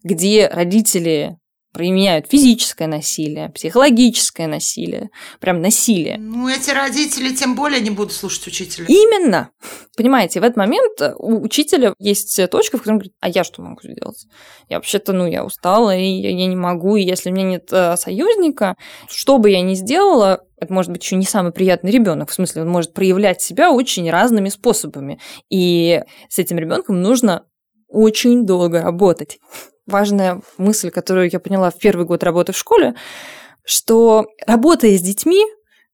где 0.04 0.48
родители 0.48 1.36
применяют 1.74 2.28
физическое 2.30 2.86
насилие, 2.86 3.50
психологическое 3.50 4.46
насилие, 4.46 5.10
прям 5.40 5.60
насилие. 5.60 6.16
Ну, 6.18 6.48
эти 6.48 6.70
родители 6.70 7.34
тем 7.34 7.56
более 7.56 7.80
не 7.80 7.90
будут 7.90 8.12
слушать 8.12 8.46
учителя. 8.46 8.86
Именно. 8.88 9.50
Понимаете, 9.96 10.40
в 10.40 10.44
этот 10.44 10.56
момент 10.56 11.02
у 11.18 11.42
учителя 11.42 11.92
есть 11.98 12.40
точка, 12.50 12.78
в 12.78 12.80
которой 12.80 12.94
он 12.94 12.98
говорит, 12.98 13.14
а 13.20 13.28
я 13.28 13.42
что 13.42 13.60
могу 13.60 13.80
сделать? 13.82 14.26
Я 14.68 14.76
вообще-то, 14.76 15.12
ну, 15.12 15.26
я 15.26 15.44
устала, 15.44 15.94
и 15.94 16.06
я 16.06 16.46
не 16.46 16.56
могу, 16.56 16.96
и 16.96 17.02
если 17.02 17.30
у 17.30 17.32
меня 17.34 17.44
нет 17.44 17.68
э, 17.72 17.96
союзника, 17.96 18.76
что 19.08 19.38
бы 19.38 19.50
я 19.50 19.60
ни 19.60 19.74
сделала, 19.74 20.44
это 20.56 20.72
может 20.72 20.92
быть 20.92 21.02
еще 21.02 21.16
не 21.16 21.26
самый 21.26 21.52
приятный 21.52 21.90
ребенок, 21.90 22.30
в 22.30 22.34
смысле, 22.34 22.62
он 22.62 22.68
может 22.68 22.94
проявлять 22.94 23.42
себя 23.42 23.72
очень 23.72 24.08
разными 24.10 24.48
способами. 24.48 25.18
И 25.50 26.02
с 26.28 26.38
этим 26.38 26.58
ребенком 26.58 27.02
нужно 27.02 27.46
очень 27.88 28.46
долго 28.46 28.80
работать 28.82 29.38
важная 29.86 30.40
мысль, 30.58 30.90
которую 30.90 31.30
я 31.30 31.40
поняла 31.40 31.70
в 31.70 31.78
первый 31.78 32.06
год 32.06 32.22
работы 32.22 32.52
в 32.52 32.58
школе, 32.58 32.94
что 33.64 34.26
работая 34.46 34.96
с 34.96 35.00
детьми, 35.00 35.44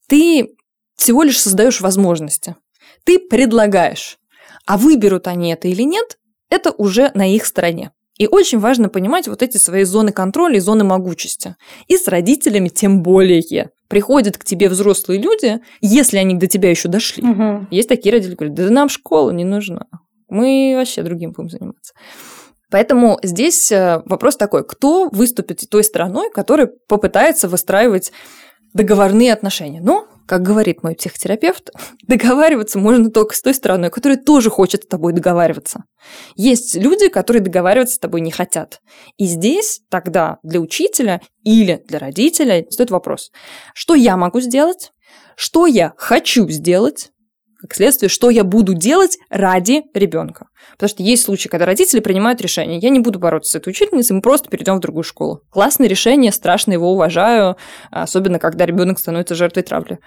ты 0.08 0.54
всего 0.96 1.22
лишь 1.22 1.40
создаешь 1.40 1.80
возможности. 1.80 2.56
Ты 3.04 3.18
предлагаешь. 3.18 4.18
А 4.66 4.76
выберут 4.76 5.26
они 5.26 5.52
это 5.52 5.68
или 5.68 5.82
нет, 5.82 6.18
это 6.50 6.72
уже 6.72 7.10
на 7.14 7.32
их 7.32 7.46
стороне. 7.46 7.92
И 8.18 8.26
очень 8.26 8.58
важно 8.58 8.90
понимать 8.90 9.28
вот 9.28 9.42
эти 9.42 9.56
свои 9.56 9.84
зоны 9.84 10.12
контроля 10.12 10.58
и 10.58 10.60
зоны 10.60 10.84
могучести. 10.84 11.56
И 11.86 11.96
с 11.96 12.06
родителями 12.06 12.68
тем 12.68 13.02
более. 13.02 13.70
Приходят 13.88 14.36
к 14.36 14.44
тебе 14.44 14.68
взрослые 14.68 15.18
люди, 15.18 15.60
если 15.80 16.18
они 16.18 16.34
до 16.34 16.46
тебя 16.46 16.68
еще 16.68 16.88
дошли. 16.88 17.26
Угу. 17.26 17.68
Есть 17.70 17.88
такие 17.88 18.12
родители, 18.12 18.34
говорят, 18.34 18.54
да 18.54 18.68
нам 18.68 18.90
школа 18.90 19.30
не 19.30 19.44
нужна. 19.44 19.86
Мы 20.28 20.74
вообще 20.76 21.02
другим 21.02 21.32
будем 21.32 21.48
заниматься. 21.48 21.94
Поэтому 22.70 23.18
здесь 23.22 23.70
э, 23.72 24.02
вопрос 24.06 24.36
такой, 24.36 24.66
кто 24.66 25.08
выступит 25.10 25.68
той 25.68 25.84
стороной, 25.84 26.30
которая 26.30 26.70
попытается 26.88 27.48
выстраивать 27.48 28.12
договорные 28.72 29.32
отношения. 29.32 29.80
Ну, 29.82 30.06
как 30.26 30.42
говорит 30.42 30.84
мой 30.84 30.94
психотерапевт, 30.94 31.70
договариваться 32.06 32.78
можно 32.78 33.10
только 33.10 33.34
с 33.34 33.42
той 33.42 33.54
стороной, 33.54 33.90
которая 33.90 34.18
тоже 34.18 34.50
хочет 34.50 34.84
с 34.84 34.86
тобой 34.86 35.12
договариваться. 35.12 35.84
Есть 36.36 36.76
люди, 36.76 37.08
которые 37.08 37.42
договариваться 37.42 37.96
с 37.96 37.98
тобой 37.98 38.20
не 38.20 38.30
хотят. 38.30 38.80
И 39.16 39.26
здесь 39.26 39.80
тогда 39.90 40.38
для 40.42 40.60
учителя 40.60 41.20
или 41.42 41.82
для 41.88 41.98
родителя 41.98 42.64
стоит 42.70 42.90
вопрос, 42.90 43.32
что 43.74 43.94
я 43.94 44.16
могу 44.16 44.40
сделать, 44.40 44.92
что 45.36 45.66
я 45.66 45.94
хочу 45.96 46.48
сделать, 46.48 47.10
как 47.60 47.74
следствие, 47.74 48.08
что 48.08 48.30
я 48.30 48.42
буду 48.42 48.74
делать 48.74 49.18
ради 49.28 49.82
ребенка. 49.94 50.48
Потому 50.72 50.88
что 50.88 51.02
есть 51.02 51.24
случаи, 51.24 51.48
когда 51.48 51.66
родители 51.66 52.00
принимают 52.00 52.40
решение, 52.40 52.78
я 52.78 52.88
не 52.88 53.00
буду 53.00 53.18
бороться 53.18 53.52
с 53.52 53.54
этой 53.54 53.70
учительницей, 53.70 54.16
мы 54.16 54.22
просто 54.22 54.48
перейдем 54.48 54.76
в 54.76 54.80
другую 54.80 55.04
школу. 55.04 55.42
Классное 55.50 55.88
решение, 55.88 56.32
страшно 56.32 56.72
его 56.72 56.92
уважаю, 56.92 57.56
особенно 57.90 58.38
когда 58.38 58.66
ребенок 58.66 58.98
становится 58.98 59.34
жертвой 59.34 59.62
травли. 59.62 59.98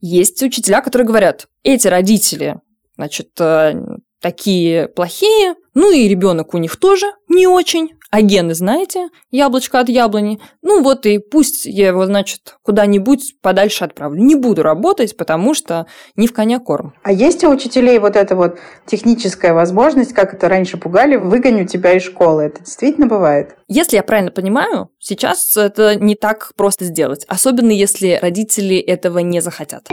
Есть 0.00 0.42
учителя, 0.42 0.82
которые 0.82 1.06
говорят, 1.06 1.46
эти 1.62 1.88
родители, 1.88 2.56
значит, 2.96 3.30
э, 3.40 3.74
такие 4.20 4.88
плохие, 4.88 5.54
ну 5.74 5.90
и 5.90 6.08
ребенок 6.08 6.54
у 6.54 6.58
них 6.58 6.76
тоже 6.76 7.06
не 7.28 7.46
очень, 7.46 7.90
а 8.10 8.22
гены, 8.22 8.54
знаете, 8.54 9.08
яблочко 9.30 9.80
от 9.80 9.88
яблони. 9.88 10.40
Ну 10.62 10.82
вот 10.82 11.06
и 11.06 11.18
пусть 11.18 11.66
я 11.66 11.88
его, 11.88 12.06
значит, 12.06 12.56
куда-нибудь 12.62 13.34
подальше 13.42 13.84
отправлю. 13.84 14.22
Не 14.22 14.34
буду 14.34 14.62
работать, 14.62 15.16
потому 15.16 15.54
что 15.54 15.86
не 16.14 16.26
в 16.26 16.32
коня 16.32 16.58
корм. 16.58 16.94
А 17.02 17.12
есть 17.12 17.44
у 17.44 17.50
учителей 17.50 17.98
вот 17.98 18.16
эта 18.16 18.36
вот 18.36 18.58
техническая 18.86 19.52
возможность, 19.54 20.12
как 20.12 20.34
это 20.34 20.48
раньше 20.48 20.76
пугали, 20.76 21.16
выгоню 21.16 21.66
тебя 21.66 21.92
из 21.94 22.02
школы? 22.02 22.44
Это 22.44 22.60
действительно 22.60 23.06
бывает? 23.06 23.56
Если 23.68 23.96
я 23.96 24.02
правильно 24.02 24.30
понимаю, 24.30 24.90
сейчас 24.98 25.56
это 25.56 25.96
не 25.96 26.14
так 26.14 26.52
просто 26.56 26.84
сделать. 26.84 27.24
Особенно 27.28 27.70
если 27.70 28.18
родители 28.20 28.76
этого 28.76 29.18
не 29.18 29.40
захотят. 29.40 29.88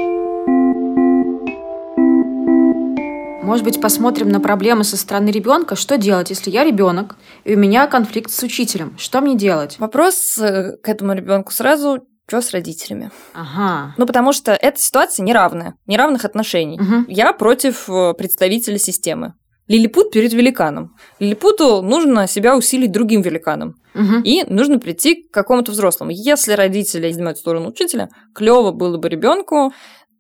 Может 3.43 3.65
быть, 3.65 3.81
посмотрим 3.81 4.29
на 4.29 4.39
проблемы 4.39 4.85
со 4.85 4.95
стороны 4.95 5.29
ребенка. 5.29 5.75
Что 5.75 5.97
делать, 5.97 6.29
если 6.29 6.49
я 6.49 6.63
ребенок, 6.63 7.17
и 7.43 7.55
у 7.55 7.59
меня 7.59 7.87
конфликт 7.87 8.31
с 8.31 8.41
учителем? 8.41 8.95
Что 8.97 9.19
мне 9.19 9.35
делать? 9.35 9.77
Вопрос 9.79 10.37
э, 10.37 10.77
к 10.81 10.87
этому 10.87 11.13
ребенку 11.13 11.51
сразу 11.51 12.07
что 12.25 12.41
с 12.41 12.51
родителями? 12.51 13.11
Ага. 13.33 13.95
Ну, 13.97 14.05
потому 14.07 14.31
что 14.31 14.53
эта 14.53 14.79
ситуация 14.79 15.25
неравная, 15.25 15.75
неравных 15.87 16.23
отношений. 16.23 16.79
Угу. 16.79 17.05
Я 17.09 17.33
против 17.33 17.89
э, 17.89 18.13
представителя 18.13 18.77
системы. 18.77 19.33
Лилипут 19.67 20.11
перед 20.11 20.31
великаном. 20.31 20.95
Лилипуту 21.19 21.81
нужно 21.81 22.27
себя 22.27 22.55
усилить 22.55 22.93
другим 22.93 23.21
великаном. 23.21 23.75
Угу. 23.93 24.21
И 24.23 24.45
нужно 24.47 24.79
прийти 24.79 25.23
к 25.23 25.33
какому-то 25.33 25.73
взрослому. 25.73 26.11
Если 26.11 26.53
родители 26.53 27.11
занимают 27.11 27.39
сторону 27.39 27.69
учителя, 27.69 28.09
клево 28.33 28.71
было 28.71 28.97
бы 28.97 29.09
ребенку 29.09 29.73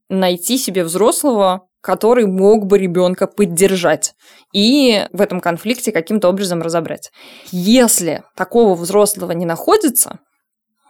найти 0.09 0.57
себе 0.57 0.83
взрослого, 0.83 1.67
который 1.83 2.25
мог 2.25 2.65
бы 2.65 2.77
ребенка 2.77 3.27
поддержать 3.27 4.15
и 4.53 5.05
в 5.11 5.19
этом 5.19 5.41
конфликте 5.41 5.91
каким-то 5.91 6.29
образом 6.29 6.61
разобрать. 6.61 7.11
Если 7.51 8.23
такого 8.35 8.73
взрослого 8.73 9.33
не 9.33 9.45
находится, 9.45 10.19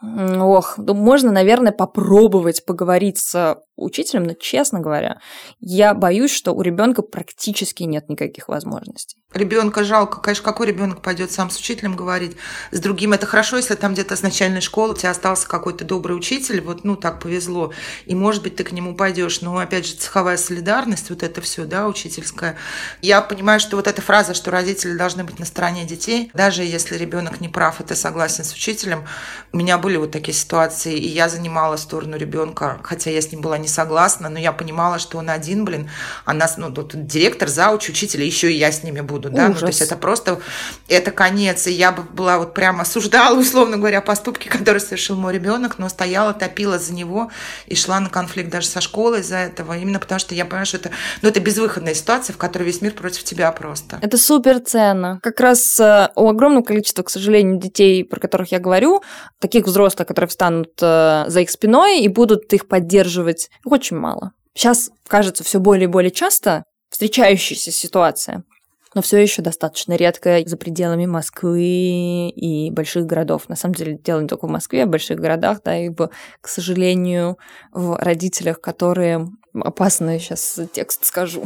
ох, 0.03 0.77
ну, 0.77 0.93
можно, 0.93 1.31
наверное, 1.31 1.71
попробовать 1.71 2.65
поговорить 2.65 3.19
с 3.19 3.57
учителем, 3.75 4.23
но, 4.23 4.33
честно 4.33 4.79
говоря, 4.79 5.19
я 5.59 5.93
боюсь, 5.93 6.31
что 6.31 6.51
у 6.53 6.61
ребенка 6.61 7.01
практически 7.01 7.83
нет 7.83 8.09
никаких 8.09 8.47
возможностей. 8.47 9.17
Ребенка 9.33 9.83
жалко, 9.83 10.21
конечно, 10.21 10.45
какой 10.45 10.67
ребенок 10.67 11.01
пойдет 11.01 11.31
сам 11.31 11.49
с 11.49 11.57
учителем 11.57 11.95
говорить, 11.95 12.37
с 12.71 12.79
другим. 12.79 13.13
Это 13.13 13.25
хорошо, 13.25 13.57
если 13.57 13.73
там 13.73 13.93
где-то 13.93 14.15
с 14.15 14.21
начальной 14.21 14.61
школы 14.61 14.93
у 14.93 14.95
тебя 14.95 15.09
остался 15.09 15.47
какой-то 15.47 15.85
добрый 15.85 16.15
учитель, 16.15 16.61
вот, 16.61 16.83
ну, 16.83 16.95
так 16.95 17.19
повезло, 17.19 17.73
и, 18.05 18.13
может 18.13 18.43
быть, 18.43 18.55
ты 18.57 18.63
к 18.63 18.71
нему 18.71 18.95
пойдешь. 18.95 19.41
Но, 19.41 19.57
опять 19.57 19.87
же, 19.87 19.95
цеховая 19.95 20.37
солидарность, 20.37 21.09
вот 21.09 21.23
это 21.23 21.41
все, 21.41 21.65
да, 21.65 21.87
учительская. 21.87 22.57
Я 23.01 23.21
понимаю, 23.21 23.59
что 23.59 23.75
вот 23.75 23.87
эта 23.87 24.03
фраза, 24.03 24.35
что 24.35 24.51
родители 24.51 24.95
должны 24.95 25.23
быть 25.23 25.39
на 25.39 25.45
стороне 25.45 25.85
детей, 25.85 26.29
даже 26.35 26.63
если 26.63 26.95
ребенок 26.95 27.41
не 27.41 27.49
прав, 27.49 27.81
и 27.81 27.83
ты 27.83 27.95
согласен 27.95 28.43
с 28.43 28.53
учителем, 28.53 29.05
у 29.51 29.57
меня 29.57 29.79
были 29.79 29.92
вот 29.97 30.11
такие 30.11 30.33
ситуации, 30.33 30.95
и 30.95 31.07
я 31.07 31.29
занимала 31.29 31.75
сторону 31.77 32.17
ребенка, 32.17 32.79
хотя 32.83 33.09
я 33.09 33.21
с 33.21 33.31
ним 33.31 33.41
была 33.41 33.57
не 33.57 33.67
согласна, 33.67 34.29
но 34.29 34.39
я 34.39 34.51
понимала, 34.51 34.99
что 34.99 35.17
он 35.17 35.29
один, 35.29 35.65
блин, 35.65 35.89
а 36.25 36.33
нас, 36.33 36.57
ну, 36.57 36.71
тут 36.71 37.05
директор, 37.05 37.47
зауч, 37.47 37.89
учитель, 37.89 38.23
еще 38.23 38.51
и 38.51 38.55
я 38.55 38.71
с 38.71 38.83
ними 38.83 39.01
буду, 39.01 39.29
да, 39.29 39.49
ну, 39.49 39.55
то 39.55 39.67
есть 39.67 39.81
это 39.81 39.95
просто, 39.95 40.39
это 40.87 41.11
конец, 41.11 41.67
и 41.67 41.71
я 41.71 41.91
бы 41.91 42.03
была 42.03 42.37
вот 42.37 42.53
прямо 42.53 42.81
осуждала, 42.81 43.37
условно 43.39 43.77
говоря, 43.77 44.01
поступки, 44.01 44.47
которые 44.47 44.81
совершил 44.81 45.15
мой 45.15 45.33
ребенок, 45.33 45.79
но 45.79 45.89
стояла, 45.89 46.33
топила 46.33 46.79
за 46.79 46.93
него 46.93 47.31
и 47.67 47.75
шла 47.75 47.99
на 47.99 48.09
конфликт 48.09 48.49
даже 48.49 48.67
со 48.67 48.81
школой 48.81 49.21
из-за 49.21 49.37
этого, 49.37 49.77
именно 49.77 49.99
потому 49.99 50.19
что 50.19 50.35
я 50.35 50.45
понимаю, 50.45 50.65
что 50.65 50.77
это, 50.77 50.91
ну, 51.21 51.29
это 51.29 51.39
безвыходная 51.39 51.93
ситуация, 51.93 52.33
в 52.33 52.37
которой 52.37 52.63
весь 52.63 52.81
мир 52.81 52.93
против 52.93 53.23
тебя 53.23 53.51
просто. 53.51 53.99
Это 54.01 54.17
супер 54.17 54.59
ценно. 54.59 55.19
Как 55.21 55.39
раз 55.39 55.79
э, 55.79 56.09
у 56.15 56.29
огромного 56.29 56.63
количества, 56.63 57.03
к 57.03 57.09
сожалению, 57.09 57.59
детей, 57.59 58.03
про 58.03 58.19
которых 58.19 58.51
я 58.51 58.59
говорю, 58.59 59.03
таких 59.39 59.65
взрослых, 59.65 59.82
которые 60.05 60.29
встанут 60.29 60.71
э, 60.81 61.25
за 61.27 61.41
их 61.41 61.49
спиной 61.49 61.99
и 61.99 62.07
будут 62.07 62.51
их 62.53 62.67
поддерживать, 62.67 63.49
очень 63.65 63.97
мало. 63.97 64.31
Сейчас, 64.55 64.91
кажется, 65.07 65.43
все 65.43 65.59
более 65.59 65.85
и 65.85 65.91
более 65.91 66.11
часто 66.11 66.63
встречающаяся 66.89 67.71
ситуация, 67.71 68.43
но 68.93 69.01
все 69.01 69.17
еще 69.17 69.41
достаточно 69.41 69.93
редко 69.93 70.41
за 70.45 70.57
пределами 70.57 71.05
Москвы 71.05 72.29
и 72.29 72.71
больших 72.71 73.05
городов. 73.05 73.49
На 73.49 73.55
самом 73.55 73.75
деле, 73.75 73.97
дело 73.97 74.21
не 74.21 74.27
только 74.27 74.47
в 74.47 74.51
Москве, 74.51 74.83
а 74.83 74.85
в 74.85 74.89
больших 74.89 75.19
городах, 75.19 75.61
да, 75.63 75.77
и, 75.77 75.89
к 75.89 76.47
сожалению, 76.47 77.37
в 77.71 77.95
родителях, 77.95 78.61
которые 78.61 79.27
опасный 79.53 80.19
сейчас 80.19 80.59
текст 80.73 81.05
скажу. 81.05 81.45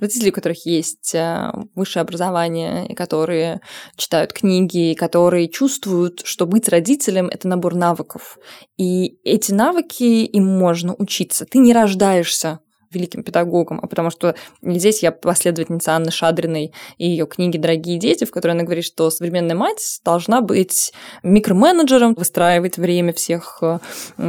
Родители, 0.00 0.30
у 0.30 0.32
которых 0.32 0.64
есть 0.66 1.14
э, 1.14 1.52
высшее 1.74 2.02
образование, 2.02 2.86
и 2.88 2.94
которые 2.94 3.60
читают 3.96 4.32
книги, 4.32 4.92
и 4.92 4.94
которые 4.94 5.48
чувствуют, 5.48 6.22
что 6.24 6.46
быть 6.46 6.68
родителем– 6.68 7.28
это 7.32 7.48
набор 7.48 7.74
навыков. 7.74 8.38
И 8.76 9.18
эти 9.22 9.52
навыки 9.52 10.24
им 10.24 10.46
можно 10.46 10.94
учиться. 10.94 11.44
Ты 11.44 11.58
не 11.58 11.72
рождаешься 11.72 12.60
великим 12.96 13.22
педагогом, 13.22 13.78
а 13.82 13.86
потому 13.86 14.10
что 14.10 14.34
здесь 14.62 15.02
я 15.02 15.12
последовательница 15.12 15.92
Анны 15.92 16.10
Шадриной 16.10 16.72
и 16.98 17.08
ее 17.08 17.26
книги 17.26 17.58
«Дорогие 17.58 17.98
дети», 17.98 18.24
в 18.24 18.30
которой 18.30 18.52
она 18.52 18.64
говорит, 18.64 18.84
что 18.84 19.10
современная 19.10 19.56
мать 19.56 20.00
должна 20.04 20.40
быть 20.40 20.92
микроменеджером, 21.22 22.14
выстраивать 22.14 22.76
время 22.76 23.12
всех, 23.12 23.58
э, 23.62 23.78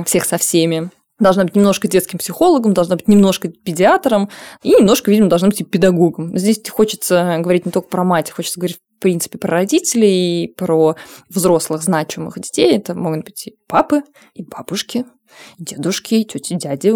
всех 0.06 0.26
со 0.26 0.38
всеми, 0.38 0.92
должна 1.20 1.44
быть 1.44 1.56
немножко 1.56 1.88
детским 1.88 2.20
психологом, 2.20 2.74
должна 2.74 2.96
быть 2.96 3.08
немножко 3.08 3.50
педиатром 3.50 4.30
и 4.62 4.76
немножко, 4.76 5.10
видимо, 5.10 5.30
должна 5.30 5.50
быть 5.50 5.62
и 5.62 5.64
педагогом. 5.64 6.38
Здесь 6.38 6.62
хочется 6.70 7.38
говорить 7.40 7.66
не 7.66 7.72
только 7.72 7.90
про 7.90 8.04
мать, 8.04 8.32
хочется 8.32 8.60
говорить 8.60 8.78
в 8.78 9.00
принципе, 9.00 9.38
про 9.38 9.52
родителей, 9.52 10.54
про 10.58 10.96
взрослых 11.30 11.84
значимых 11.84 12.40
детей. 12.40 12.76
Это 12.76 12.96
могут 12.96 13.26
быть 13.26 13.48
и 13.48 13.56
папы, 13.68 14.02
и 14.34 14.44
бабушки, 14.44 15.06
дедушки, 15.58 16.24
тети, 16.24 16.54
дяди. 16.56 16.92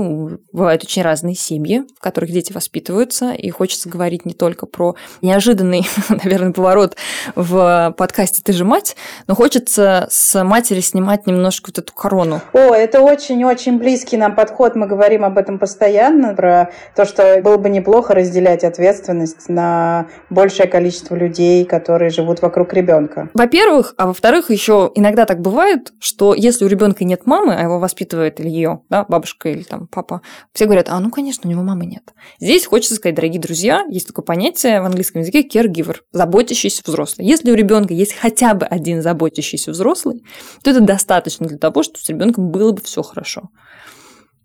Бывают 0.52 0.84
очень 0.84 1.02
разные 1.02 1.36
семьи, 1.36 1.84
в 1.98 2.02
которых 2.02 2.32
дети 2.32 2.54
воспитываются, 2.54 3.32
и 3.32 3.50
хочется 3.50 3.90
говорить 3.90 4.26
не 4.26 4.34
только 4.34 4.66
про 4.66 4.96
неожиданный, 5.22 5.86
наверное, 6.10 6.52
поворот 6.52 6.96
в 7.36 7.94
подкасте 7.98 8.42
«Ты 8.44 8.54
же 8.54 8.66
мать», 8.66 8.96
но 9.28 9.36
хочется 9.36 10.08
с 10.10 10.44
матери 10.44 10.82
снимать 10.82 11.28
немножко 11.28 11.70
вот 11.70 11.80
эту 11.80 11.94
корону. 11.94 12.42
О, 12.54 12.74
это 12.74 13.02
очень-очень 13.02 13.78
близкий 13.78 14.18
нам 14.18 14.36
подход, 14.36 14.76
мы 14.76 14.88
говорим 14.88 15.24
об 15.26 15.38
этом 15.38 15.60
постоянно, 15.60 16.34
про 16.34 16.72
то, 16.96 17.06
что 17.06 17.42
было 17.44 17.58
бы 17.58 17.70
неплохо 17.70 18.14
разделять 18.14 18.64
ответственность 18.64 19.50
на 19.50 20.08
большее 20.30 20.68
количество 20.68 21.16
людей, 21.16 21.66
которые 21.66 22.10
живут 22.10 22.42
вокруг 22.42 22.74
ребенка. 22.74 23.30
Во-первых, 23.34 23.94
а 23.98 24.08
во-вторых, 24.08 24.50
еще 24.50 24.92
иногда 24.96 25.26
так 25.26 25.42
бывает, 25.42 25.94
что 26.00 26.34
если 26.34 26.66
у 26.66 26.68
ребенка 26.68 27.04
нет 27.04 27.26
мамы, 27.26 27.56
а 27.56 27.62
его 27.62 27.80
воспитывает 27.80 28.21
воспитывает 28.22 28.40
ее, 28.40 28.82
да, 28.90 29.06
бабушка 29.08 29.50
или 29.50 29.64
там 29.64 29.88
папа, 29.88 30.22
все 30.54 30.66
говорят, 30.66 30.90
а 30.90 31.00
ну, 31.00 31.10
конечно, 31.10 31.48
у 31.48 31.52
него 31.52 31.64
мамы 31.64 31.86
нет. 31.86 32.04
Здесь 32.40 32.66
хочется 32.66 32.96
сказать, 32.96 33.16
дорогие 33.16 33.42
друзья, 33.42 33.86
есть 33.90 34.08
такое 34.08 34.24
понятие 34.24 34.82
в 34.82 34.86
английском 34.86 35.22
языке 35.22 35.48
caregiver, 35.48 35.98
заботящийся 36.12 36.82
взрослый. 36.86 37.28
Если 37.28 37.52
у 37.52 37.56
ребенка 37.56 37.94
есть 37.94 38.14
хотя 38.14 38.54
бы 38.54 38.66
один 38.66 39.02
заботящийся 39.02 39.72
взрослый, 39.72 40.24
то 40.64 40.72
это 40.72 40.82
достаточно 40.82 41.48
для 41.48 41.58
того, 41.58 41.84
чтобы 41.84 42.00
с 42.00 42.10
ребенком 42.10 42.52
было 42.52 42.72
бы 42.72 42.82
все 42.82 43.02
хорошо. 43.02 43.50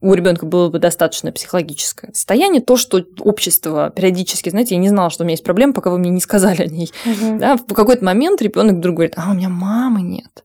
у 0.01 0.13
ребенка 0.15 0.47
было 0.47 0.69
бы 0.69 0.79
достаточно 0.79 1.33
психологическое 1.33 2.13
состояние, 2.13 2.63
то, 2.63 2.77
что 2.77 3.05
общество 3.21 3.91
периодически, 3.91 4.51
знаете, 4.51 4.75
я 4.75 4.81
не 4.81 4.89
знала, 4.89 5.11
что 5.11 5.23
у 5.23 5.27
меня 5.27 5.33
есть 5.33 5.45
проблема, 5.45 5.73
пока 5.73 5.91
вы 5.91 5.99
мне 5.99 6.11
не 6.11 6.21
сказали 6.21 6.63
о 6.63 6.67
ней. 6.67 6.91
Угу. 7.05 7.39
Да, 7.39 7.57
в 7.57 7.75
какой-то 7.75 8.05
момент 8.05 8.43
ребенок 8.43 8.77
вдруг 8.77 8.97
говорит, 8.97 9.15
а 9.17 9.31
у 9.31 9.35
меня 9.35 9.49
мамы 9.49 10.03
нет, 10.03 10.45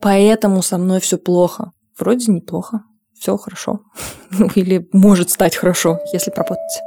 поэтому 0.00 0.62
со 0.62 0.78
мной 0.78 1.00
все 1.00 1.18
плохо. 1.18 1.72
Вроде 2.00 2.32
неплохо, 2.32 2.84
все 3.14 3.36
хорошо. 3.36 3.80
Ну, 4.30 4.48
или 4.54 4.88
может 4.92 5.28
стать 5.30 5.56
хорошо, 5.56 5.98
если 6.12 6.30
поработать. 6.30 6.80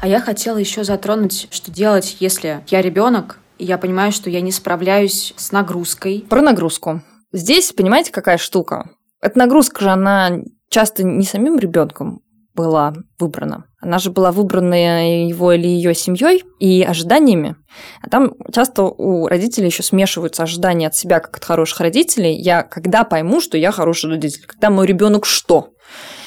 А 0.00 0.08
я 0.08 0.20
хотела 0.20 0.56
еще 0.56 0.82
затронуть, 0.82 1.46
что 1.50 1.70
делать, 1.70 2.16
если 2.20 2.64
я 2.68 2.82
ребенок, 2.82 3.38
и 3.58 3.64
я 3.66 3.78
понимаю, 3.78 4.12
что 4.12 4.30
я 4.30 4.40
не 4.40 4.50
справляюсь 4.50 5.34
с 5.36 5.52
нагрузкой. 5.52 6.24
Про 6.28 6.40
нагрузку. 6.40 7.02
Здесь, 7.32 7.72
понимаете, 7.72 8.12
какая 8.12 8.38
штука? 8.38 8.90
Эта 9.20 9.38
нагрузка 9.38 9.82
же, 9.82 9.90
она 9.90 10.38
часто 10.70 11.04
не 11.04 11.24
самим 11.24 11.58
ребенком 11.58 12.22
была 12.54 12.94
выбрана. 13.18 13.64
Она 13.80 13.98
же 13.98 14.10
была 14.10 14.32
выбрана 14.32 15.26
его 15.26 15.52
или 15.52 15.66
ее 15.66 15.94
семьей 15.94 16.42
и 16.58 16.82
ожиданиями. 16.82 17.56
А 18.00 18.08
там 18.08 18.32
часто 18.52 18.84
у 18.84 19.26
родителей 19.26 19.66
еще 19.66 19.82
смешиваются 19.82 20.44
ожидания 20.44 20.86
от 20.86 20.94
себя 20.94 21.20
как 21.20 21.36
от 21.36 21.44
хороших 21.44 21.80
родителей. 21.80 22.34
Я 22.34 22.62
когда 22.62 23.04
пойму, 23.04 23.40
что 23.40 23.58
я 23.58 23.72
хороший 23.72 24.10
родитель? 24.10 24.46
Когда 24.46 24.70
мой 24.70 24.86
ребенок 24.86 25.26
что? 25.26 25.70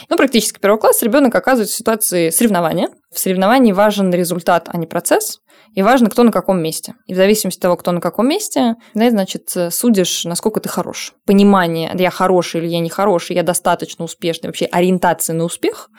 Ну, 0.10 0.16
практически 0.16 0.60
первого 0.60 0.80
класса 0.80 1.06
ребенок 1.06 1.36
оказывается 1.36 1.76
в 1.76 1.78
ситуации 1.78 2.30
соревнования. 2.30 2.90
В 3.14 3.20
соревновании 3.20 3.72
важен 3.74 4.14
результат, 4.14 4.70
а 4.72 4.78
не 4.78 4.86
процесс. 4.86 5.40
И 5.74 5.82
важно, 5.82 6.10
кто 6.10 6.24
на 6.24 6.32
каком 6.32 6.62
месте. 6.62 6.96
И 7.06 7.14
в 7.14 7.18
зависимости 7.18 7.60
от 7.60 7.62
того, 7.62 7.78
кто 7.78 7.92
на 7.92 8.02
каком 8.02 8.28
месте, 8.28 8.76
значит, 8.94 9.56
судишь, 9.72 10.26
насколько 10.26 10.60
ты 10.60 10.70
хорош. 10.70 11.14
Понимание, 11.26 11.92
я 11.96 12.10
хороший 12.10 12.62
или 12.62 12.68
я 12.68 12.80
не 12.80 12.90
хороший, 12.90 13.36
я 13.36 13.44
достаточно 13.44 14.06
успешный, 14.06 14.48
вообще 14.48 14.66
ориентация 14.66 15.34
на 15.36 15.44
успех, 15.44 15.90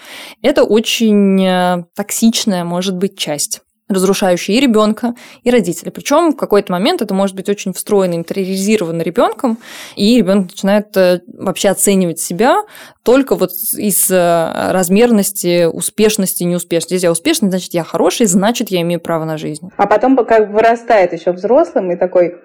это 0.43 0.65
очень 0.65 1.45
э, 1.45 1.85
токсичная, 1.95 2.65
может 2.65 2.97
быть, 2.97 3.19
часть 3.19 3.61
разрушающий 3.89 4.55
и 4.57 4.61
ребенка, 4.61 5.15
и 5.43 5.51
родителя. 5.51 5.91
Причем 5.91 6.33
в 6.33 6.37
какой-то 6.37 6.73
момент 6.73 7.03
это 7.03 7.15
может 7.15 7.35
быть 7.35 7.49
очень 7.49 7.73
встроено, 7.73 8.15
интериоризировано 8.15 9.03
ребенком, 9.03 9.59
и 9.97 10.19
ребенок 10.19 10.51
начинает 10.51 10.97
э, 10.97 11.21
вообще 11.33 11.71
оценивать 11.71 12.21
себя 12.21 12.63
только 13.03 13.35
вот 13.35 13.51
из 13.77 14.11
э, 14.11 14.71
размерности, 14.71 15.65
успешности, 15.65 16.45
неуспешности. 16.45 16.95
Если 16.95 17.07
я 17.07 17.13
успешный, 17.13 17.49
значит, 17.49 17.75
я 17.75 17.85
хороший, 17.85 18.27
значит, 18.27 18.71
я 18.71 18.83
имею 18.83 19.01
право 19.01 19.25
на 19.25 19.39
жизнь. 19.39 19.71
А 19.77 19.87
потом, 19.87 20.17
как 20.17 20.51
вырастает 20.51 21.13
еще 21.13 21.33
взрослым 21.33 21.91
и 21.91 21.97
такой, 21.97 22.37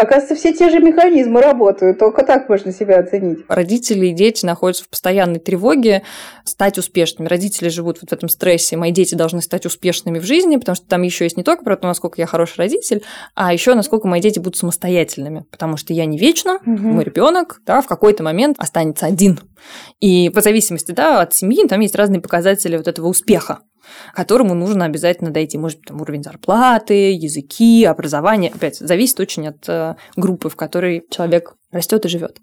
Оказывается, 0.00 0.34
все 0.34 0.54
те 0.54 0.70
же 0.70 0.80
механизмы 0.80 1.42
работают, 1.42 1.98
только 1.98 2.22
так 2.22 2.48
можно 2.48 2.72
себя 2.72 3.00
оценить. 3.00 3.40
Родители 3.48 4.06
и 4.06 4.12
дети 4.12 4.46
находятся 4.46 4.84
в 4.84 4.88
постоянной 4.88 5.40
тревоге 5.40 6.02
стать 6.44 6.78
успешными. 6.78 7.28
Родители 7.28 7.68
живут 7.68 7.98
вот 8.00 8.08
в 8.08 8.12
этом 8.14 8.30
стрессе, 8.30 8.78
мои 8.78 8.92
дети 8.92 9.14
должны 9.14 9.42
стать 9.42 9.66
успешными 9.66 10.18
в 10.18 10.24
жизни, 10.24 10.56
потому 10.56 10.74
что 10.74 10.86
там 10.86 11.02
еще 11.02 11.24
есть 11.24 11.36
не 11.36 11.42
только 11.42 11.64
про 11.64 11.76
то, 11.76 11.86
насколько 11.86 12.18
я 12.18 12.26
хороший 12.26 12.56
родитель, 12.58 13.02
а 13.34 13.52
еще 13.52 13.74
насколько 13.74 14.08
мои 14.08 14.22
дети 14.22 14.38
будут 14.38 14.56
самостоятельными, 14.56 15.44
потому 15.50 15.76
что 15.76 15.92
я 15.92 16.06
не 16.06 16.16
вечно, 16.16 16.56
угу. 16.64 16.88
мой 16.88 17.04
ребенок, 17.04 17.60
да, 17.66 17.82
в 17.82 17.86
какой-то 17.86 18.22
момент 18.22 18.56
останется 18.58 19.04
один. 19.04 19.38
И 20.00 20.30
по 20.30 20.40
зависимости 20.40 20.92
да, 20.92 21.20
от 21.20 21.34
семьи 21.34 21.66
там 21.68 21.80
есть 21.80 21.94
разные 21.94 22.22
показатели 22.22 22.78
вот 22.78 22.88
этого 22.88 23.08
успеха 23.08 23.60
которому 24.14 24.54
нужно 24.54 24.84
обязательно 24.84 25.30
дойти. 25.30 25.58
Может 25.58 25.78
быть, 25.78 25.88
там 25.88 26.00
уровень 26.00 26.22
зарплаты, 26.22 27.12
языки, 27.12 27.84
образование. 27.84 28.50
Опять, 28.54 28.76
зависит 28.76 29.20
очень 29.20 29.48
от 29.48 29.68
э, 29.68 29.96
группы, 30.16 30.48
в 30.48 30.56
которой 30.56 31.04
человек 31.10 31.54
растет 31.72 32.04
и 32.04 32.08
живет. 32.08 32.40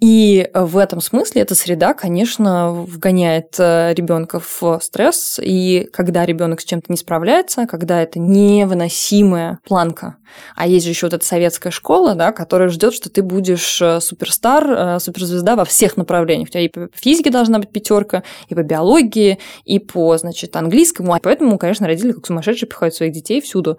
И 0.00 0.48
в 0.54 0.78
этом 0.78 1.00
смысле 1.00 1.42
эта 1.42 1.56
среда, 1.56 1.92
конечно, 1.92 2.70
вгоняет 2.70 3.56
э, 3.58 3.94
ребенка 3.94 4.38
в 4.38 4.78
стресс. 4.80 5.40
И 5.42 5.88
когда 5.92 6.24
ребенок 6.24 6.60
с 6.60 6.64
чем-то 6.64 6.86
не 6.88 6.96
справляется, 6.96 7.66
когда 7.66 8.00
это 8.00 8.20
невыносимая 8.20 9.58
планка, 9.64 10.18
а 10.54 10.68
есть 10.68 10.84
же 10.84 10.92
еще 10.92 11.06
вот 11.06 11.14
эта 11.14 11.24
советская 11.26 11.72
школа, 11.72 12.14
да, 12.14 12.30
которая 12.30 12.68
ждет, 12.68 12.94
что 12.94 13.10
ты 13.10 13.22
будешь 13.22 13.82
э, 13.82 14.00
суперстар, 14.00 14.70
э, 14.70 15.00
суперзвезда 15.00 15.56
во 15.56 15.64
всех 15.64 15.96
направлениях. 15.96 16.48
У 16.48 16.52
тебя 16.52 16.64
и 16.64 16.68
по 16.68 16.88
физике 16.94 17.30
должна 17.30 17.58
быть 17.58 17.70
пятерка, 17.70 18.22
и 18.48 18.54
по 18.54 18.62
биологии, 18.62 19.40
и 19.64 19.80
по, 19.80 20.16
значит, 20.16 20.54
английскому. 20.54 21.12
А 21.12 21.18
поэтому, 21.20 21.58
конечно, 21.58 21.88
родители 21.88 22.12
как 22.12 22.24
сумасшедшие 22.24 22.68
приходят 22.68 22.94
своих 22.94 23.12
детей 23.12 23.40
всюду. 23.40 23.78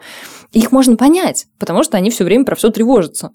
Их 0.52 0.74
можно 0.74 0.98
понять, 0.98 1.46
потому 1.60 1.84
что 1.84 1.96
они 1.96 2.10
все 2.10 2.26
время 2.26 2.44
про 2.44 2.56
все 2.56 2.72
тревожатся. 2.72 3.32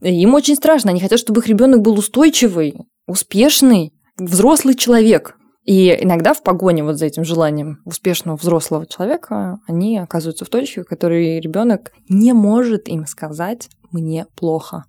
Им 0.00 0.34
очень 0.34 0.54
страшно. 0.54 0.77
Они 0.86 1.00
хотят, 1.00 1.18
чтобы 1.18 1.40
их 1.40 1.46
ребенок 1.46 1.82
был 1.82 1.98
устойчивый, 1.98 2.74
успешный, 3.06 3.92
взрослый 4.16 4.74
человек. 4.74 5.36
И 5.64 5.94
иногда 6.00 6.32
в 6.32 6.42
погоне 6.42 6.82
вот 6.82 6.96
за 6.96 7.06
этим 7.06 7.24
желанием 7.24 7.80
успешного 7.84 8.36
взрослого 8.36 8.86
человека 8.86 9.58
они 9.66 9.98
оказываются 9.98 10.44
в 10.44 10.48
точке, 10.48 10.82
в 10.82 10.86
которой 10.86 11.40
ребенок 11.40 11.92
не 12.08 12.32
может 12.32 12.88
им 12.88 13.06
сказать 13.06 13.68
«мне 13.90 14.26
плохо», 14.34 14.84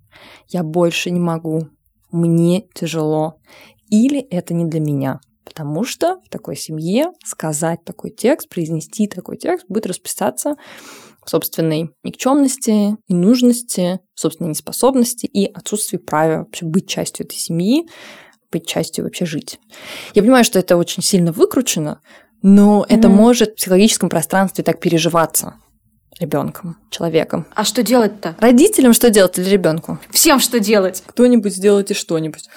«я 0.48 0.62
больше 0.62 1.10
не 1.10 1.20
могу», 1.20 1.68
«мне 2.10 2.64
тяжело» 2.74 3.36
или 3.90 4.20
«это 4.20 4.54
не 4.54 4.64
для 4.64 4.80
меня». 4.80 5.20
Потому 5.44 5.84
что 5.84 6.20
в 6.24 6.28
такой 6.30 6.56
семье 6.56 7.10
сказать 7.24 7.84
такой 7.84 8.10
текст, 8.10 8.48
произнести 8.48 9.06
такой 9.08 9.36
текст 9.36 9.66
будет 9.68 9.86
расписаться 9.86 10.54
собственной 11.30 11.90
никчемности, 12.02 12.96
ненужности, 13.08 14.00
собственной 14.14 14.50
неспособности 14.50 15.26
и 15.26 15.46
отсутствии 15.46 15.96
права 15.96 16.38
вообще 16.38 16.66
быть 16.66 16.88
частью 16.88 17.24
этой 17.24 17.36
семьи, 17.36 17.86
быть 18.50 18.66
частью 18.66 19.04
вообще 19.04 19.26
жить. 19.26 19.60
Я 20.14 20.22
понимаю, 20.22 20.44
что 20.44 20.58
это 20.58 20.76
очень 20.76 21.04
сильно 21.04 21.30
выкручено, 21.30 22.00
но 22.42 22.80
mm-hmm. 22.82 22.98
это 22.98 23.08
может 23.08 23.50
в 23.50 23.54
психологическом 23.54 24.08
пространстве 24.08 24.64
так 24.64 24.80
переживаться 24.80 25.54
ребенком, 26.18 26.76
человеком. 26.90 27.46
А 27.54 27.64
что 27.64 27.84
делать-то? 27.84 28.34
Родителям 28.40 28.92
что 28.92 29.08
делать 29.10 29.38
или 29.38 29.48
ребенку? 29.48 29.98
Всем 30.10 30.40
что 30.40 30.58
делать? 30.58 31.02
Кто-нибудь 31.06 31.54
сделайте 31.54 31.94
что-нибудь. 31.94 32.48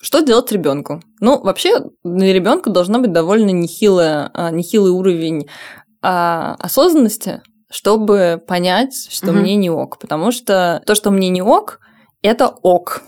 Что 0.00 0.20
делать 0.20 0.52
ребенку? 0.52 1.02
Ну, 1.18 1.40
вообще, 1.42 1.80
для 2.04 2.32
ребенка 2.32 2.70
должна 2.70 3.00
быть 3.00 3.12
довольно 3.12 3.50
нехилая, 3.50 4.30
а, 4.32 4.52
нехилый 4.52 4.92
уровень 4.92 5.48
а, 6.00 6.54
осознанности, 6.60 7.42
чтобы 7.70 8.42
понять, 8.46 9.08
что 9.10 9.30
угу. 9.30 9.38
мне 9.38 9.56
не 9.56 9.70
ок. 9.70 9.98
Потому 9.98 10.32
что 10.32 10.82
то, 10.86 10.94
что 10.94 11.10
мне 11.10 11.28
не 11.28 11.42
ок, 11.42 11.80
это 12.22 12.48
ок. 12.48 13.02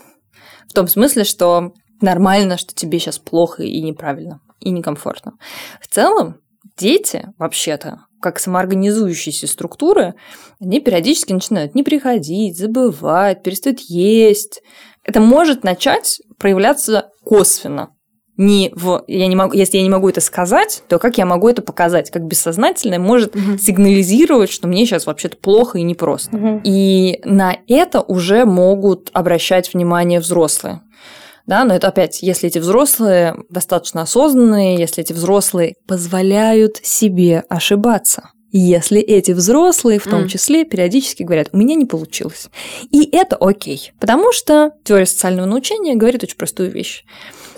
В 0.67 0.73
том 0.73 0.87
смысле, 0.87 1.23
что 1.23 1.73
нормально, 2.01 2.57
что 2.57 2.73
тебе 2.73 2.99
сейчас 2.99 3.19
плохо 3.19 3.63
и 3.63 3.81
неправильно, 3.81 4.39
и 4.59 4.71
некомфортно. 4.71 5.33
В 5.81 5.87
целом, 5.87 6.37
дети, 6.77 7.27
вообще-то, 7.37 8.05
как 8.21 8.39
самоорганизующиеся 8.39 9.47
структуры, 9.47 10.13
они 10.59 10.79
периодически 10.79 11.33
начинают 11.33 11.75
не 11.75 11.83
приходить, 11.83 12.57
забывать, 12.57 13.43
перестают 13.43 13.79
есть. 13.81 14.61
Это 15.03 15.19
может 15.19 15.63
начать 15.63 16.21
проявляться 16.37 17.09
косвенно. 17.23 17.89
Не 18.41 18.71
в, 18.73 19.03
я 19.07 19.27
не 19.27 19.35
могу, 19.35 19.53
если 19.53 19.77
я 19.77 19.83
не 19.83 19.89
могу 19.89 20.09
это 20.09 20.19
сказать, 20.19 20.81
то 20.87 20.97
как 20.97 21.19
я 21.19 21.27
могу 21.27 21.47
это 21.47 21.61
показать? 21.61 22.09
Как 22.09 22.23
бессознательное 22.25 22.97
может 22.97 23.35
угу. 23.35 23.59
сигнализировать, 23.59 24.51
что 24.51 24.67
мне 24.67 24.85
сейчас 24.85 25.05
вообще-то 25.05 25.37
плохо 25.37 25.77
и 25.77 25.83
непросто. 25.83 26.35
Угу. 26.35 26.61
И 26.63 27.21
на 27.23 27.57
это 27.67 28.01
уже 28.01 28.45
могут 28.45 29.11
обращать 29.13 29.71
внимание 29.71 30.19
взрослые 30.19 30.81
да, 31.47 31.65
но 31.65 31.75
это 31.75 31.87
опять, 31.87 32.21
если 32.21 32.47
эти 32.47 32.59
взрослые 32.59 33.35
достаточно 33.49 34.03
осознанные, 34.03 34.77
если 34.77 35.03
эти 35.03 35.11
взрослые 35.11 35.73
позволяют 35.87 36.77
себе 36.77 37.43
ошибаться. 37.49 38.29
Если 38.53 38.99
эти 38.99 39.31
взрослые, 39.31 39.97
в 39.97 40.03
том 40.03 40.27
числе, 40.27 40.65
периодически 40.65 41.23
говорят, 41.23 41.49
у 41.53 41.57
меня 41.57 41.75
не 41.75 41.85
получилось. 41.85 42.49
И 42.91 43.09
это 43.11 43.37
окей. 43.37 43.93
Потому 43.99 44.33
что 44.33 44.73
теория 44.83 45.05
социального 45.05 45.45
научения 45.45 45.95
говорит 45.95 46.23
очень 46.23 46.35
простую 46.35 46.69
вещь. 46.69 47.05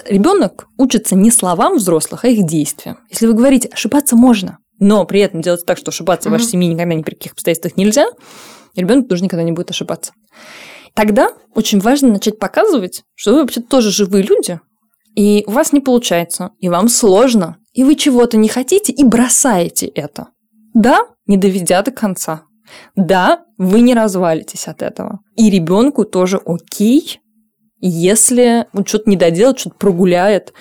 Ребенок 0.08 0.68
учится 0.78 1.16
не 1.16 1.32
словам 1.32 1.78
взрослых, 1.78 2.26
а 2.26 2.28
их 2.28 2.46
действиям. 2.46 3.00
Если 3.10 3.26
вы 3.28 3.34
говорите, 3.34 3.70
ошибаться 3.70 4.16
можно, 4.16 4.60
но 4.80 5.06
при 5.06 5.22
этом 5.22 5.42
делать 5.42 5.66
так, 5.66 5.78
что 5.78 5.90
ошибаться 5.90 6.28
mm-hmm. 6.28 6.32
в 6.32 6.36
вашей 6.36 6.48
семье 6.48 6.70
никогда 6.70 6.94
ни 6.94 7.02
при 7.02 7.16
каких 7.16 7.34
обстоятельствах 7.34 7.78
нельзя, 7.78 8.06
ребенок 8.76 9.08
тоже 9.08 9.24
никогда 9.24 9.44
не 9.44 9.52
будет 9.52 9.72
ошибаться. 9.72 10.14
Тогда 10.94 11.30
очень 11.56 11.80
важно 11.80 12.10
начать 12.10 12.38
показывать, 12.38 13.04
что 13.16 13.34
вы 13.34 13.42
вообще 13.42 13.62
тоже 13.62 13.92
живые 13.92 14.24
люди, 14.24 14.60
и 15.16 15.44
у 15.48 15.52
вас 15.52 15.74
не 15.74 15.80
получается, 15.80 16.52
и 16.60 16.70
вам 16.70 16.88
сложно, 16.88 17.58
и 17.74 17.84
вы 17.84 17.96
чего-то 17.96 18.38
не 18.38 18.48
хотите, 18.48 18.92
и 18.92 19.04
бросаете 19.04 19.88
это. 19.88 20.28
Да, 20.74 21.08
не 21.28 21.38
доведя 21.38 21.82
до 21.82 21.92
конца. 21.92 22.44
Да, 22.96 23.46
вы 23.58 23.82
не 23.82 23.94
развалитесь 23.94 24.68
от 24.68 24.82
этого. 24.82 25.20
И 25.36 25.50
ребенку 25.50 26.06
тоже 26.06 26.40
окей, 26.44 27.20
если 27.88 28.66
он 28.74 28.86
что-то 28.86 29.10
не 29.10 29.18
доделает, 29.18 29.60
что-то 29.60 29.76
прогуляет, 29.78 30.54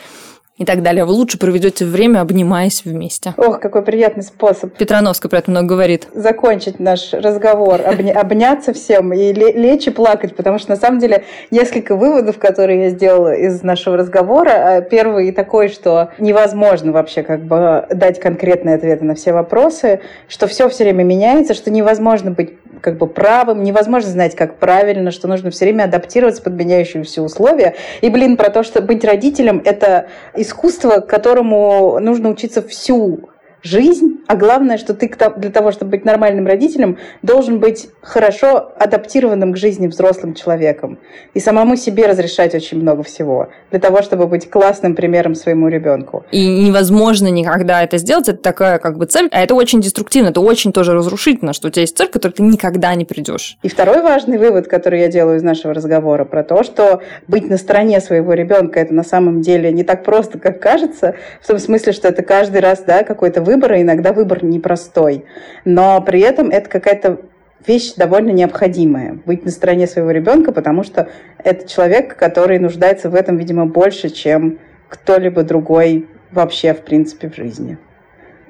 и 0.63 0.65
так 0.65 0.83
далее. 0.83 1.05
Вы 1.05 1.13
лучше 1.13 1.39
проведете 1.39 1.85
время, 1.85 2.21
обнимаясь 2.21 2.85
вместе. 2.85 3.35
Ох, 3.37 3.59
какой 3.59 3.83
приятный 3.83 4.23
способ. 4.23 4.75
Петрановская 4.75 5.29
про 5.29 5.39
это 5.39 5.51
много 5.51 5.69
говорит. 5.69 6.09
Закончить 6.15 6.79
наш 6.79 7.13
разговор, 7.13 7.81
обня- 7.81 8.13
обняться 8.13 8.73
всем 8.73 9.13
и 9.13 9.33
лечь 9.33 9.87
и 9.87 9.91
плакать, 9.91 10.37
потому 10.37 10.59
что 10.59 10.71
на 10.71 10.77
самом 10.77 11.01
деле 11.01 11.25
несколько 11.51 11.97
выводов, 11.97 12.39
которые 12.39 12.85
я 12.85 12.91
сделала 12.91 13.35
из 13.35 13.63
нашего 13.63 13.97
разговора. 13.97 14.77
А 14.77 14.81
первый 14.83 15.33
такой, 15.33 15.69
что 15.69 16.11
невозможно 16.19 16.93
вообще 16.93 17.23
как 17.23 17.45
бы 17.45 17.87
дать 17.91 18.21
конкретные 18.21 18.77
ответы 18.77 19.05
на 19.05 19.15
все 19.15 19.33
вопросы, 19.33 20.01
что 20.29 20.47
все 20.47 20.69
все 20.69 20.85
время 20.85 21.03
меняется, 21.03 21.55
что 21.55 21.71
невозможно 21.71 22.31
быть 22.31 22.62
как 22.83 22.99
бы 22.99 23.07
правым, 23.07 23.63
невозможно 23.63 24.11
знать, 24.11 24.37
как 24.37 24.59
правильно, 24.59 25.11
что 25.11 25.29
нужно 25.29 25.51
все 25.51 25.65
время 25.65 25.85
адаптироваться 25.85 26.43
под 26.43 26.55
меняющиеся 26.55 27.23
условия. 27.23 27.75
И, 28.03 28.11
блин, 28.11 28.37
про 28.37 28.51
то, 28.51 28.63
что 28.63 28.83
быть 28.83 29.05
родителем– 29.05 29.63
это 29.65 30.09
искусство, 30.35 31.01
которому 31.01 31.99
нужно 32.01 32.29
учиться 32.29 32.61
всю 32.61 33.32
жизнь, 33.63 34.21
а 34.27 34.37
главное, 34.37 34.79
что 34.79 34.95
ты 34.95 35.13
для 35.37 35.51
того, 35.51 35.73
чтобы 35.73 35.93
быть 35.93 36.05
нормальным 36.05 36.47
родителем, 36.47 36.99
должен 37.23 37.61
быть 37.61 37.89
хорошо 38.01 38.73
адаптированным 38.79 39.53
к 39.53 39.57
жизни 39.57 39.87
взрослым 39.87 40.35
человеком 40.35 40.99
и 41.35 41.41
самому 41.41 41.77
себе 41.77 42.07
разрешать 42.07 42.55
очень 42.55 42.81
много 42.81 43.03
всего 43.03 43.49
для 43.71 43.81
того, 43.81 44.03
чтобы 44.03 44.27
быть 44.27 44.51
классным 44.51 44.95
примером 44.95 45.35
своему 45.35 45.69
ребенку. 45.69 46.25
И 46.33 46.65
невозможно 46.65 47.29
никогда 47.29 47.83
это 47.83 47.99
сделать, 47.99 48.29
это 48.29 48.39
такая 48.39 48.79
как 48.79 48.99
бы 48.99 49.07
цель, 49.07 49.29
а 49.31 49.41
это 49.41 49.55
очень 49.55 49.81
деструктивно, 49.81 50.29
это 50.29 50.41
очень 50.41 50.73
тоже 50.73 50.95
разрушительно, 50.95 51.53
что 51.53 51.69
у 51.69 51.71
тебя 51.71 51.83
есть 51.83 51.97
цель, 51.97 52.09
к 52.09 52.13
которой 52.13 52.33
ты 52.33 52.43
никогда 52.43 52.95
не 52.95 53.05
придешь. 53.05 53.57
И 53.63 53.69
второй 53.69 54.03
важный 54.03 54.39
вывод, 54.39 54.67
который 54.67 55.01
я 55.01 55.09
делаю 55.09 55.37
из 55.37 55.43
нашего 55.43 55.75
разговора 55.75 56.25
про 56.25 56.43
то, 56.43 56.63
что 56.65 57.03
быть 57.29 57.49
на 57.49 57.57
стороне 57.57 58.01
своего 58.01 58.33
ребенка 58.35 58.81
это 58.81 58.93
на 58.95 59.05
самом 59.05 59.41
деле 59.41 59.73
не 59.73 59.85
так 59.85 60.05
просто, 60.05 60.39
как 60.39 60.61
кажется, 60.61 61.15
в 61.41 61.47
том 61.47 61.59
смысле, 61.59 61.93
что 61.93 62.09
это 62.09 62.23
каждый 62.23 62.61
раз 62.61 62.83
да, 62.87 63.05
какой-то 63.05 63.43
выбор, 63.43 63.52
и 63.57 63.83
иногда 63.83 64.13
выбор 64.13 64.45
непростой. 64.45 65.25
Но 65.65 66.01
при 66.01 66.21
этом 66.21 66.51
это 66.51 66.69
какая-то 66.69 67.21
вещь 67.67 67.95
довольно 67.95 68.31
необходимая. 68.31 69.19
Быть 69.25 69.45
на 69.45 69.51
стороне 69.51 69.87
своего 69.87 70.11
ребенка, 70.11 70.53
потому 70.53 70.83
что 70.83 71.09
это 71.39 71.69
человек, 71.69 72.17
который 72.17 72.59
нуждается 72.59 73.11
в 73.11 73.15
этом, 73.15 73.37
видимо, 73.37 73.67
больше, 73.67 74.11
чем 74.11 74.59
кто-либо 74.89 75.43
другой 75.43 76.09
вообще, 76.31 76.75
в 76.75 76.83
принципе, 76.83 77.29
в 77.29 77.37
жизни. 77.37 77.79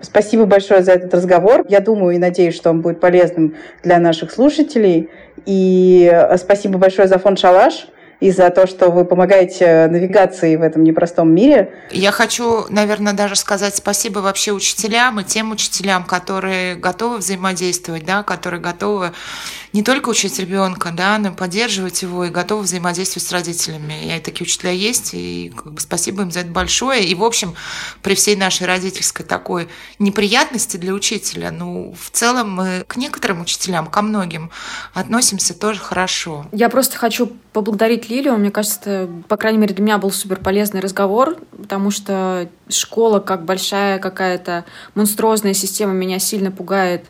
Спасибо 0.01 0.47
большое 0.47 0.83
за 0.83 0.93
этот 0.93 1.15
разговор. 1.15 1.65
Я 1.69 1.81
думаю 1.81 2.17
и 2.17 2.19
надеюсь, 2.19 2.57
что 2.57 2.71
он 2.71 2.81
будет 2.81 2.99
полезным 2.99 3.55
для 3.85 3.99
наших 3.99 4.33
слушателей. 4.33 5.11
И 5.47 6.11
э, 6.13 6.37
спасибо 6.39 6.79
большое 6.79 7.07
за 7.07 7.19
фонд 7.19 7.39
«Шалаш», 7.39 7.89
и 8.23 8.31
за 8.31 8.51
то, 8.51 8.69
что 8.69 8.91
вы 8.91 9.05
помогаете 9.05 9.89
навигации 9.91 10.55
в 10.55 10.63
этом 10.63 10.85
непростом 10.85 11.35
мире. 11.35 11.73
Я 11.91 12.13
хочу, 12.13 12.67
наверное, 12.69 13.15
даже 13.15 13.35
сказать 13.35 13.75
спасибо 13.75 14.21
вообще 14.21 14.53
учителям 14.53 15.19
и 15.19 15.25
тем 15.25 15.51
учителям, 15.51 16.05
которые 16.05 16.77
готовы 16.77 17.19
взаимодействовать, 17.19 18.07
да, 18.07 18.23
которые 18.23 18.61
готовы 18.61 19.13
не 19.73 19.83
только 19.83 20.11
учить 20.11 20.39
ребенка, 20.39 20.91
да, 20.93 21.19
но 21.19 21.33
поддерживать 21.33 22.03
его 22.03 22.25
и 22.25 22.31
готовы 22.31 22.63
взаимодействовать 22.63 23.27
с 23.27 23.33
родителями. 23.33 24.17
И 24.17 24.21
такие 24.21 24.45
учителя 24.45 24.71
есть, 24.71 25.15
и 25.15 25.53
как 25.57 25.73
бы, 25.73 25.81
спасибо 25.81 26.23
им 26.23 26.31
за 26.31 26.41
это 26.41 26.51
большое. 26.51 27.05
И, 27.05 27.15
в 27.15 27.25
общем, 27.25 27.55
при 28.03 28.15
всей 28.15 28.37
нашей 28.37 28.67
родительской 28.67 29.25
такой 29.25 29.69
неприятности 29.99 30.77
для 30.77 30.93
учителя, 30.93 31.51
ну, 31.51 31.95
в 31.99 32.11
целом 32.11 32.53
мы 32.53 32.85
к 32.87 32.97
некоторым 32.97 33.41
учителям, 33.41 33.87
ко 33.87 34.03
многим 34.03 34.51
относимся 34.95 35.55
тоже 35.55 35.81
хорошо. 35.81 36.47
Я 36.53 36.69
просто 36.69 36.99
хочу 36.99 37.33
поблагодарить 37.53 38.09
Лилию. 38.09 38.37
Мне 38.37 38.51
кажется, 38.51 39.09
по 39.29 39.37
крайней 39.37 39.59
мере, 39.59 39.75
для 39.75 39.85
меня 39.85 39.99
был 39.99 40.11
супер 40.11 40.37
полезный 40.37 40.81
разговор, 40.81 41.37
потому 41.57 41.91
что 41.91 42.49
школа 42.69 43.21
как 43.21 43.45
большая 43.45 43.99
какая-то 43.99 44.65
монструозная 44.95 45.55
система 45.55 45.93
меня 45.93 46.19
сильно 46.19 46.51
пугает 46.51 47.07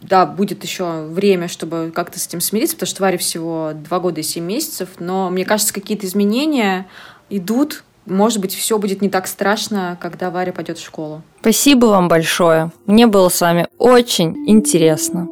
да, 0.00 0.26
будет 0.26 0.64
еще 0.64 1.02
время, 1.02 1.48
чтобы 1.48 1.92
как-то 1.94 2.18
с 2.18 2.26
этим 2.26 2.40
смириться, 2.40 2.76
потому 2.76 2.88
что 2.88 3.02
Варе 3.02 3.18
всего 3.18 3.72
два 3.74 4.00
года 4.00 4.20
и 4.20 4.22
семь 4.22 4.44
месяцев, 4.44 4.88
но 4.98 5.30
мне 5.30 5.44
кажется, 5.44 5.74
какие-то 5.74 6.06
изменения 6.06 6.86
идут. 7.28 7.84
Может 8.06 8.40
быть, 8.40 8.54
все 8.54 8.78
будет 8.78 9.02
не 9.02 9.10
так 9.10 9.26
страшно, 9.26 9.98
когда 10.00 10.30
Варя 10.30 10.52
пойдет 10.52 10.78
в 10.78 10.84
школу. 10.84 11.22
Спасибо 11.40 11.86
вам 11.86 12.08
большое. 12.08 12.72
Мне 12.86 13.06
было 13.06 13.28
с 13.28 13.40
вами 13.40 13.68
очень 13.78 14.48
интересно. 14.48 15.28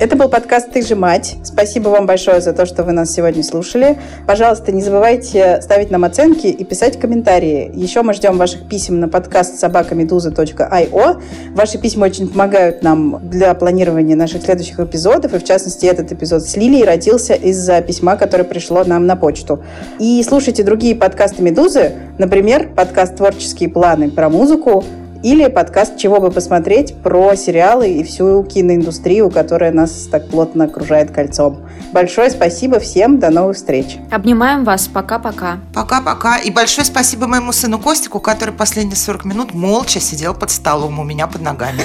Это 0.00 0.14
был 0.14 0.28
подкаст 0.28 0.70
«Ты 0.70 0.86
же 0.86 0.94
мать». 0.94 1.38
Спасибо 1.42 1.88
вам 1.88 2.06
большое 2.06 2.40
за 2.40 2.52
то, 2.52 2.66
что 2.66 2.84
вы 2.84 2.92
нас 2.92 3.10
сегодня 3.10 3.42
слушали. 3.42 3.98
Пожалуйста, 4.28 4.70
не 4.70 4.80
забывайте 4.80 5.60
ставить 5.60 5.90
нам 5.90 6.04
оценки 6.04 6.46
и 6.46 6.64
писать 6.64 7.00
комментарии. 7.00 7.68
Еще 7.74 8.02
мы 8.02 8.14
ждем 8.14 8.38
ваших 8.38 8.68
писем 8.68 9.00
на 9.00 9.08
подкаст 9.08 9.58
собакамедуза.io. 9.58 11.20
Ваши 11.50 11.78
письма 11.78 12.04
очень 12.04 12.28
помогают 12.28 12.84
нам 12.84 13.28
для 13.28 13.52
планирования 13.54 14.14
наших 14.14 14.42
следующих 14.44 14.78
эпизодов. 14.78 15.34
И, 15.34 15.38
в 15.38 15.44
частности, 15.44 15.86
этот 15.86 16.12
эпизод 16.12 16.44
с 16.44 16.56
Лилией 16.56 16.84
родился 16.84 17.34
из-за 17.34 17.80
письма, 17.80 18.14
которое 18.14 18.44
пришло 18.44 18.84
нам 18.84 19.04
на 19.04 19.16
почту. 19.16 19.64
И 19.98 20.22
слушайте 20.22 20.62
другие 20.62 20.94
подкасты 20.94 21.42
«Медузы», 21.42 21.94
например, 22.18 22.68
подкаст 22.68 23.16
«Творческие 23.16 23.68
планы» 23.68 24.12
про 24.12 24.28
музыку, 24.28 24.84
или 25.22 25.48
подкаст 25.48 25.96
«Чего 25.96 26.20
бы 26.20 26.30
посмотреть» 26.30 26.94
про 27.02 27.34
сериалы 27.34 27.88
и 27.90 28.04
всю 28.04 28.44
киноиндустрию, 28.44 29.30
которая 29.30 29.72
нас 29.72 30.08
так 30.10 30.28
плотно 30.28 30.64
окружает 30.64 31.10
кольцом. 31.10 31.58
Большое 31.92 32.30
спасибо 32.30 32.78
всем, 32.78 33.18
до 33.18 33.30
новых 33.30 33.56
встреч. 33.56 33.98
Обнимаем 34.10 34.64
вас, 34.64 34.88
пока-пока. 34.88 35.58
Пока-пока. 35.74 36.38
И 36.38 36.50
большое 36.50 36.84
спасибо 36.84 37.26
моему 37.26 37.52
сыну 37.52 37.78
Костику, 37.78 38.20
который 38.20 38.54
последние 38.54 38.96
40 38.96 39.24
минут 39.24 39.54
молча 39.54 40.00
сидел 40.00 40.34
под 40.34 40.50
столом 40.50 40.98
у 40.98 41.04
меня 41.04 41.26
под 41.26 41.42
ногами. 41.42 41.82